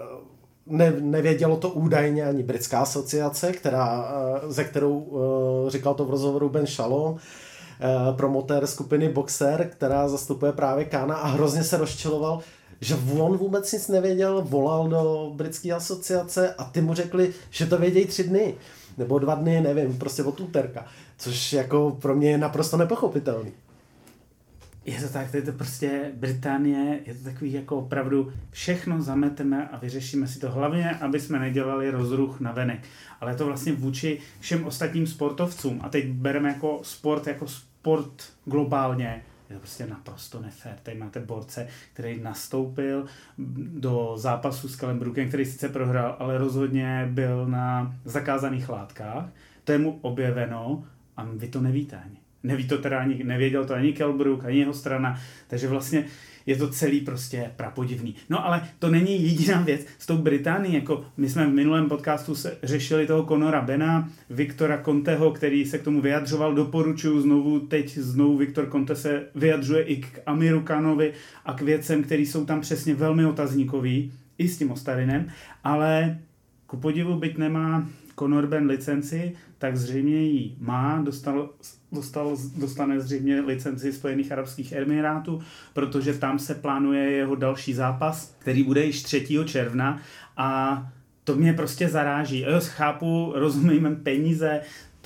ne, 0.66 0.94
nevědělo 1.00 1.58
to 1.58 1.70
údajně 1.70 2.26
ani 2.26 2.44
britská 2.44 2.80
asociace, 2.80 3.52
která, 3.52 4.12
eh, 4.12 4.52
ze 4.52 4.64
kterou 4.64 5.00
uh, 5.00 5.70
říkal 5.70 5.94
to 5.94 6.06
v 6.06 6.10
rozhovoru 6.10 6.50
Ben 6.50 6.68
Shalom, 6.68 7.20
Eh, 7.82 8.14
promotér 8.14 8.68
skupiny 8.68 9.10
Boxer, 9.10 9.70
která 9.72 10.10
zastupuje 10.10 10.52
právě 10.52 10.86
Kána 10.86 11.16
a 11.16 11.28
hrozně 11.28 11.64
se 11.64 11.78
rozčiloval, 11.78 12.40
že 12.82 12.96
on 13.20 13.38
vůbec 13.38 13.72
nic 13.72 13.88
nevěděl, 13.88 14.42
volal 14.42 14.88
do 14.88 15.32
britské 15.36 15.72
asociace 15.72 16.54
a 16.54 16.64
ty 16.64 16.82
mu 16.82 16.94
řekli, 16.94 17.34
že 17.50 17.66
to 17.66 17.78
vědějí 17.78 18.06
tři 18.06 18.24
dny, 18.24 18.56
nebo 18.98 19.20
dva 19.20 19.36
dny, 19.36 19.62
nevím, 19.62 20.00
prostě 20.00 20.24
od 20.24 20.40
úterka, 20.40 20.86
což 21.18 21.54
jako 21.54 21.98
pro 22.02 22.16
mě 22.16 22.32
je 22.32 22.38
naprosto 22.38 22.78
nepochopitelný. 22.78 23.52
Je 24.90 25.02
to 25.02 25.10
tak, 25.14 25.32
to 25.32 25.38
je 25.38 25.44
to 25.44 25.52
prostě 25.52 26.12
Británie, 26.16 27.00
je 27.06 27.14
to 27.14 27.24
takový 27.24 27.54
jako 27.54 27.78
opravdu 27.78 28.34
všechno 28.52 29.02
zameteme 29.02 29.68
a 29.68 29.78
vyřešíme 29.78 30.28
si 30.28 30.40
to 30.40 30.52
hlavně, 30.52 30.92
aby 30.92 31.20
jsme 31.20 31.40
nedělali 31.40 31.92
rozruch 31.92 32.40
na 32.40 32.52
venek. 32.52 32.80
Ale 33.22 33.36
to 33.36 33.46
vlastně 33.46 33.74
vůči 33.74 34.20
všem 34.40 34.66
ostatním 34.66 35.08
sportovcům. 35.08 35.80
A 35.84 35.90
teď 35.90 36.08
bereme 36.08 36.50
jako 36.50 36.80
sport 36.84 37.28
jako 37.28 37.48
sport 37.48 38.24
globálně 38.46 39.24
je 39.50 39.56
to 39.56 39.60
prostě 39.60 39.88
naprosto 39.88 40.42
nefér. 40.42 40.76
Tady 40.84 40.98
máte 40.98 41.20
borce, 41.20 41.68
který 41.94 42.22
nastoupil 42.22 43.06
do 43.80 44.14
zápasu 44.18 44.70
s 44.70 44.76
Kalenbrookem, 44.76 45.28
který 45.28 45.46
sice 45.46 45.70
prohrál, 45.70 46.16
ale 46.20 46.38
rozhodně 46.38 47.10
byl 47.12 47.46
na 47.48 47.96
zakázaných 48.06 48.70
látkách. 48.70 49.30
To 49.64 49.72
je 49.72 49.78
mu 49.78 50.00
objeveno 50.02 50.84
a 51.18 51.24
vy 51.24 51.48
to 51.48 51.62
nevíte 51.62 51.98
ani. 52.06 52.19
Neví 52.44 52.68
to 52.68 52.78
teda 52.78 53.00
ani, 53.00 53.24
nevěděl 53.24 53.66
to 53.66 53.74
ani 53.74 53.94
Kelbrook, 53.94 54.46
ani 54.46 54.60
jeho 54.60 54.74
strana, 54.74 55.20
takže 55.48 55.68
vlastně 55.68 56.06
je 56.46 56.56
to 56.56 56.70
celý 56.70 57.00
prostě 57.02 57.52
prapodivný. 57.56 58.16
No 58.30 58.46
ale 58.46 58.62
to 58.80 58.90
není 58.90 59.24
jediná 59.24 59.62
věc 59.62 59.86
s 60.00 60.06
tou 60.06 60.18
Británií, 60.18 60.74
jako 60.74 61.06
my 61.18 61.30
jsme 61.30 61.48
v 61.48 61.54
minulém 61.54 61.90
podcastu 61.90 62.36
se 62.36 62.58
řešili 62.64 63.08
toho 63.08 63.26
Conora 63.26 63.62
Bena, 63.62 64.10
Viktora 64.30 64.82
Conteho, 64.86 65.32
který 65.32 65.66
se 65.66 65.78
k 65.78 65.84
tomu 65.84 66.02
vyjadřoval, 66.02 66.56
doporučuju 66.56 67.22
znovu, 67.22 67.60
teď 67.60 67.98
znovu 67.98 68.38
Viktor 68.38 68.70
Conte 68.72 68.96
se 68.96 69.26
vyjadřuje 69.36 69.84
i 69.84 69.96
k 69.96 70.20
Amiru 70.26 70.62
Kanovi 70.62 71.14
a 71.46 71.54
k 71.54 71.62
věcem, 71.62 72.04
které 72.04 72.22
jsou 72.22 72.46
tam 72.46 72.62
přesně 72.62 72.96
velmi 72.96 73.26
otazníkový, 73.26 74.12
i 74.38 74.48
s 74.48 74.58
tím 74.58 74.72
Ostarinem, 74.72 75.28
ale 75.64 76.20
ku 76.68 76.78
podivu, 76.78 77.16
byť 77.16 77.38
nemá 77.38 77.90
Conor 78.20 78.48
Ben 78.48 78.68
licenci, 78.68 79.34
tak 79.58 79.78
zřejmě 79.78 80.22
ji 80.22 80.56
má, 80.60 81.02
dostal, 81.02 81.50
dostal, 81.92 82.38
dostane 82.58 83.02
zřejmě 83.02 83.42
licenci 83.42 83.94
Spojených 83.94 84.32
Arabských 84.32 84.72
Emirátů, 84.72 85.42
protože 85.74 86.14
tam 86.14 86.40
se 86.40 86.56
plánuje 86.56 87.12
jeho 87.12 87.36
další 87.36 87.74
zápas, 87.74 88.36
který 88.40 88.64
bude 88.64 88.86
již 88.86 89.04
3. 89.04 89.28
června 89.46 90.02
a 90.38 90.92
to 91.24 91.36
mě 91.36 91.54
prostě 91.54 91.90
zaráží. 91.90 92.40
Jo, 92.40 92.60
chápu, 92.60 93.32
rozumím 93.36 94.00
peníze, 94.04 94.62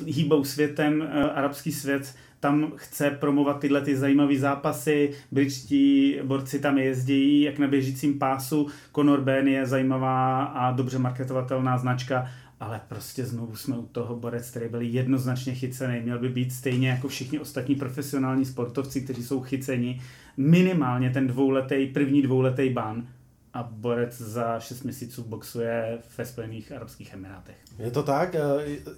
hýbou 0.05 0.43
světem, 0.43 1.01
eh, 1.01 1.32
arabský 1.32 1.72
svět 1.72 2.16
tam 2.43 2.72
chce 2.76 3.11
promovat 3.11 3.59
tyhle 3.59 3.82
ty 3.82 3.97
zajímavé 3.97 4.36
zápasy, 4.38 5.11
britští 5.32 6.16
borci 6.24 6.59
tam 6.59 6.78
jezdí 6.78 7.41
jak 7.41 7.59
na 7.59 7.68
běžícím 7.68 8.20
pásu, 8.20 8.68
Conor 8.95 9.22
Ben 9.22 9.47
je 9.47 9.66
zajímavá 9.66 10.43
a 10.43 10.72
dobře 10.72 10.99
marketovatelná 10.99 11.78
značka, 11.78 12.28
ale 12.64 12.82
prostě 12.88 13.26
znovu 13.26 13.55
jsme 13.55 13.78
u 13.78 13.86
toho 13.86 14.16
borec, 14.16 14.49
který 14.49 14.70
byl 14.70 14.82
jednoznačně 14.82 15.55
chycený, 15.55 15.99
měl 15.99 16.20
by 16.20 16.30
být 16.30 16.53
stejně 16.53 16.89
jako 16.89 17.07
všichni 17.07 17.39
ostatní 17.39 17.76
profesionální 17.76 18.45
sportovci, 18.45 19.01
kteří 19.01 19.24
jsou 19.24 19.41
chyceni, 19.41 20.01
minimálně 20.38 21.09
ten 21.09 21.28
dvouletý, 21.28 21.88
první 21.88 22.22
dvouletý 22.22 22.70
ban. 22.70 23.07
A 23.53 23.64
borec 23.64 24.22
za 24.22 24.59
6 24.59 24.84
měsíců 24.84 25.24
boxuje 25.24 25.99
ve 26.18 26.26
Spojených 26.26 26.72
Arabských 26.72 27.14
Emirátech. 27.14 27.55
Je 27.80 27.91
to 27.91 28.03
tak, 28.03 28.36
eh, 28.36 28.41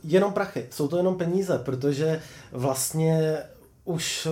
jenom 0.03 0.33
prachy, 0.33 0.65
jsou 0.71 0.87
to 0.87 0.97
jenom 0.97 1.17
peníze, 1.17 1.59
protože 1.65 2.21
vlastně 2.51 3.37
už 3.85 4.27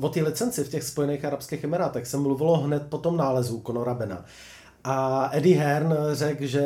o 0.00 0.08
té 0.08 0.22
licenci 0.22 0.64
v 0.64 0.68
těch 0.68 0.82
Spojených 0.82 1.24
Arabských 1.24 1.64
Emirátech 1.64 2.06
se 2.06 2.16
mluvilo 2.16 2.56
hned 2.56 2.82
po 2.88 2.98
tom 2.98 3.16
nálezu 3.16 3.62
Conora 3.66 3.94
Bena. 3.94 4.24
A 4.84 5.28
Eddie 5.32 5.58
Hearn 5.58 5.94
řekl, 6.12 6.46
že 6.46 6.62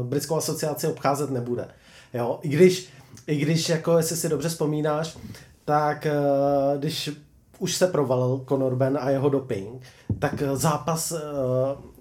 uh, 0.00 0.06
britskou 0.06 0.36
asociaci 0.36 0.86
obcházet 0.86 1.30
nebude. 1.30 1.68
Jo? 2.14 2.38
I 2.42 2.48
když, 2.48 2.88
i 3.26 3.36
když 3.36 3.68
jako 3.68 3.96
jestli 3.96 4.16
si 4.16 4.28
dobře 4.28 4.48
vzpomínáš, 4.48 5.18
tak 5.64 6.06
uh, 6.06 6.80
když 6.80 7.10
už 7.58 7.76
se 7.76 7.86
provalil 7.86 8.44
Conor 8.48 8.76
Ben 8.76 8.98
a 9.00 9.10
jeho 9.10 9.28
doping, 9.28 9.82
tak 10.18 10.42
zápas 10.54 11.12
uh, 11.12 11.18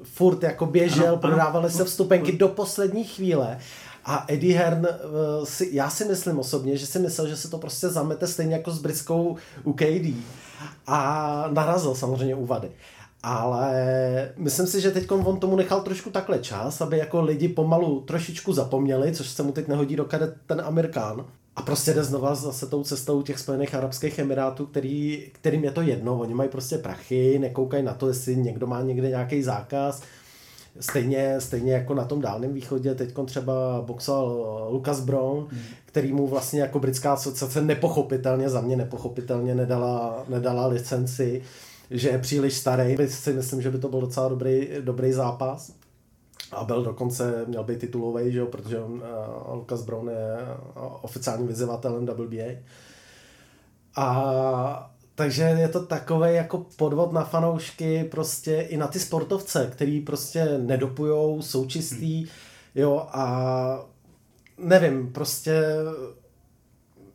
furt 0.03 0.43
jako 0.43 0.65
běžel, 0.65 1.07
ano, 1.07 1.17
prodávali 1.17 1.65
ano, 1.65 1.77
se 1.77 1.85
vstupenky 1.85 2.31
ano. 2.31 2.37
do 2.37 2.47
poslední 2.47 3.03
chvíle 3.03 3.57
a 4.05 4.25
Eddie 4.27 4.57
Hearn, 4.57 4.87
uh, 4.87 5.45
si, 5.45 5.69
já 5.71 5.89
si 5.89 6.05
myslím 6.05 6.39
osobně, 6.39 6.77
že 6.77 6.85
si 6.85 6.99
myslel, 6.99 7.27
že 7.27 7.37
se 7.37 7.49
to 7.49 7.57
prostě 7.57 7.89
zamete 7.89 8.27
stejně 8.27 8.53
jako 8.53 8.71
s 8.71 8.81
britskou 8.81 9.35
UKD 9.63 10.15
a 10.87 11.49
narazil 11.53 11.95
samozřejmě 11.95 12.35
u 12.35 12.45
vady. 12.45 12.71
Ale 13.27 14.31
myslím 14.37 14.67
si, 14.67 14.81
že 14.81 14.91
teď 14.91 15.11
on 15.11 15.39
tomu 15.39 15.55
nechal 15.55 15.81
trošku 15.81 16.09
takhle 16.09 16.39
čas, 16.39 16.81
aby 16.81 16.97
jako 16.97 17.21
lidi 17.21 17.47
pomalu 17.47 18.01
trošičku 18.01 18.53
zapomněli, 18.53 19.11
což 19.11 19.29
se 19.29 19.43
mu 19.43 19.51
teď 19.51 19.67
nehodí 19.67 19.95
do 19.95 20.05
kadet 20.05 20.35
ten 20.47 20.61
Amerikán. 20.61 21.25
A 21.55 21.61
prostě 21.61 21.93
jde 21.93 22.03
znova 22.03 22.35
zase 22.35 22.65
tou 22.67 22.83
cestou 22.83 23.21
těch 23.21 23.39
Spojených 23.39 23.75
Arabských 23.75 24.19
Emirátů, 24.19 24.65
který, 24.65 25.23
kterým 25.31 25.63
je 25.63 25.71
to 25.71 25.81
jedno. 25.81 26.19
Oni 26.19 26.33
mají 26.33 26.49
prostě 26.49 26.77
prachy, 26.77 27.39
nekoukají 27.39 27.83
na 27.83 27.93
to, 27.93 28.07
jestli 28.07 28.35
někdo 28.35 28.67
má 28.67 28.81
někde 28.81 29.09
nějaký 29.09 29.43
zákaz. 29.43 30.01
Stejně, 30.79 31.35
stejně 31.41 31.73
jako 31.73 31.93
na 31.93 32.05
tom 32.05 32.21
dálném 32.21 32.53
východě, 32.53 32.95
teď 32.95 33.13
třeba 33.25 33.81
boxoval 33.81 34.67
Lucas 34.71 34.99
Brown, 34.99 35.47
hmm. 35.49 35.61
který 35.85 36.13
mu 36.13 36.27
vlastně 36.27 36.61
jako 36.61 36.79
britská 36.79 37.13
asociace 37.13 37.61
nepochopitelně, 37.61 38.49
za 38.49 38.61
mě 38.61 38.75
nepochopitelně 38.75 39.55
nedala, 39.55 40.23
nedala 40.29 40.67
licenci 40.67 41.41
že 41.91 42.09
je 42.09 42.17
příliš 42.17 42.53
starý. 42.53 42.97
Si 43.07 43.33
myslím, 43.33 43.61
že 43.61 43.71
by 43.71 43.77
to 43.77 43.89
byl 43.89 44.01
docela 44.01 44.29
dobrý, 44.29 44.69
dobrý 44.81 45.13
zápas. 45.13 45.71
A 46.51 46.63
byl 46.63 46.83
dokonce, 46.83 47.45
měl 47.47 47.63
být 47.63 47.79
titulový, 47.79 48.31
že 48.31 48.39
jo, 48.39 48.45
protože 48.45 48.79
on, 48.79 48.93
uh, 48.93 49.55
Lucas 49.55 49.81
Brown 49.81 50.09
je 50.09 50.37
oficiálním 51.01 51.47
vyzývatelem 51.47 52.05
WBA. 52.05 52.61
A 53.95 54.91
takže 55.15 55.43
je 55.43 55.69
to 55.69 55.85
takový 55.85 56.35
jako 56.35 56.65
podvod 56.75 57.13
na 57.13 57.23
fanoušky, 57.23 58.03
prostě 58.03 58.61
i 58.61 58.77
na 58.77 58.87
ty 58.87 58.99
sportovce, 58.99 59.69
který 59.71 60.01
prostě 60.01 60.57
nedopujou, 60.57 61.41
jsou 61.41 61.65
čistý, 61.65 62.17
hmm. 62.17 62.27
jo, 62.75 63.07
a 63.11 63.85
nevím, 64.57 65.13
prostě 65.13 65.63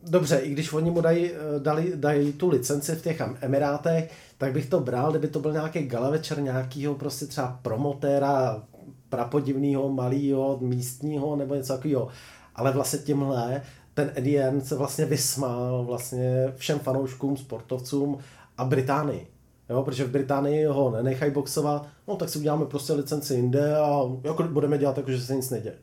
dobře, 0.02 0.38
i 0.38 0.50
když 0.50 0.72
oni 0.72 0.90
mu 0.90 1.00
dají, 1.00 1.30
dali, 1.58 1.92
dají 1.94 2.32
tu 2.32 2.48
licenci 2.48 2.94
v 2.94 3.02
těch 3.02 3.22
Emirátech, 3.40 4.10
tak 4.38 4.52
bych 4.52 4.66
to 4.66 4.80
bral, 4.80 5.10
kdyby 5.10 5.28
to 5.28 5.40
byl 5.40 5.52
nějaký 5.52 5.86
gala 5.86 6.10
večer 6.10 6.40
nějakýho 6.42 6.94
prostě 6.94 7.26
třeba 7.26 7.58
promotéra 7.62 8.62
prapodivného, 9.08 9.88
malého, 9.88 10.58
místního 10.60 11.36
nebo 11.36 11.54
něco 11.54 11.72
takového. 11.72 12.08
Ale 12.54 12.72
vlastně 12.72 12.98
tímhle 12.98 13.62
ten 13.94 14.12
Eddie 14.14 14.52
se 14.58 14.76
vlastně 14.76 15.04
vysmál 15.04 15.84
vlastně 15.84 16.52
všem 16.56 16.78
fanouškům, 16.78 17.36
sportovcům 17.36 18.18
a 18.58 18.64
Británii. 18.64 19.26
Jo, 19.70 19.82
protože 19.82 20.04
v 20.04 20.10
Británii 20.10 20.64
ho 20.64 20.90
nenechají 20.90 21.32
boxovat, 21.32 21.86
no 22.08 22.16
tak 22.16 22.28
si 22.28 22.38
uděláme 22.38 22.66
prostě 22.66 22.92
licenci 22.92 23.34
jinde 23.34 23.76
a 23.76 24.00
jako 24.24 24.42
budeme 24.42 24.78
dělat 24.78 24.96
jako, 24.96 25.10
že 25.10 25.20
se 25.20 25.36
nic 25.36 25.50
neděje. 25.50 25.74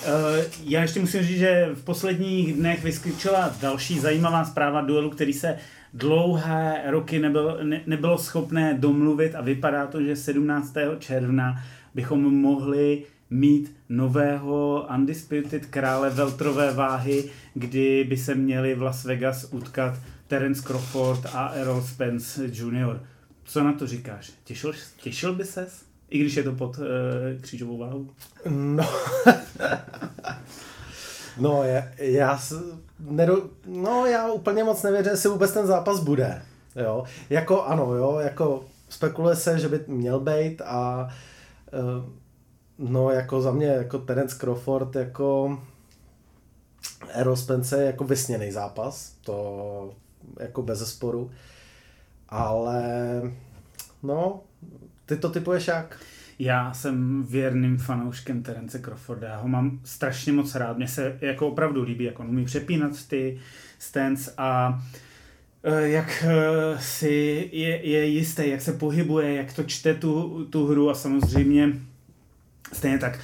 Uh, 0.00 0.44
já 0.64 0.82
ještě 0.82 1.00
musím 1.00 1.22
říct, 1.22 1.38
že 1.38 1.70
v 1.74 1.84
posledních 1.84 2.54
dnech 2.54 2.84
vyskočila 2.84 3.56
další 3.60 3.98
zajímavá 3.98 4.44
zpráva 4.44 4.80
duelu, 4.80 5.10
který 5.10 5.32
se 5.32 5.58
dlouhé 5.94 6.82
roky 6.86 7.18
nebylo, 7.18 7.58
ne, 7.62 7.80
nebylo 7.86 8.18
schopné 8.18 8.74
domluvit 8.78 9.34
a 9.34 9.40
vypadá 9.40 9.86
to, 9.86 10.02
že 10.02 10.16
17. 10.16 10.74
června 10.98 11.62
bychom 11.94 12.34
mohli 12.34 13.02
mít 13.30 13.76
nového 13.88 14.86
Undisputed 14.94 15.66
krále 15.66 16.10
veltrové 16.10 16.72
váhy, 16.72 17.30
kdy 17.54 18.04
by 18.08 18.16
se 18.16 18.34
měli 18.34 18.74
v 18.74 18.82
Las 18.82 19.04
Vegas 19.04 19.48
utkat 19.52 19.94
Terence 20.26 20.62
Crawford 20.62 21.26
a 21.32 21.48
Errol 21.48 21.82
Spence 21.82 22.44
Jr. 22.46 23.00
Co 23.44 23.64
na 23.64 23.72
to 23.72 23.86
říkáš? 23.86 24.32
Těšil, 24.44 24.72
těšil 25.02 25.34
by 25.34 25.44
ses? 25.44 25.89
I 26.10 26.18
když 26.18 26.34
je 26.34 26.42
to 26.42 26.52
pod 26.52 26.78
uh, 26.78 26.84
křížovou 27.40 27.78
váhu? 27.78 28.10
No, 28.48 28.88
no 31.40 31.64
já, 31.64 31.84
já, 31.98 32.40
nedo, 33.00 33.42
no, 33.66 34.06
já 34.06 34.32
úplně 34.32 34.64
moc 34.64 34.82
nevěřím, 34.82 35.10
jestli 35.10 35.28
vůbec 35.28 35.52
ten 35.52 35.66
zápas 35.66 36.00
bude. 36.00 36.42
Jo? 36.76 37.04
Jako 37.30 37.64
ano, 37.64 37.94
jo, 37.94 38.18
jako 38.18 38.64
spekuluje 38.88 39.36
se, 39.36 39.58
že 39.58 39.68
by 39.68 39.80
měl 39.86 40.20
být 40.20 40.62
a 40.64 41.08
uh, 41.72 42.04
No, 42.82 43.10
jako 43.10 43.42
za 43.42 43.52
mě, 43.52 43.66
jako 43.66 43.98
Terence 43.98 44.38
Crawford, 44.38 44.96
jako 44.96 45.58
Errol 47.08 47.36
Spence 47.36 47.80
je 47.80 47.86
jako 47.86 48.04
vysněný 48.04 48.52
zápas, 48.52 49.14
to 49.20 49.94
jako 50.40 50.62
bez 50.62 50.94
sporu. 50.94 51.30
Ale 52.28 52.82
no, 54.02 54.40
ty 55.10 55.16
to 55.16 55.30
typuješ 55.30 55.68
jak? 55.68 55.98
Já 56.38 56.72
jsem 56.72 57.22
věrným 57.22 57.78
fanouškem 57.78 58.42
Terence 58.42 58.78
Crawforda, 58.78 59.28
já 59.28 59.36
ho 59.36 59.48
mám 59.48 59.80
strašně 59.84 60.32
moc 60.32 60.54
rád, 60.54 60.76
mně 60.76 60.88
se 60.88 61.18
jako 61.20 61.48
opravdu 61.48 61.82
líbí, 61.82 62.04
jak 62.04 62.20
on 62.20 62.28
umí 62.28 62.44
přepínat 62.44 63.06
ty 63.06 63.38
stance 63.78 64.32
a 64.38 64.82
eh, 65.64 65.88
jak 65.88 66.24
eh, 66.26 66.78
si 66.80 67.48
je, 67.52 67.86
je 67.86 68.06
jistý, 68.06 68.50
jak 68.50 68.60
se 68.60 68.72
pohybuje, 68.72 69.34
jak 69.34 69.52
to 69.52 69.62
čte 69.62 69.94
tu, 69.94 70.44
tu 70.50 70.66
hru 70.66 70.90
a 70.90 70.94
samozřejmě 70.94 71.72
Stejně 72.72 72.98
tak 72.98 73.18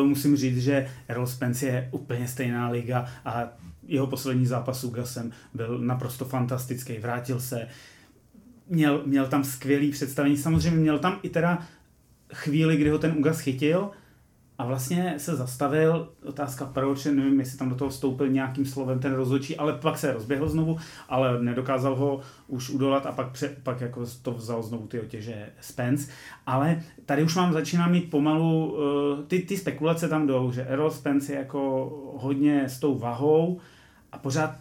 uh, 0.00 0.06
musím 0.06 0.36
říct, 0.36 0.58
že 0.58 0.88
Errol 1.08 1.26
Spence 1.26 1.66
je 1.66 1.88
úplně 1.90 2.28
stejná 2.28 2.68
liga 2.68 3.06
a 3.24 3.48
jeho 3.86 4.06
poslední 4.06 4.46
zápas 4.46 4.80
s 4.80 4.84
Ugasem 4.84 5.32
byl 5.54 5.78
naprosto 5.78 6.24
fantastický. 6.24 6.98
Vrátil 6.98 7.40
se, 7.40 7.68
měl, 8.68 9.02
měl 9.06 9.26
tam 9.26 9.44
skvělý 9.44 9.90
představení. 9.90 10.36
Samozřejmě 10.36 10.80
měl 10.80 10.98
tam 10.98 11.18
i 11.22 11.28
teda 11.28 11.58
chvíli, 12.34 12.76
kdy 12.76 12.90
ho 12.90 12.98
ten 12.98 13.12
Ugas 13.18 13.40
chytil, 13.40 13.90
a 14.58 14.64
vlastně 14.66 15.14
se 15.16 15.36
zastavil, 15.36 16.08
otázka 16.24 16.66
proč, 16.66 17.04
nevím, 17.04 17.40
jestli 17.40 17.58
tam 17.58 17.68
do 17.68 17.74
toho 17.74 17.90
vstoupil 17.90 18.28
nějakým 18.28 18.66
slovem 18.66 18.98
ten 18.98 19.12
rozhodčí, 19.12 19.56
ale 19.56 19.72
pak 19.72 19.98
se 19.98 20.12
rozběhl 20.12 20.48
znovu, 20.48 20.78
ale 21.08 21.42
nedokázal 21.42 21.96
ho 21.96 22.20
už 22.46 22.70
udolat 22.70 23.06
a 23.06 23.12
pak, 23.12 23.32
pře, 23.32 23.56
pak 23.62 23.80
jako 23.80 24.04
to 24.22 24.32
vzal 24.32 24.62
znovu 24.62 24.86
ty 24.86 25.00
otěže 25.00 25.48
Spence. 25.60 26.12
Ale 26.46 26.82
tady 27.06 27.22
už 27.22 27.34
mám, 27.34 27.52
začínám 27.52 27.92
mít 27.92 28.10
pomalu, 28.10 28.72
uh, 28.72 29.24
ty, 29.26 29.38
ty 29.38 29.56
spekulace 29.56 30.08
tam 30.08 30.26
jdou, 30.26 30.52
že 30.52 30.64
Errol 30.64 30.90
Spence 30.90 31.32
je 31.32 31.38
jako 31.38 31.90
hodně 32.16 32.68
s 32.68 32.78
tou 32.78 32.98
vahou 32.98 33.60
a 34.12 34.18
pořád 34.18 34.54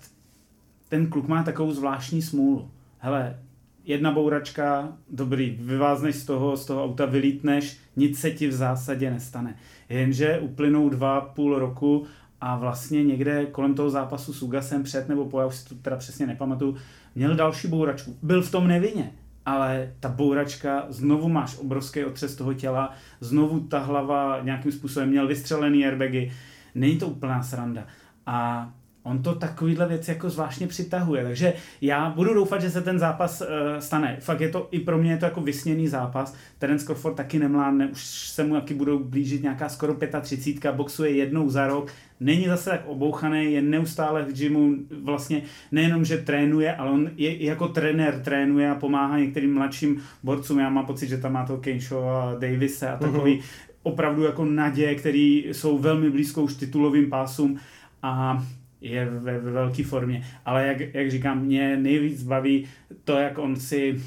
ten 0.89 1.07
kluk 1.07 1.27
má 1.27 1.43
takovou 1.43 1.71
zvláštní 1.71 2.21
smůlu. 2.21 2.71
Hele, 2.97 3.39
jedna 3.85 4.11
bouračka, 4.11 4.97
dobrý, 5.09 5.57
vyvázneš 5.59 6.15
z 6.15 6.25
toho, 6.25 6.57
z 6.57 6.65
toho 6.65 6.83
auta, 6.83 7.05
vylítneš, 7.05 7.79
nic 7.95 8.19
se 8.19 8.31
ti 8.31 8.47
v 8.47 8.53
zásadě 8.53 9.11
nestane. 9.11 9.55
Jenže 9.89 10.39
uplynou 10.39 10.89
dva 10.89 11.21
půl 11.21 11.59
roku 11.59 12.05
a 12.41 12.57
vlastně 12.57 13.03
někde 13.03 13.45
kolem 13.45 13.73
toho 13.73 13.89
zápasu 13.89 14.33
s 14.33 14.43
Ugasem 14.43 14.83
před 14.83 15.09
nebo 15.09 15.25
po, 15.25 15.39
já 15.39 15.45
už 15.45 15.55
si 15.55 15.69
to 15.69 15.75
teda 15.75 15.95
přesně 15.95 16.27
nepamatuju, 16.27 16.75
měl 17.15 17.35
další 17.35 17.67
bouračku. 17.67 18.17
Byl 18.21 18.41
v 18.41 18.51
tom 18.51 18.67
nevinně, 18.67 19.11
ale 19.45 19.93
ta 19.99 20.09
bouračka, 20.09 20.85
znovu 20.89 21.29
máš 21.29 21.57
obrovský 21.57 22.05
otřes 22.05 22.35
toho 22.35 22.53
těla, 22.53 22.93
znovu 23.19 23.59
ta 23.59 23.79
hlava 23.79 24.39
nějakým 24.43 24.71
způsobem 24.71 25.09
měl 25.09 25.27
vystřelený 25.27 25.85
airbagy, 25.85 26.31
není 26.75 26.97
to 26.97 27.07
úplná 27.07 27.43
sranda. 27.43 27.87
A 28.25 28.69
on 29.03 29.23
to 29.23 29.35
takovýhle 29.35 29.87
věc 29.87 30.07
jako 30.07 30.29
zvláštně 30.29 30.67
přitahuje, 30.67 31.23
takže 31.23 31.53
já 31.81 32.09
budu 32.09 32.33
doufat, 32.33 32.61
že 32.61 32.69
se 32.69 32.81
ten 32.81 32.99
zápas 32.99 33.41
uh, 33.41 33.47
stane. 33.79 34.17
Fakt 34.19 34.41
je 34.41 34.49
to, 34.49 34.67
i 34.71 34.79
pro 34.79 34.97
mě 34.97 35.11
je 35.11 35.17
to 35.17 35.25
jako 35.25 35.41
vysněný 35.41 35.87
zápas. 35.87 36.35
Terence 36.59 36.85
Crawford 36.85 37.15
taky 37.15 37.39
nemládne, 37.39 37.87
už 37.87 38.29
se 38.29 38.43
mu 38.43 38.55
taky 38.55 38.73
budou 38.73 38.99
blížit 38.99 39.43
nějaká 39.43 39.69
skoro 39.69 39.95
35, 40.21 40.75
boxuje 40.75 41.11
jednou 41.11 41.49
za 41.49 41.67
rok, 41.67 41.91
není 42.19 42.45
zase 42.45 42.69
tak 42.69 42.81
obouchaný, 42.85 43.53
je 43.53 43.61
neustále 43.61 44.23
v 44.23 44.33
gymu, 44.33 44.75
vlastně 45.03 45.41
nejenom, 45.71 46.05
že 46.05 46.17
trénuje, 46.17 46.75
ale 46.75 46.91
on 46.91 47.09
je 47.15 47.45
jako 47.45 47.67
trenér 47.67 48.21
trénuje 48.23 48.69
a 48.69 48.75
pomáhá 48.75 49.19
některým 49.19 49.53
mladším 49.53 50.01
borcům. 50.23 50.59
Já 50.59 50.69
mám 50.69 50.85
pocit, 50.85 51.07
že 51.07 51.17
tam 51.17 51.33
má 51.33 51.45
to 51.45 51.57
Kenshaw 51.57 52.09
a 52.09 52.35
Davise 52.39 52.89
a 52.89 52.97
takový 52.97 53.39
uh-huh. 53.39 53.43
opravdu 53.83 54.23
jako 54.23 54.45
naděje, 54.45 54.95
který 54.95 55.45
jsou 55.51 55.77
velmi 55.77 56.09
blízko 56.09 56.43
už 56.43 56.55
titulovým 56.55 57.09
pásům 57.09 57.59
a 58.03 58.43
je 58.81 59.05
ve, 59.05 59.39
ve 59.39 59.51
velké 59.51 59.83
formě. 59.83 60.25
Ale 60.45 60.67
jak, 60.67 60.79
jak 60.93 61.11
říkám, 61.11 61.45
mě 61.45 61.77
nejvíc 61.77 62.23
baví 62.23 62.67
to, 63.03 63.13
jak 63.13 63.37
on 63.37 63.55
si, 63.55 64.01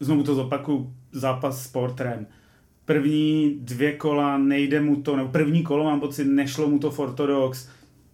znovu 0.00 0.22
to 0.22 0.34
zopaku, 0.34 0.92
zápas 1.12 1.64
s 1.64 1.68
Portrem. 1.68 2.26
První 2.84 3.58
dvě 3.60 3.92
kola 3.92 4.38
nejde 4.38 4.80
mu 4.80 5.02
to, 5.02 5.16
nebo 5.16 5.28
první 5.28 5.62
kolo 5.62 5.84
mám 5.84 6.00
pocit, 6.00 6.24
nešlo 6.24 6.68
mu 6.68 6.78
to 6.78 6.90
v 6.90 6.98
Orthodox, 6.98 7.68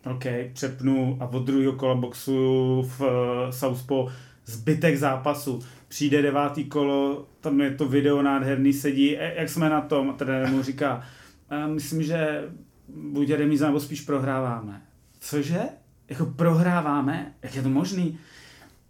OK, 0.04 0.24
přepnu 0.52 1.16
a 1.20 1.26
od 1.26 1.44
druhého 1.44 1.72
kola 1.72 1.94
boxu 1.94 2.82
v 2.82 3.00
uh, 3.00 3.06
Southpaw 3.50 4.12
zbytek 4.46 4.96
zápasu. 4.96 5.60
Přijde 5.88 6.22
devátý 6.22 6.64
kolo, 6.64 7.28
tam 7.40 7.60
je 7.60 7.70
to 7.70 7.88
video 7.88 8.22
nádherný, 8.22 8.72
sedí, 8.72 9.18
e, 9.18 9.34
jak 9.36 9.48
jsme 9.48 9.70
na 9.70 9.80
tom, 9.80 10.10
a 10.10 10.12
trenér 10.12 10.48
mu 10.48 10.62
říká, 10.62 11.02
e, 11.50 11.66
myslím, 11.66 12.02
že 12.02 12.44
buď 12.88 13.30
remíza, 13.30 13.66
nebo 13.66 13.80
spíš 13.80 14.00
prohráváme 14.00 14.82
cože? 15.24 15.60
Jako 16.08 16.26
prohráváme? 16.26 17.34
Jak 17.42 17.54
je 17.54 17.62
to 17.62 17.68
možný? 17.68 18.18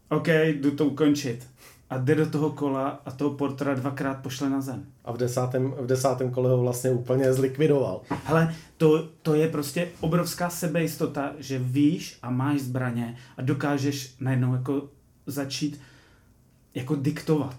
OK, 0.08 0.28
jdu 0.28 0.70
to 0.70 0.86
ukončit. 0.86 1.46
A 1.90 1.98
jde 1.98 2.14
do 2.14 2.30
toho 2.30 2.50
kola 2.50 3.02
a 3.06 3.10
toho 3.10 3.30
portra 3.30 3.74
dvakrát 3.74 4.14
pošle 4.22 4.50
na 4.50 4.60
zem. 4.60 4.86
A 5.04 5.12
v 5.12 5.16
desátém, 5.16 5.70
v 5.70 5.86
desátém 5.86 6.30
kole 6.30 6.50
ho 6.50 6.60
vlastně 6.60 6.90
úplně 6.90 7.32
zlikvidoval. 7.32 8.00
Hele, 8.24 8.54
to, 8.76 9.08
to 9.22 9.34
je 9.34 9.48
prostě 9.48 9.88
obrovská 10.00 10.50
sebejistota, 10.50 11.32
že 11.38 11.58
víš 11.58 12.18
a 12.22 12.30
máš 12.30 12.60
zbraně 12.60 13.16
a 13.36 13.42
dokážeš 13.42 14.14
najednou 14.20 14.54
jako 14.54 14.88
začít 15.26 15.80
jako 16.74 16.94
diktovat. 16.94 17.56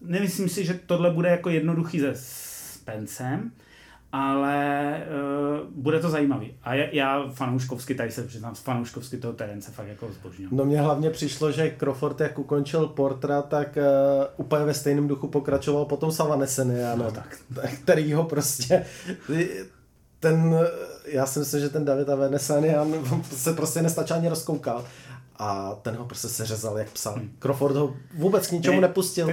Nemyslím 0.00 0.48
si, 0.48 0.64
že 0.64 0.80
tohle 0.86 1.10
bude 1.10 1.28
jako 1.28 1.50
jednoduchý 1.50 2.00
se 2.00 2.12
Spencem, 2.14 3.50
ale 4.14 5.02
uh, 5.06 5.82
bude 5.82 6.00
to 6.00 6.10
zajímavý. 6.10 6.54
A 6.62 6.74
já, 6.74 6.86
já 6.92 7.28
fanouškovsky, 7.30 7.94
tady 7.94 8.10
se 8.10 8.22
přiznám, 8.22 8.54
fanouškovsky 8.54 9.16
toho 9.16 9.32
Terence 9.32 9.72
fakt 9.72 9.86
jako 9.86 10.08
zbožňuji. 10.12 10.48
No 10.50 10.64
mně 10.64 10.80
hlavně 10.80 11.10
přišlo, 11.10 11.52
že 11.52 11.74
Crawford 11.78 12.20
jak 12.20 12.38
ukončil 12.38 12.86
Portra, 12.86 13.42
tak 13.42 13.76
uh, 13.76 13.84
úplně 14.36 14.64
ve 14.64 14.74
stejném 14.74 15.08
duchu 15.08 15.28
pokračoval 15.28 15.84
potom 15.84 16.12
Savaneseny, 16.12 16.74
no, 16.96 17.12
tak. 17.12 17.38
který 17.82 18.12
ho 18.12 18.24
prostě 18.24 18.84
ten, 20.20 20.54
já 21.06 21.26
si 21.26 21.38
myslím, 21.38 21.60
že 21.60 21.68
ten 21.68 21.84
David 21.84 22.08
Avenesanian 22.08 22.94
se 23.32 23.52
prostě 23.52 23.82
nestačil 23.82 24.16
ani 24.16 24.28
rozkoukat 24.28 24.84
a 25.36 25.74
ten 25.82 25.94
ho 25.94 26.04
prostě 26.04 26.28
seřezal 26.28 26.78
jak 26.78 26.90
psa. 26.90 27.10
Hmm. 27.10 27.30
Crawford 27.38 27.76
ho 27.76 27.94
vůbec 28.18 28.46
k 28.46 28.52
ničemu 28.52 28.80
nepustil. 28.80 29.30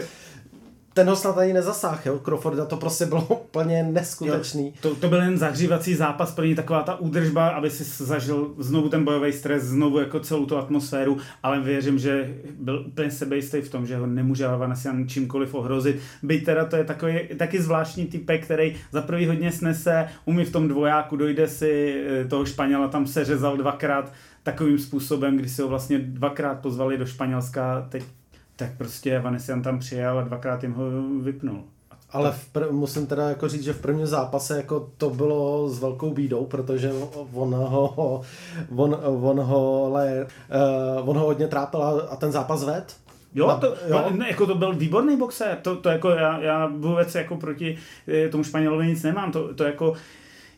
Ten 0.94 1.10
ho 1.10 1.16
snad 1.16 1.38
ani 1.38 1.54
nezasáhl, 1.54 2.00
jo, 2.06 2.20
Crawforda, 2.20 2.66
to 2.66 2.78
prostě 2.78 3.06
bylo 3.06 3.22
úplně 3.30 3.84
neskutečný. 3.84 4.66
Jo, 4.66 4.74
to, 4.82 4.96
to 4.96 5.10
byl 5.10 5.22
jen 5.22 5.38
zahřívací 5.38 5.96
zápas, 5.96 6.32
pro 6.32 6.46
ní 6.46 6.56
taková 6.56 6.84
ta 6.84 7.00
údržba, 7.00 7.48
aby 7.50 7.70
si 7.70 8.06
zažil 8.06 8.54
znovu 8.58 8.90
ten 8.90 9.04
bojový 9.04 9.34
stres, 9.34 9.64
znovu 9.64 10.00
jako 10.00 10.20
celou 10.20 10.46
tu 10.46 10.58
atmosféru, 10.58 11.18
ale 11.44 11.60
věřím, 11.60 12.00
že 12.00 12.36
byl 12.60 12.84
úplně 12.88 13.12
sebejistý 13.12 13.62
v 13.62 13.70
tom, 13.70 13.88
že 13.88 13.98
ho 13.98 14.08
nemůže 14.08 14.46
Avanesian 14.46 15.08
čímkoliv 15.08 15.54
ohrozit. 15.54 16.00
Byť 16.24 16.46
teda 16.46 16.66
to 16.66 16.76
je 16.76 16.84
takový 16.84 17.20
taky 17.38 17.62
zvláštní 17.62 18.06
typek, 18.06 18.44
který 18.46 18.76
za 18.92 19.02
prvý 19.02 19.28
hodně 19.28 19.52
snese, 19.52 20.08
umí 20.26 20.46
v 20.46 20.52
tom 20.52 20.68
dvojáku, 20.68 21.16
dojde 21.16 21.48
si 21.48 22.04
eh, 22.08 22.26
toho 22.26 22.46
Španěla, 22.46 22.88
tam 22.88 23.08
se 23.08 23.26
řezal 23.26 23.58
dvakrát 23.58 24.14
takovým 24.44 24.80
způsobem, 24.80 25.38
kdy 25.38 25.50
si 25.50 25.62
ho 25.62 25.68
vlastně 25.68 26.00
dvakrát 26.00 26.60
pozvali 26.60 26.98
do 26.98 27.06
Španělska, 27.06 27.88
teď 27.90 28.04
tak 28.62 28.78
prostě 28.78 29.20
Vanessian 29.20 29.62
tam 29.62 29.80
přijel 29.80 30.20
a 30.20 30.22
dvakrát 30.22 30.64
jim 30.64 30.74
ho 30.74 30.84
vypnul. 31.22 31.64
Ale 32.12 32.32
v 32.32 32.54
pr- 32.54 32.72
musím 32.72 33.08
teda 33.08 33.30
jako 33.30 33.50
říct, 33.50 33.64
že 33.64 33.74
v 33.74 33.82
prvním 33.82 34.06
zápase 34.06 34.58
jako 34.58 34.92
to 34.98 35.10
bylo 35.10 35.70
s 35.70 35.80
velkou 35.80 36.14
bídou, 36.14 36.46
protože 36.46 36.92
on 37.34 37.54
ho, 37.54 38.22
on, 38.76 38.98
on 39.04 39.40
ho, 39.40 39.90
le, 39.90 40.28
uh, 41.00 41.10
on 41.10 41.18
ho 41.18 41.26
hodně 41.26 41.48
trápil 41.48 41.82
a 42.10 42.16
ten 42.16 42.32
zápas 42.32 42.64
ved. 42.64 42.96
Jo, 43.36 43.58
to, 43.62 43.76
jo. 43.88 44.10
Ne, 44.12 44.28
jako 44.30 44.46
to 44.46 44.56
byl 44.56 44.74
výborný 44.74 45.18
boxer, 45.18 45.58
to, 45.62 45.76
to 45.76 45.90
jako 45.90 46.10
já, 46.10 46.40
já 46.40 46.68
vůbec 46.68 47.16
jako 47.16 47.36
proti 47.36 47.78
eh, 48.08 48.30
tomu 48.30 48.44
Španělovi 48.44 48.88
nic 48.88 49.04
nemám, 49.04 49.32
to, 49.32 49.54
to 49.54 49.64
jako 49.64 49.94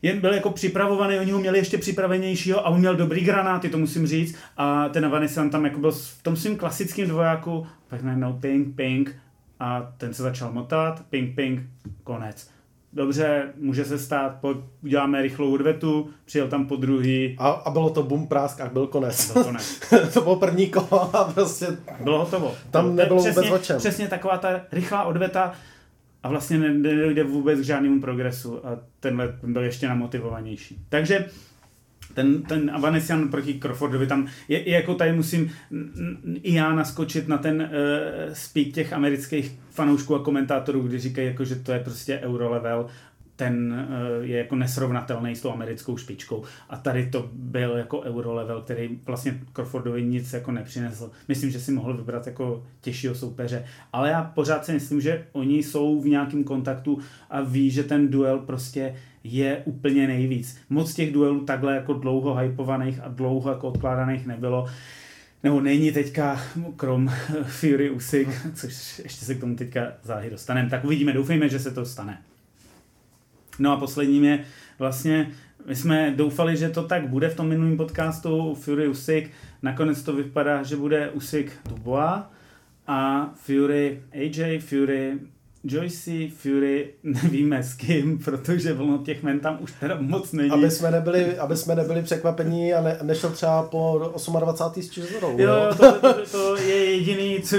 jen 0.04 0.20
byl 0.20 0.34
jako 0.34 0.50
připravovaný, 0.50 1.20
oni 1.20 1.32
ho 1.32 1.40
měli 1.40 1.58
ještě 1.58 1.78
připravenějšího 1.78 2.68
a 2.68 2.70
on 2.70 2.80
měl 2.80 2.96
dobrý 2.96 3.22
granáty, 3.22 3.70
to 3.70 3.78
musím 3.78 4.08
říct. 4.08 4.36
A 4.58 4.90
ten 4.90 5.06
Avanesan 5.06 5.50
tam 5.50 5.66
jako 5.66 5.80
byl 5.80 5.92
v 5.92 6.24
tom 6.24 6.36
svým 6.36 6.58
klasickém 6.58 7.08
dvojáku, 7.08 7.68
pak 7.88 8.02
najednou 8.02 8.34
ping, 8.34 8.76
ping 8.76 9.16
a 9.60 9.94
ten 9.98 10.14
se 10.14 10.24
začal 10.24 10.52
motat, 10.52 11.06
ping, 11.10 11.36
ping, 11.36 11.62
konec. 12.04 12.50
Dobře, 12.94 13.54
může 13.60 13.86
se 13.86 14.00
stát, 14.00 14.36
po, 14.42 14.56
uděláme 14.84 15.22
rychlou 15.22 15.54
odvetu, 15.54 16.10
přijel 16.26 16.48
tam 16.48 16.66
po 16.66 16.76
druhý. 16.76 17.36
A, 17.40 17.50
a 17.50 17.72
bylo 17.72 17.90
to 17.90 18.04
bum, 18.04 18.28
prásk 18.28 18.62
a 18.62 18.70
byl 18.70 18.88
konec. 18.88 19.34
Byl 19.34 19.44
konec. 19.44 19.80
to 20.14 20.22
bylo 20.22 20.36
první 20.36 20.68
kolo 20.70 21.16
a 21.16 21.24
prostě... 21.24 21.68
Bylo 22.04 22.20
hotovo. 22.20 22.56
Tam 22.72 22.96
nebylo 22.96 23.20
přesně, 23.20 23.42
vůbec 23.42 23.62
o 23.62 23.64
čem. 23.64 23.78
Přesně 23.78 24.08
taková 24.08 24.38
ta 24.38 24.62
rychlá 24.72 25.04
odveta, 25.04 25.54
a 26.24 26.30
vlastně 26.30 26.58
nedojde 26.58 27.24
vůbec 27.24 27.60
k 27.60 27.64
žádnému 27.64 28.02
progresu 28.02 28.68
a 28.68 28.80
tenhle 29.00 29.38
byl 29.44 29.64
ještě 29.64 29.88
namotivovanější. 29.88 30.86
Takže 30.90 31.26
ten, 32.14 32.44
ten 32.44 32.72
Avanesian 32.74 33.30
proti 33.30 33.60
Crawfordovi 33.60 34.08
tam 34.08 34.28
je, 34.48 34.70
je 34.70 34.76
jako 34.76 34.96
tady 34.96 35.14
musím 35.14 35.52
i 36.44 36.54
já 36.54 36.76
naskočit 36.76 37.28
na 37.28 37.38
ten 37.38 37.62
uh, 37.62 38.34
speak 38.34 38.68
těch 38.68 38.94
amerických 38.94 39.60
fanoušků 39.70 40.16
a 40.16 40.24
komentátorů, 40.24 40.82
kdy 40.82 41.00
říkají, 41.00 41.28
jako, 41.28 41.46
že 41.46 41.56
to 41.56 41.72
je 41.72 41.80
prostě 41.80 42.20
eurolevel 42.24 42.88
ten 43.36 43.88
eh, 43.90 44.26
je 44.26 44.38
jako 44.38 44.56
nesrovnatelný 44.56 45.36
s 45.36 45.42
tou 45.42 45.52
americkou 45.52 45.98
špičkou. 45.98 46.44
A 46.70 46.78
tady 46.78 47.10
to 47.10 47.30
byl 47.34 47.72
jako 47.72 48.02
eurolevel, 48.02 48.62
který 48.62 49.00
vlastně 49.06 49.40
Crawfordovi 49.54 50.04
nic 50.04 50.34
jako 50.34 50.52
nepřinesl. 50.52 51.12
Myslím, 51.28 51.52
že 51.52 51.60
si 51.60 51.72
mohl 51.72 51.98
vybrat 51.98 52.28
jako 52.28 52.64
těžšího 52.82 53.16
soupeře. 53.16 53.66
Ale 53.94 54.10
já 54.10 54.24
pořád 54.24 54.66
si 54.66 54.74
myslím, 54.74 55.02
že 55.02 55.26
oni 55.32 55.64
jsou 55.64 56.02
v 56.02 56.06
nějakém 56.06 56.44
kontaktu 56.44 57.00
a 57.30 57.42
ví, 57.42 57.72
že 57.72 57.84
ten 57.84 58.08
duel 58.08 58.40
prostě 58.40 58.96
je 59.24 59.62
úplně 59.66 60.08
nejvíc. 60.08 60.58
Moc 60.70 60.94
těch 60.94 61.14
duelů 61.14 61.46
takhle 61.46 61.76
jako 61.76 61.94
dlouho 61.94 62.36
hypovaných 62.36 63.00
a 63.04 63.08
dlouho 63.08 63.52
jako 63.52 63.68
odkládaných 63.68 64.28
nebylo 64.28 64.68
nebo 65.44 65.62
není 65.62 65.92
teďka, 65.92 66.42
krom 66.76 67.12
Fury 67.44 67.90
Usyk, 67.90 68.30
což 68.54 69.00
ještě 69.00 69.26
se 69.26 69.36
k 69.36 69.40
tomu 69.40 69.56
teďka 69.56 69.94
záhy 70.04 70.30
dostaneme, 70.30 70.70
tak 70.70 70.86
uvidíme, 70.86 71.14
doufejme, 71.14 71.50
že 71.50 71.60
se 71.60 71.72
to 71.72 71.86
stane. 71.86 72.22
No 73.60 73.72
a 73.72 73.78
posledním 73.78 74.24
je 74.24 74.46
vlastně, 74.80 75.32
my 75.66 75.76
jsme 75.76 76.14
doufali, 76.16 76.58
že 76.58 76.70
to 76.70 76.84
tak 76.84 77.08
bude 77.08 77.30
v 77.30 77.36
tom 77.36 77.48
minulém 77.48 77.78
podcastu 77.78 78.56
Fury 78.56 78.88
Usyk, 78.88 79.32
nakonec 79.62 80.04
to 80.04 80.14
vypadá, 80.14 80.64
že 80.64 80.76
bude 80.76 81.10
Usyk 81.10 81.52
Dubois 81.70 82.22
a 82.88 83.32
Fury 83.36 84.02
AJ, 84.12 84.60
Fury 84.60 85.20
Joyce, 85.66 86.12
Fury, 86.38 86.94
nevíme 87.04 87.64
s 87.64 87.74
kým, 87.74 88.20
protože 88.20 88.74
ono 88.74 88.98
těch 88.98 89.24
men 89.24 89.40
tam 89.40 89.58
už 89.62 89.72
teda 89.72 89.98
moc 90.02 90.32
není. 90.32 90.52
Aby 90.52 90.72
jsme 90.72 90.92
nebyli, 90.92 91.38
aby 91.38 91.58
jsme 91.58 91.76
nebyli 91.76 92.04
překvapení 92.04 92.74
a 92.74 92.82
ne, 92.82 92.98
nešel 93.02 93.30
třeba 93.30 93.64
po 93.64 94.12
28. 94.40 94.84
s 94.84 94.90
Čizorou. 94.90 95.38
Jo, 95.38 95.48
jo 95.48 95.76
to, 95.78 95.92
to, 95.92 96.14
to, 96.14 96.26
to, 96.32 96.58
je 96.58 96.96
jediný, 96.96 97.42
co... 97.42 97.58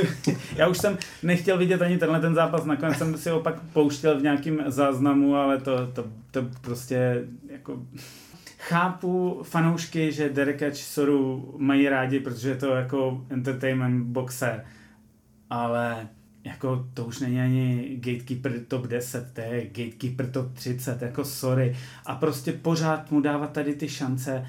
Já 0.56 0.68
už 0.68 0.78
jsem 0.78 0.98
nechtěl 1.22 1.58
vidět 1.58 1.82
ani 1.82 1.98
tenhle 1.98 2.20
ten 2.20 2.34
zápas, 2.34 2.64
nakonec 2.64 2.98
jsem 2.98 3.18
si 3.18 3.30
opak 3.30 3.54
pouštěl 3.72 4.18
v 4.18 4.22
nějakém 4.22 4.64
záznamu, 4.66 5.36
ale 5.36 5.58
to, 5.58 5.86
to, 5.86 6.04
to 6.30 6.42
prostě 6.60 7.24
jako... 7.52 7.82
Chápu 8.58 9.40
fanoušky, 9.42 10.12
že 10.12 10.28
Dereka 10.28 10.70
Chisoru 10.70 11.54
mají 11.58 11.88
rádi, 11.88 12.20
protože 12.20 12.48
je 12.48 12.56
to 12.56 12.66
jako 12.66 13.24
entertainment 13.30 14.06
boxer, 14.06 14.64
ale 15.50 16.08
jako 16.44 16.86
to 16.94 17.04
už 17.04 17.20
není 17.20 17.40
ani 17.40 17.96
gatekeeper 18.00 18.52
top 18.68 18.86
10, 18.86 19.32
to 19.32 19.40
je 19.40 19.64
gatekeeper 19.64 20.30
top 20.30 20.52
30, 20.52 21.02
jako 21.02 21.24
sorry. 21.24 21.76
A 22.06 22.14
prostě 22.14 22.52
pořád 22.52 23.10
mu 23.10 23.20
dávat 23.20 23.52
tady 23.52 23.74
ty 23.74 23.88
šance. 23.88 24.46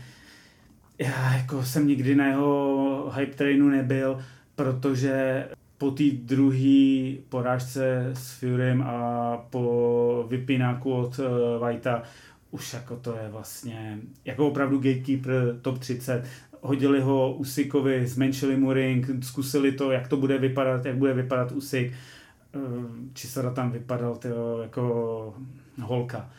Já 0.99 1.33
jako 1.37 1.63
jsem 1.63 1.87
nikdy 1.87 2.15
na 2.15 2.27
jeho 2.27 3.11
hype 3.15 3.35
trainu 3.35 3.69
nebyl, 3.69 4.19
protože 4.55 5.45
po 5.77 5.91
té 5.91 6.03
druhé 6.11 7.15
porážce 7.29 8.11
s 8.13 8.31
Furym 8.31 8.81
a 8.81 9.37
po 9.49 10.25
vypínáku 10.29 10.93
od 10.93 11.19
Whitea 11.65 12.03
už 12.51 12.73
jako 12.73 12.95
to 12.95 13.15
je 13.15 13.29
vlastně 13.29 13.97
jako 14.25 14.47
opravdu 14.47 14.77
gatekeeper 14.77 15.59
top 15.61 15.79
30 15.79 16.23
hodili 16.65 17.01
ho 17.01 17.33
Usikovi, 17.33 18.07
zmenšili 18.07 18.57
mu 18.57 18.73
ring, 18.73 19.23
zkusili 19.23 19.71
to, 19.71 19.91
jak 19.91 20.07
to 20.07 20.17
bude 20.17 20.37
vypadat, 20.37 20.85
jak 20.85 20.97
bude 20.97 21.13
vypadat 21.13 21.51
Usik. 21.51 21.91
Eh, 21.91 22.59
Čisora 23.13 23.51
tam 23.51 23.71
vypadal 23.71 24.15
tyjo, 24.15 24.59
jako 24.61 25.33
holka. 25.81 26.29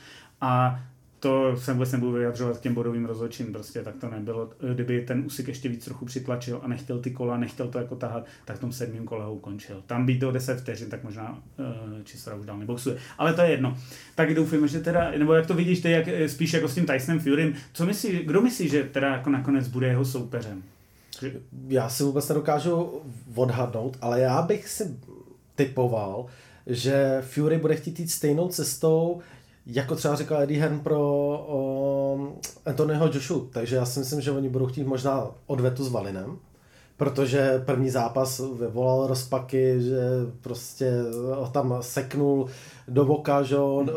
A 0.41 0.81
to 1.21 1.57
jsem 1.57 1.75
vůbec 1.75 1.93
nebudu 1.93 2.13
vyjadřovat 2.13 2.59
k 2.59 2.61
těm 2.61 2.75
bodovým 2.75 3.05
rozhodčím, 3.05 3.53
prostě 3.53 3.83
tak 3.83 3.95
to 3.97 4.11
nebylo. 4.11 4.51
Kdyby 4.75 5.01
ten 5.01 5.23
Usik 5.27 5.49
ještě 5.49 5.69
víc 5.69 5.85
trochu 5.85 6.05
přitlačil 6.05 6.61
a 6.63 6.69
nechtěl 6.69 6.99
ty 6.99 7.11
kola, 7.11 7.37
nechtěl 7.37 7.69
to 7.69 7.79
jako 7.79 7.97
tahat, 7.97 8.27
tak 8.45 8.57
v 8.57 8.61
tom 8.61 8.73
sedmém 8.73 9.05
kole 9.05 9.25
ho 9.25 9.35
ukončil. 9.35 9.83
Tam 9.87 10.07
být 10.07 10.19
to 10.19 10.33
10 10.33 10.61
vteřin, 10.61 10.91
tak 10.91 11.05
možná 11.05 11.43
uh, 11.59 12.03
Čisora 12.05 12.37
už 12.37 12.47
dál 12.47 12.59
neboxuje. 12.59 12.97
Ale 13.19 13.35
to 13.35 13.41
je 13.41 13.51
jedno. 13.51 13.79
Tak 14.15 14.35
doufujeme, 14.35 14.69
že 14.69 14.81
teda, 14.81 15.11
nebo 15.19 15.33
jak 15.33 15.47
to 15.47 15.55
vidíš 15.55 15.81
ty, 15.81 15.91
jak, 15.91 16.07
spíš 16.27 16.53
jako 16.53 16.69
s 16.69 16.75
tím 16.75 16.87
Tysonem 16.87 17.21
Furym, 17.21 17.55
co 17.73 17.87
myslí, 17.87 18.19
kdo 18.19 18.43
myslí, 18.43 18.69
že 18.69 18.83
teda 18.83 19.09
jako 19.09 19.31
nakonec 19.31 19.69
bude 19.69 19.87
jeho 19.87 20.05
soupeřem? 20.05 20.63
Já 21.69 21.89
si 21.89 22.03
vůbec 22.03 22.29
nedokážu 22.29 23.03
odhadnout, 23.35 23.97
ale 24.01 24.21
já 24.21 24.43
bych 24.43 24.69
si 24.69 24.97
typoval, 25.55 26.27
že 26.67 27.23
Fury 27.27 27.59
bude 27.59 27.77
chtít 27.77 28.01
jít 28.01 28.11
stejnou 28.11 28.49
cestou, 28.49 29.21
jako 29.67 29.97
třeba 29.97 30.15
říkal 30.15 30.43
Eddie 30.43 30.61
Hearn 30.61 30.81
pro 30.81 31.01
o, 31.49 32.33
Anthonyho 32.67 33.11
Joshu, 33.15 33.49
takže 33.53 33.77
já 33.77 33.87
si 33.87 33.99
myslím, 33.99 34.21
že 34.21 34.31
oni 34.31 34.49
budou 34.49 34.67
chtít 34.67 34.87
možná 34.87 35.27
odvetu 35.47 35.85
s 35.85 35.91
Valinem, 35.91 36.39
protože 36.97 37.63
první 37.67 37.91
zápas 37.91 38.41
vyvolal 38.61 39.07
rozpaky, 39.07 39.83
že 39.83 40.01
prostě 40.41 40.93
ho 41.35 41.47
tam 41.47 41.77
seknul 41.81 42.49
do 42.89 43.05
voka, 43.05 43.43
že 43.43 43.57
on 43.57 43.91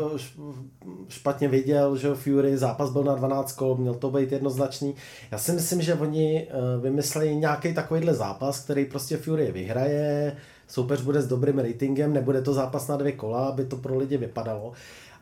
špatně 1.08 1.48
viděl, 1.48 1.96
že 1.96 2.14
Fury, 2.14 2.58
zápas 2.58 2.90
byl 2.90 3.04
na 3.04 3.14
12 3.14 3.52
kol, 3.52 3.76
měl 3.76 3.94
to 3.94 4.10
být 4.10 4.32
jednoznačný. 4.32 4.94
Já 5.30 5.38
si 5.38 5.52
myslím, 5.52 5.82
že 5.82 5.94
oni 5.94 6.48
eh, 6.48 6.80
vymysleli 6.80 7.36
nějaký 7.36 7.74
takovýhle 7.74 8.14
zápas, 8.14 8.64
který 8.64 8.84
prostě 8.84 9.16
Fury 9.16 9.52
vyhraje, 9.52 10.36
soupeř 10.68 11.00
bude 11.00 11.22
s 11.22 11.28
dobrým 11.28 11.58
ratingem, 11.58 12.12
nebude 12.12 12.42
to 12.42 12.54
zápas 12.54 12.88
na 12.88 12.96
dvě 12.96 13.12
kola, 13.12 13.48
aby 13.48 13.64
to 13.64 13.76
pro 13.76 13.98
lidi 13.98 14.16
vypadalo 14.16 14.72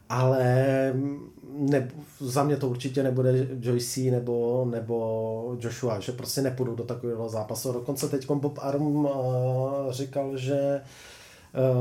ale 0.09 0.54
ne, 1.59 1.88
za 2.20 2.44
mě 2.44 2.56
to 2.56 2.68
určitě 2.68 3.02
nebude 3.02 3.46
Joyce 3.61 4.00
nebo, 4.00 4.66
nebo 4.70 5.56
Joshua, 5.61 6.00
že 6.00 6.12
prostě 6.12 6.42
nepůjdu 6.42 6.74
do 6.74 6.84
takového 6.84 7.28
zápasu. 7.28 7.72
Dokonce 7.72 8.09
teď 8.09 8.30
Bob 8.30 8.59
Arm 8.62 8.96
uh, 8.96 9.11
říkal, 9.90 10.36
že 10.36 10.80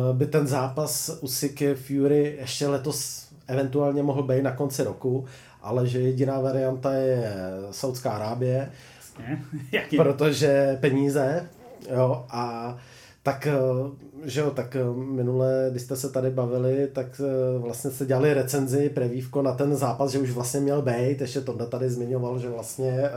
uh, 0.10 0.18
by 0.18 0.26
ten 0.26 0.48
zápas 0.48 1.18
u 1.22 1.28
Siky 1.28 1.76
Fury 1.76 2.38
ještě 2.40 2.68
letos 2.68 3.28
eventuálně 3.48 4.04
mohl 4.04 4.24
být 4.24 4.42
na 4.42 4.52
konci 4.52 4.84
roku, 4.84 5.26
ale 5.62 5.88
že 5.88 6.00
jediná 6.00 6.40
varianta 6.40 6.94
je 6.94 7.34
Saudská 7.72 8.12
Arábie, 8.12 8.72
protože 9.98 10.78
peníze 10.82 11.50
jo, 11.96 12.26
a 12.30 12.78
tak, 13.24 13.48
že 14.24 14.40
jo, 14.40 14.52
tak 14.52 14.78
minule, 14.96 15.68
když 15.72 15.82
jste 15.82 15.96
se 15.96 16.10
tady 16.10 16.30
bavili, 16.30 16.88
tak 16.94 17.22
vlastně 17.58 17.92
se 17.92 18.06
dělali 18.06 18.34
recenzi, 18.34 18.90
prevívko 18.90 19.42
na 19.42 19.54
ten 19.54 19.76
zápas, 19.76 20.12
že 20.12 20.20
už 20.20 20.32
vlastně 20.32 20.60
měl 20.60 20.82
být, 20.82 21.22
ještě 21.22 21.42
Tonda 21.42 21.66
tady 21.66 21.90
zmiňoval, 21.90 22.40
že 22.40 22.50
vlastně 22.50 23.10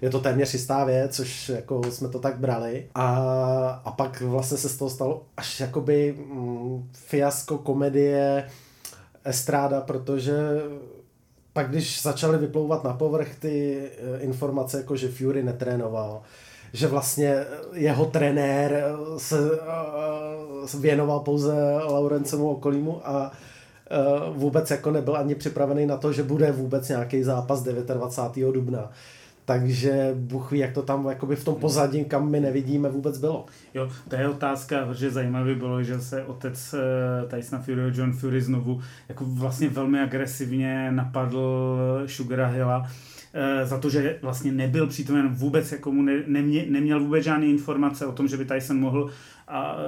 je 0.00 0.10
to 0.10 0.20
téměř 0.20 0.52
jistá 0.52 0.84
věc, 0.84 1.16
což 1.16 1.48
jako 1.48 1.82
jsme 1.90 2.08
to 2.08 2.18
tak 2.18 2.38
brali. 2.38 2.86
A, 2.94 3.82
a 3.84 3.90
pak 3.90 4.20
vlastně 4.20 4.58
se 4.58 4.68
z 4.68 4.76
toho 4.76 4.90
stalo 4.90 5.26
až 5.36 5.60
jakoby 5.60 6.14
mm, 6.32 6.88
fiasko 6.92 7.58
komedie 7.58 8.44
estráda, 9.24 9.80
protože 9.80 10.34
pak 11.52 11.70
když 11.70 12.02
začaly 12.02 12.38
vyplouvat 12.38 12.84
na 12.84 12.92
povrch 12.92 13.34
ty 13.38 13.78
eh, 13.78 14.20
informace, 14.20 14.76
jako 14.76 14.96
že 14.96 15.08
Fury 15.08 15.42
netrénoval, 15.42 16.22
že 16.72 16.86
vlastně 16.86 17.44
jeho 17.72 18.04
trenér 18.04 18.72
eh, 18.72 19.18
se, 19.18 19.50
eh, 20.74 20.80
věnoval 20.80 21.20
pouze 21.20 21.54
Laurencemu 21.88 22.50
okolímu 22.50 23.08
a 23.08 23.32
vůbec 24.34 24.70
jako 24.70 24.90
nebyl 24.90 25.16
ani 25.16 25.34
připravený 25.34 25.86
na 25.86 25.96
to, 25.96 26.12
že 26.12 26.22
bude 26.22 26.52
vůbec 26.52 26.88
nějaký 26.88 27.22
zápas 27.22 27.62
29. 27.62 28.52
dubna 28.52 28.90
takže 29.50 30.14
Bůh 30.14 30.50
ví, 30.50 30.58
jak 30.58 30.72
to 30.72 30.82
tam 30.82 31.06
jakoby 31.06 31.36
v 31.36 31.44
tom 31.44 31.54
pozadí, 31.54 32.04
kam 32.04 32.30
my 32.30 32.40
nevidíme, 32.40 32.88
vůbec 32.88 33.18
bylo. 33.18 33.46
Jo, 33.74 33.90
to 34.08 34.16
je 34.16 34.28
otázka, 34.28 34.86
protože 34.86 35.10
zajímavé 35.10 35.54
bylo, 35.54 35.82
že 35.82 36.00
se 36.00 36.24
otec 36.24 36.74
uh, 36.74 37.30
Tysona 37.30 37.62
Fury, 37.62 37.82
John 37.94 38.12
Fury 38.12 38.42
znovu 38.42 38.80
jako 39.08 39.24
vlastně 39.24 39.68
velmi 39.68 40.00
agresivně 40.00 40.92
napadl 40.92 41.78
Sugara 42.06 42.46
Hilla 42.46 42.86
eh, 42.86 42.90
za 43.64 43.78
to, 43.78 43.90
že 43.90 44.18
vlastně 44.22 44.52
nebyl 44.52 44.86
přítomen 44.86 45.28
vůbec, 45.28 45.72
jako 45.72 45.92
mu 45.92 46.02
ne, 46.02 46.22
nemě, 46.26 46.66
neměl 46.68 47.00
vůbec 47.00 47.24
žádné 47.24 47.46
informace 47.46 48.06
o 48.06 48.12
tom, 48.12 48.28
že 48.28 48.36
by 48.36 48.44
Tyson 48.44 48.80
mohl 48.80 49.10
a, 49.50 49.74
uh, 49.74 49.80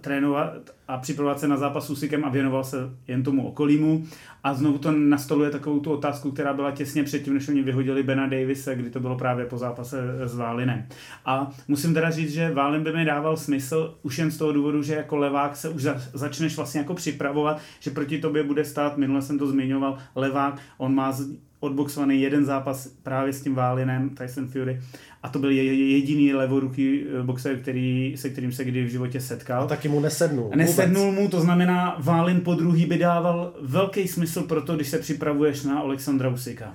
trénovat 0.00 0.52
a 0.88 0.98
připravovat 0.98 1.40
se 1.40 1.48
na 1.48 1.56
zápas 1.56 1.86
s 1.86 1.90
Usykem 1.90 2.24
a 2.24 2.28
věnoval 2.28 2.64
se 2.64 2.76
jen 3.08 3.22
tomu 3.22 3.48
okolímu. 3.48 4.04
A 4.44 4.54
znovu 4.54 4.78
to 4.78 4.92
nastoluje 4.92 5.50
takovou 5.50 5.80
tu 5.80 5.92
otázku, 5.92 6.30
která 6.30 6.52
byla 6.54 6.70
těsně 6.70 7.04
předtím, 7.04 7.34
než 7.34 7.48
oni 7.48 7.62
vyhodili 7.62 8.02
Bena 8.02 8.26
Davise, 8.26 8.74
kdy 8.74 8.90
to 8.90 9.00
bylo 9.00 9.16
právě 9.16 9.46
po 9.46 9.58
zápase 9.58 9.98
s 10.24 10.36
Válinem. 10.36 10.86
A 11.24 11.50
musím 11.68 11.94
teda 11.94 12.10
říct, 12.10 12.32
že 12.32 12.50
Válin 12.50 12.82
by 12.82 12.92
mi 12.92 13.04
dával 13.04 13.36
smysl 13.36 13.94
už 14.02 14.18
jen 14.18 14.30
z 14.30 14.38
toho 14.38 14.52
důvodu, 14.52 14.82
že 14.82 14.94
jako 14.94 15.16
levák 15.16 15.56
se 15.56 15.68
už 15.68 15.82
začneš 16.12 16.56
vlastně 16.56 16.80
jako 16.80 16.94
připravovat, 16.94 17.60
že 17.80 17.90
proti 17.90 18.18
tobě 18.18 18.42
bude 18.42 18.64
stát, 18.64 18.96
minule 18.96 19.22
jsem 19.22 19.38
to 19.38 19.46
zmiňoval, 19.46 19.98
levák, 20.14 20.60
on 20.78 20.94
má 20.94 21.12
odboxovaný 21.60 22.20
jeden 22.20 22.44
zápas 22.44 22.88
právě 23.02 23.32
s 23.32 23.42
tím 23.42 23.54
Válinem, 23.54 24.10
Tyson 24.10 24.48
Fury, 24.48 24.80
a 25.22 25.28
to 25.28 25.38
byl 25.38 25.50
jediný 25.50 26.34
levoruký 26.34 27.02
eh, 27.02 27.22
boxer, 27.22 27.60
který, 27.60 28.14
se 28.16 28.30
kterým 28.30 28.52
se 28.52 28.64
kdy 28.64 28.84
v 28.84 28.88
životě 28.88 29.20
setkal. 29.20 29.62
A 29.62 29.66
taky 29.66 29.88
mu 29.88 30.00
nesednul. 30.00 30.50
A 30.52 30.56
nesednul 30.56 31.04
vůbec. 31.04 31.20
mu, 31.20 31.28
to 31.28 31.40
znamená, 31.40 31.96
Válin 31.98 32.40
po 32.40 32.54
druhý 32.54 32.86
by 32.86 32.98
dával 32.98 33.52
velký 33.60 34.08
smysl 34.08 34.42
pro 34.42 34.62
to, 34.62 34.76
když 34.76 34.88
se 34.88 34.98
připravuješ 34.98 35.64
na 35.64 35.80
Alexandra 35.80 36.28
Usika. 36.28 36.74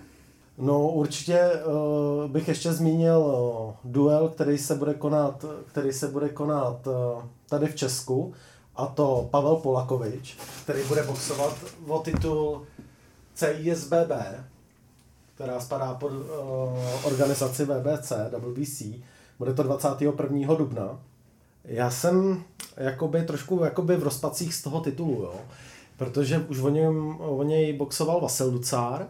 No 0.58 0.90
určitě 0.90 1.40
uh, 1.40 2.32
bych 2.32 2.48
ještě 2.48 2.74
zmínil 2.74 3.20
uh, 3.20 3.92
duel, 3.92 4.30
který 4.30 4.58
se 4.58 4.76
bude 4.76 4.94
konat, 4.94 5.46
který 5.68 5.92
se 5.92 6.08
bude 6.08 6.30
konat 6.30 6.88
uh, 6.88 6.94
tady 7.50 7.66
v 7.68 7.76
Česku 7.76 8.34
a 8.76 8.86
to 8.86 9.28
Pavel 9.32 9.56
Polakovič, 9.56 10.38
který 10.64 10.80
bude 10.88 11.04
boxovat 11.04 11.58
o 11.88 12.00
titul 12.00 12.66
CISBB, 13.34 14.12
která 15.36 15.60
spadá 15.60 15.94
pod 15.94 16.12
uh, 16.12 17.06
organizaci 17.06 17.66
VBC, 17.66 18.12
WBC. 18.38 18.84
Bude 19.40 19.54
to 19.54 19.64
21. 19.64 20.56
dubna. 20.56 21.00
Já 21.66 21.90
jsem 21.90 22.44
jakoby 22.78 23.24
trošku 23.24 23.64
jakoby 23.64 23.96
v 23.96 24.04
rozpacích 24.04 24.54
z 24.54 24.64
toho 24.64 24.80
titulu, 24.82 25.22
jo. 25.22 25.34
Protože 25.98 26.40
už 26.40 26.60
o, 26.60 26.70
něm, 26.70 27.16
o 27.20 27.44
něj 27.44 27.74
boxoval 27.74 28.22
Vasil 28.22 28.48
Lucár 28.48 29.08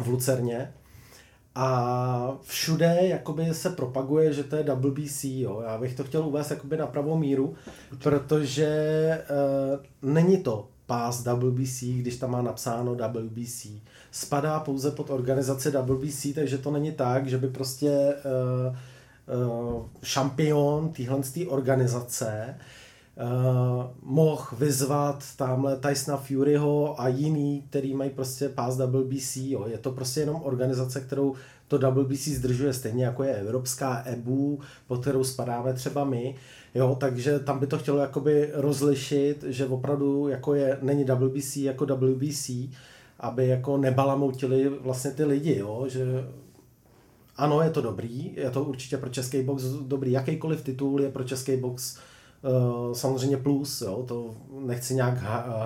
v 0.00 0.06
Lucerně 0.06 0.74
a 1.54 2.38
všude 2.42 2.98
jakoby 3.00 3.54
se 3.54 3.70
propaguje, 3.70 4.32
že 4.32 4.44
to 4.44 4.56
je 4.56 4.62
WBC, 4.62 5.24
jo. 5.24 5.62
Já 5.66 5.78
bych 5.78 5.94
to 5.94 6.04
chtěl 6.04 6.26
uvést 6.26 6.50
jakoby 6.50 6.76
na 6.76 6.86
pravou 6.86 7.18
míru, 7.18 7.54
protože 7.98 8.68
uh, 10.02 10.10
není 10.10 10.38
to 10.38 10.68
pás 10.86 11.24
WBC, 11.26 11.82
když 11.82 12.16
tam 12.16 12.30
má 12.30 12.42
napsáno 12.42 12.94
WBC 12.94 13.66
spadá 14.14 14.60
pouze 14.60 14.90
pod 14.90 15.10
organizaci 15.10 15.70
WBC, 15.70 16.26
takže 16.34 16.58
to 16.58 16.70
není 16.70 16.92
tak, 16.92 17.26
že 17.26 17.38
by 17.38 17.48
prostě 17.48 18.14
uh, 18.24 18.76
uh, 19.74 19.86
šampion 20.02 20.92
téhle 20.92 21.20
organizace 21.48 22.54
uh, 22.54 23.84
mohl 24.02 24.44
vyzvat 24.58 25.24
tamhle 25.36 25.76
Tysona 25.76 26.16
Furyho 26.16 27.00
a 27.00 27.08
jiný, 27.08 27.64
který 27.70 27.94
mají 27.94 28.10
prostě 28.10 28.48
pás 28.48 28.78
WBC. 28.78 29.36
Jo. 29.36 29.66
Je 29.66 29.78
to 29.78 29.92
prostě 29.92 30.20
jenom 30.20 30.42
organizace, 30.44 31.00
kterou 31.00 31.34
to 31.68 31.78
WBC 31.78 32.28
zdržuje, 32.28 32.72
stejně 32.72 33.04
jako 33.04 33.22
je 33.22 33.34
Evropská 33.34 34.02
EBU, 34.06 34.60
pod 34.86 35.00
kterou 35.00 35.24
spadáme 35.24 35.72
třeba 35.72 36.04
my. 36.04 36.34
Jo, 36.74 36.96
takže 37.00 37.38
tam 37.38 37.58
by 37.58 37.66
to 37.66 37.78
chtělo 37.78 37.98
jakoby 37.98 38.50
rozlišit, 38.54 39.44
že 39.48 39.66
opravdu 39.66 40.28
jako 40.28 40.54
je, 40.54 40.78
není 40.82 41.04
WBC 41.04 41.56
jako 41.56 41.86
WBC, 41.86 42.50
aby 43.24 43.48
jako 43.48 43.76
nebalamoutili 43.76 44.68
vlastně 44.68 45.10
ty 45.10 45.24
lidi, 45.24 45.58
jo? 45.58 45.84
že 45.88 46.04
ano, 47.36 47.60
je 47.60 47.70
to 47.70 47.80
dobrý, 47.82 48.32
je 48.36 48.50
to 48.50 48.64
určitě 48.64 48.96
pro 48.96 49.10
český 49.10 49.42
box 49.42 49.62
dobrý, 49.64 50.12
jakýkoliv 50.12 50.62
titul 50.62 51.00
je 51.00 51.10
pro 51.10 51.24
český 51.24 51.56
box 51.56 51.98
uh, 52.42 52.92
samozřejmě 52.92 53.36
plus, 53.36 53.80
jo? 53.80 54.04
to 54.08 54.34
nechci 54.60 54.94
nějak 54.94 55.18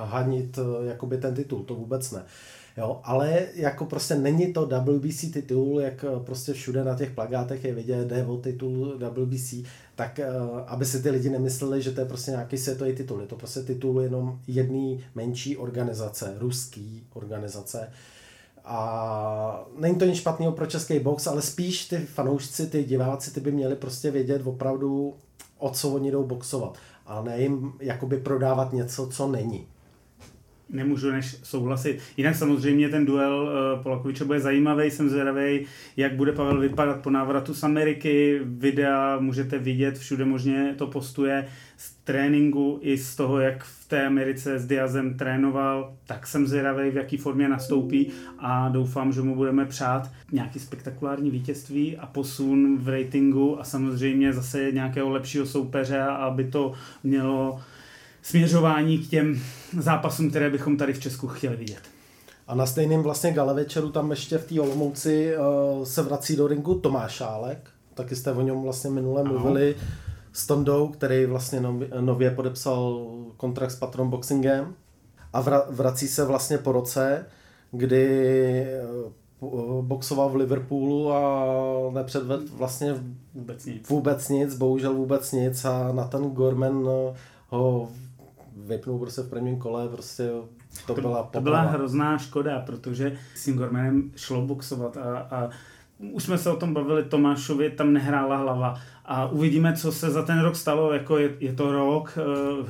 hanit 0.04 0.58
uh, 0.58 0.86
jakoby 0.86 1.18
ten 1.18 1.34
titul, 1.34 1.62
to 1.62 1.74
vůbec 1.74 2.12
ne. 2.12 2.24
Jo, 2.78 3.00
ale 3.04 3.46
jako 3.54 3.84
prostě 3.84 4.14
není 4.14 4.52
to 4.52 4.66
WBC 4.66 5.32
titul, 5.32 5.80
jak 5.80 6.04
eh, 6.04 6.20
prostě 6.24 6.52
všude 6.52 6.84
na 6.84 6.94
těch 6.94 7.10
plagátech 7.10 7.64
je 7.64 7.74
vidět, 7.74 8.08
jde 8.08 8.26
o 8.26 8.36
titul 8.36 8.98
WBC, 8.98 9.54
tak 9.98 10.20
uh, 10.22 10.60
aby 10.66 10.84
si 10.86 11.02
ty 11.02 11.10
lidi 11.10 11.30
nemysleli, 11.30 11.82
že 11.82 11.92
to 11.92 12.00
je 12.00 12.06
prostě 12.06 12.30
nějaký 12.30 12.58
světový 12.58 12.92
titul. 12.94 13.20
Je 13.20 13.26
to 13.26 13.36
prostě 13.36 13.60
titul 13.60 14.00
jenom 14.00 14.38
jedné 14.46 15.02
menší 15.14 15.56
organizace, 15.56 16.34
ruský 16.38 17.06
organizace. 17.14 17.90
A 18.64 19.66
není 19.78 19.98
to 19.98 20.04
nic 20.04 20.16
špatného 20.16 20.52
pro 20.52 20.66
český 20.66 20.98
box, 20.98 21.26
ale 21.26 21.42
spíš 21.42 21.88
ty 21.88 21.98
fanoušci, 21.98 22.66
ty 22.66 22.84
diváci, 22.84 23.30
ty 23.34 23.40
by 23.40 23.52
měli 23.52 23.76
prostě 23.76 24.10
vědět 24.10 24.42
opravdu, 24.44 25.14
o 25.58 25.70
co 25.70 25.88
oni 25.88 26.10
jdou 26.10 26.24
boxovat. 26.24 26.78
A 27.06 27.22
ne 27.22 27.40
jim 27.40 27.72
jakoby 27.80 28.16
prodávat 28.16 28.72
něco, 28.72 29.06
co 29.06 29.28
není 29.28 29.66
nemůžu 30.70 31.10
než 31.10 31.36
souhlasit. 31.42 31.98
Jinak 32.16 32.36
samozřejmě 32.36 32.88
ten 32.88 33.06
duel 33.06 33.42
uh, 33.42 33.82
Polakoviče 33.82 34.24
bude 34.24 34.40
zajímavý, 34.40 34.90
jsem 34.90 35.08
zvědavý, 35.08 35.66
jak 35.96 36.14
bude 36.14 36.32
Pavel 36.32 36.60
vypadat 36.60 37.02
po 37.02 37.10
návratu 37.10 37.54
z 37.54 37.62
Ameriky. 37.62 38.40
Videa 38.44 39.18
můžete 39.20 39.58
vidět, 39.58 39.98
všude 39.98 40.24
možně 40.24 40.74
to 40.78 40.86
postuje 40.86 41.46
z 41.76 41.94
tréninku 42.04 42.78
i 42.82 42.98
z 42.98 43.16
toho, 43.16 43.40
jak 43.40 43.64
v 43.64 43.88
té 43.88 44.06
Americe 44.06 44.58
s 44.58 44.66
Diazem 44.66 45.14
trénoval, 45.14 45.94
tak 46.06 46.26
jsem 46.26 46.46
zvědavý, 46.46 46.90
v 46.90 46.96
jaký 46.96 47.16
formě 47.16 47.48
nastoupí 47.48 48.10
a 48.38 48.68
doufám, 48.68 49.12
že 49.12 49.22
mu 49.22 49.34
budeme 49.34 49.66
přát 49.66 50.10
nějaký 50.32 50.58
spektakulární 50.58 51.30
vítězství 51.30 51.96
a 51.96 52.06
posun 52.06 52.78
v 52.78 52.88
ratingu 52.88 53.60
a 53.60 53.64
samozřejmě 53.64 54.32
zase 54.32 54.72
nějakého 54.72 55.10
lepšího 55.10 55.46
soupeře, 55.46 56.00
aby 56.00 56.44
to 56.44 56.72
mělo 57.04 57.60
směřování 58.22 58.98
k 58.98 59.10
těm 59.10 59.40
zápasům, 59.78 60.30
které 60.30 60.50
bychom 60.50 60.76
tady 60.76 60.92
v 60.92 61.00
Česku 61.00 61.28
chtěli 61.28 61.56
vidět. 61.56 61.82
A 62.46 62.54
na 62.54 62.66
stejném 62.66 63.02
vlastně 63.02 63.32
gale 63.32 63.54
večeru 63.54 63.90
tam 63.90 64.10
ještě 64.10 64.38
v 64.38 64.46
té 64.46 64.60
Olomouci 64.60 65.34
uh, 65.36 65.84
se 65.84 66.02
vrací 66.02 66.36
do 66.36 66.46
ringu 66.46 66.74
Tomáš 66.74 67.12
Šálek, 67.12 67.70
taky 67.94 68.16
jste 68.16 68.32
o 68.32 68.42
něm 68.42 68.62
vlastně 68.62 68.90
minule 68.90 69.20
ano. 69.20 69.32
mluvili 69.32 69.76
s 70.32 70.46
Tondou, 70.46 70.88
který 70.88 71.26
vlastně 71.26 71.62
nově 72.00 72.30
podepsal 72.30 73.06
kontrakt 73.36 73.70
s 73.70 73.76
Patron 73.76 74.10
Boxingem 74.10 74.74
a 75.32 75.40
vrací 75.70 76.08
se 76.08 76.24
vlastně 76.24 76.58
po 76.58 76.72
roce, 76.72 77.26
kdy 77.70 78.06
eh, 78.62 78.82
boxoval 79.80 80.28
v 80.28 80.36
Liverpoolu 80.36 81.12
a 81.12 81.44
nepředvedl 81.92 82.44
vlastně 82.56 82.94
vůbec 83.34 83.66
nic. 83.66 83.88
vůbec 83.88 84.28
nic, 84.28 84.54
bohužel 84.54 84.94
vůbec 84.94 85.32
nic 85.32 85.64
a 85.64 85.92
na 85.92 86.04
ten 86.04 86.30
Gorman 86.30 86.88
ho 87.48 87.88
vypnul 88.68 88.98
prostě 88.98 89.22
v 89.22 89.30
prvním 89.30 89.58
kole, 89.58 89.88
prostě 89.88 90.30
to, 90.86 90.94
to 90.94 91.00
byla 91.00 91.22
To 91.32 91.40
byla 91.40 91.60
hrozná 91.60 92.18
škoda, 92.18 92.60
protože 92.60 93.18
s 93.34 93.44
tím 93.44 93.56
Gormanem 93.56 94.10
šlo 94.16 94.46
boxovat 94.46 94.96
a, 94.96 95.18
a 95.18 95.50
už 95.98 96.22
jsme 96.22 96.38
se 96.38 96.50
o 96.50 96.56
tom 96.56 96.74
bavili, 96.74 97.04
Tomášovi 97.04 97.70
tam 97.70 97.92
nehrála 97.92 98.36
hlava. 98.36 98.80
A 99.04 99.26
uvidíme, 99.26 99.76
co 99.76 99.92
se 99.92 100.10
za 100.10 100.22
ten 100.22 100.40
rok 100.40 100.56
stalo, 100.56 100.92
jako 100.92 101.18
je, 101.18 101.30
je 101.40 101.52
to 101.52 101.72
rok, 101.72 102.18
eh, 102.18 102.22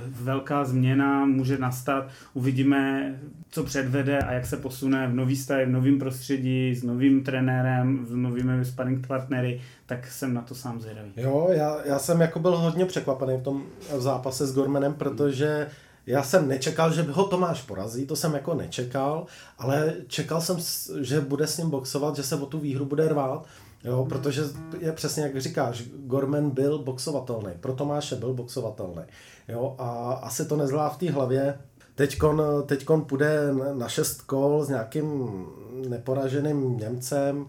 velká 0.07 0.65
změna 0.65 1.25
může 1.25 1.59
nastat, 1.59 2.09
uvidíme, 2.35 3.15
co 3.51 3.65
předvede 3.65 4.19
a 4.19 4.33
jak 4.33 4.47
se 4.47 4.57
posune 4.57 5.09
v 5.09 5.15
nový 5.15 5.37
stavě, 5.37 5.67
v 5.67 5.71
novém 5.71 5.99
prostředí, 5.99 6.75
s 6.75 6.83
novým 6.83 7.25
trenérem, 7.25 8.07
s 8.07 8.11
novými 8.11 8.65
sparring 8.65 9.07
partnery, 9.07 9.61
tak 9.87 10.07
jsem 10.07 10.35
na 10.35 10.43
to 10.43 10.55
sám 10.55 10.81
zvědavý. 10.81 11.13
Jo, 11.17 11.49
já, 11.51 11.77
já 11.85 11.99
jsem 11.99 12.21
jako 12.21 12.39
byl 12.39 12.57
hodně 12.57 12.85
překvapený 12.85 13.37
v 13.37 13.43
tom 13.43 13.63
v 13.97 14.01
zápase 14.01 14.47
s 14.47 14.55
Gormanem, 14.55 14.95
protože 14.95 15.67
já 16.09 16.23
jsem 16.23 16.49
nečekal, 16.49 16.93
že 16.93 17.03
ho 17.03 17.25
Tomáš 17.25 17.63
porazí, 17.63 18.07
to 18.07 18.17
jsem 18.17 18.35
jako 18.35 18.55
nečekal, 18.55 19.27
ale 19.59 19.95
čekal 20.07 20.41
jsem, 20.41 20.57
že 21.01 21.21
bude 21.21 21.47
s 21.47 21.59
ním 21.59 21.71
boxovat, 21.71 22.17
že 22.17 22.23
se 22.23 22.37
o 22.37 22.47
tu 22.47 22.59
výhru 22.59 22.85
bude 22.85 23.09
rvát, 23.09 23.47
jo, 23.85 24.07
protože 24.09 24.43
je 24.79 24.93
přesně 24.93 25.23
jak 25.23 25.41
říkáš, 25.41 25.83
Gorman 26.07 26.51
byl 26.51 26.79
boxovatelný, 26.79 27.53
pro 27.61 27.73
Tomáše 27.73 28.17
byl 28.17 28.35
boxovatelný, 28.35 29.03
jo, 29.49 29.75
a 29.79 30.13
asi 30.13 30.45
to 30.47 30.57
nezlá 30.57 30.89
v 30.89 30.99
té 30.99 31.11
hlavě, 31.11 31.59
Teďkon, 31.95 32.43
teďkon 32.67 33.05
půjde 33.05 33.55
na 33.73 33.89
šest 33.89 34.23
kol 34.23 34.65
s 34.65 34.69
nějakým 34.69 35.47
neporaženým 35.89 36.77
Němcem, 36.77 37.47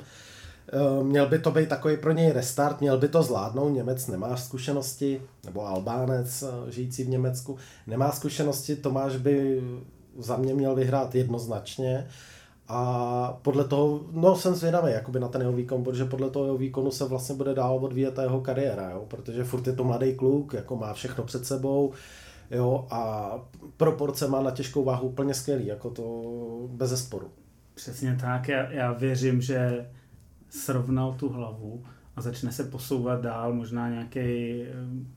měl 1.03 1.29
by 1.29 1.39
to 1.39 1.51
být 1.51 1.69
takový 1.69 1.97
pro 1.97 2.11
něj 2.11 2.31
restart, 2.31 2.81
měl 2.81 2.97
by 2.97 3.07
to 3.07 3.23
zvládnout, 3.23 3.69
Němec 3.69 4.07
nemá 4.07 4.37
zkušenosti, 4.37 5.21
nebo 5.45 5.67
Albánec 5.67 6.43
eh, 6.43 6.71
žijící 6.71 7.03
v 7.03 7.09
Německu 7.09 7.57
nemá 7.87 8.11
zkušenosti, 8.11 8.75
Tomáš 8.75 9.15
by 9.15 9.63
za 10.19 10.37
mě 10.37 10.53
měl 10.53 10.75
vyhrát 10.75 11.15
jednoznačně 11.15 12.07
a 12.67 13.39
podle 13.41 13.63
toho, 13.63 14.01
no 14.11 14.35
jsem 14.35 14.55
zvědavý 14.55 14.91
jakoby 14.91 15.19
na 15.19 15.27
ten 15.27 15.41
jeho 15.41 15.53
výkon, 15.53 15.83
protože 15.83 16.05
podle 16.05 16.29
toho 16.29 16.45
jeho 16.45 16.57
výkonu 16.57 16.91
se 16.91 17.05
vlastně 17.05 17.35
bude 17.35 17.53
dál 17.53 17.79
odvíjet 17.81 18.13
ta 18.13 18.21
jeho 18.21 18.41
kariéra, 18.41 18.89
jo? 18.89 19.05
protože 19.07 19.43
furt 19.43 19.67
je 19.67 19.73
to 19.73 19.83
mladý 19.83 20.15
kluk, 20.15 20.53
jako 20.53 20.75
má 20.75 20.93
všechno 20.93 21.23
před 21.23 21.45
sebou, 21.45 21.93
jo, 22.51 22.87
a 22.91 23.31
proporce 23.77 24.27
má 24.27 24.41
na 24.41 24.51
těžkou 24.51 24.83
váhu 24.83 25.07
úplně 25.07 25.33
skvělý, 25.33 25.65
jako 25.65 25.89
to 25.89 26.23
bez 26.67 26.89
zesporu. 26.89 27.31
Přesně 27.73 28.17
tak, 28.21 28.47
já, 28.47 28.71
já 28.71 28.91
věřím, 28.91 29.41
že 29.41 29.85
srovnal 30.49 31.15
tu 31.19 31.29
hlavu 31.29 31.83
a 32.15 32.21
začne 32.21 32.51
se 32.51 32.63
posouvat 32.63 33.21
dál, 33.21 33.53
možná 33.53 33.89
nějaký 33.89 34.19
eh, 34.19 34.65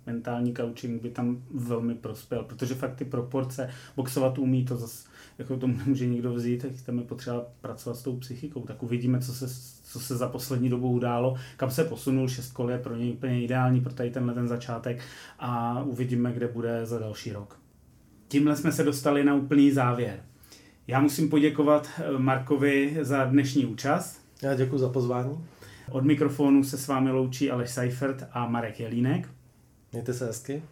mentální 0.06 0.54
coaching 0.54 1.02
by 1.02 1.10
tam 1.10 1.42
velmi 1.54 1.94
prospěl, 1.94 2.42
protože 2.42 2.74
fakt 2.74 2.94
ty 2.94 3.04
proporce, 3.04 3.70
boxovat 3.96 4.38
umí, 4.38 4.64
to 4.64 4.76
zase 4.76 5.08
jako 5.38 5.56
to 5.56 5.66
nemůže 5.66 6.06
nikdo 6.06 6.34
vzít, 6.34 6.62
tak 6.62 6.70
tam 6.86 6.98
je 6.98 7.04
potřeba 7.04 7.44
pracovat 7.60 7.94
s 7.96 8.02
tou 8.02 8.16
psychikou, 8.16 8.60
tak 8.60 8.82
uvidíme, 8.82 9.20
co 9.20 9.32
se, 9.32 9.46
co 9.82 10.00
se 10.00 10.16
za 10.16 10.28
poslední 10.28 10.68
dobu 10.68 10.90
událo, 10.90 11.36
kam 11.56 11.70
se 11.70 11.84
posunul, 11.84 12.28
šest 12.28 12.52
kol 12.52 12.70
je 12.70 12.78
pro 12.78 12.96
něj 12.96 13.12
úplně 13.12 13.42
ideální 13.42 13.80
pro 13.80 13.92
tady 13.92 14.10
tenhle 14.10 14.34
ten 14.34 14.48
začátek 14.48 15.00
a 15.38 15.82
uvidíme, 15.82 16.32
kde 16.32 16.48
bude 16.48 16.86
za 16.86 16.98
další 16.98 17.32
rok. 17.32 17.58
Tímhle 18.28 18.56
jsme 18.56 18.72
se 18.72 18.84
dostali 18.84 19.24
na 19.24 19.34
úplný 19.34 19.70
závěr. 19.70 20.22
Já 20.86 21.00
musím 21.00 21.28
poděkovat 21.28 21.88
eh, 21.98 22.18
Markovi 22.18 22.98
za 23.00 23.24
dnešní 23.24 23.66
účast. 23.66 24.21
Já 24.42 24.54
děkuji 24.54 24.78
za 24.78 24.88
pozvání. 24.88 25.38
Od 25.90 26.04
mikrofonu 26.04 26.64
se 26.64 26.78
s 26.78 26.88
vámi 26.88 27.10
loučí 27.10 27.50
Aleš 27.50 27.70
Seifert 27.70 28.24
a 28.32 28.46
Marek 28.46 28.80
Jelínek. 28.80 29.28
Mějte 29.92 30.14
se 30.14 30.26
hezky. 30.26 30.62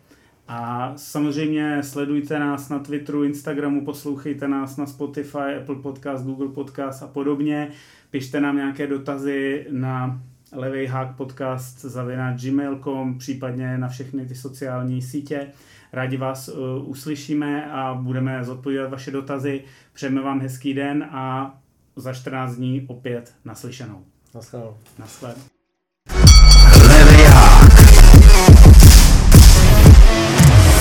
A 0.49 0.93
samozřejmě 0.97 1.83
sledujte 1.83 2.39
nás 2.39 2.69
na 2.69 2.79
Twitteru, 2.79 3.25
Instagramu, 3.25 3.85
poslouchejte 3.85 4.49
nás 4.49 4.77
na 4.77 4.87
Spotify, 4.87 5.57
Apple 5.59 5.77
Podcast, 5.77 6.25
Google 6.25 6.49
Podcast 6.49 7.03
a 7.03 7.07
podobně. 7.07 7.71
Pište 8.11 8.41
nám 8.41 8.57
nějaké 8.57 8.87
dotazy 8.87 9.67
na 9.71 10.23
levej 10.53 10.87
hák 10.87 11.17
podcast 11.17 11.81
zavináč 11.81 12.45
gmail.com, 12.45 13.19
případně 13.19 13.79
na 13.79 13.89
všechny 13.89 14.27
ty 14.27 14.35
sociální 14.35 15.03
sítě. 15.03 15.47
Rádi 15.93 16.17
vás 16.17 16.49
uh, 16.49 16.89
uslyšíme 16.89 17.71
a 17.71 17.95
budeme 17.95 18.45
zodpovídat 18.45 18.91
vaše 18.91 19.11
dotazy. 19.11 19.65
Přejeme 19.93 20.21
vám 20.21 20.41
hezký 20.41 20.75
den 20.75 21.09
a 21.11 21.55
za 21.97 22.13
14 22.13 22.55
dní 22.55 22.87
opět 22.89 23.35
naslyšenou. 23.45 24.05
Naschledanou. 24.35 24.77
Naschledanou. 24.99 25.43
Leviák. 26.89 27.73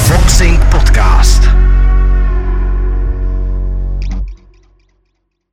Foxing 0.07 0.58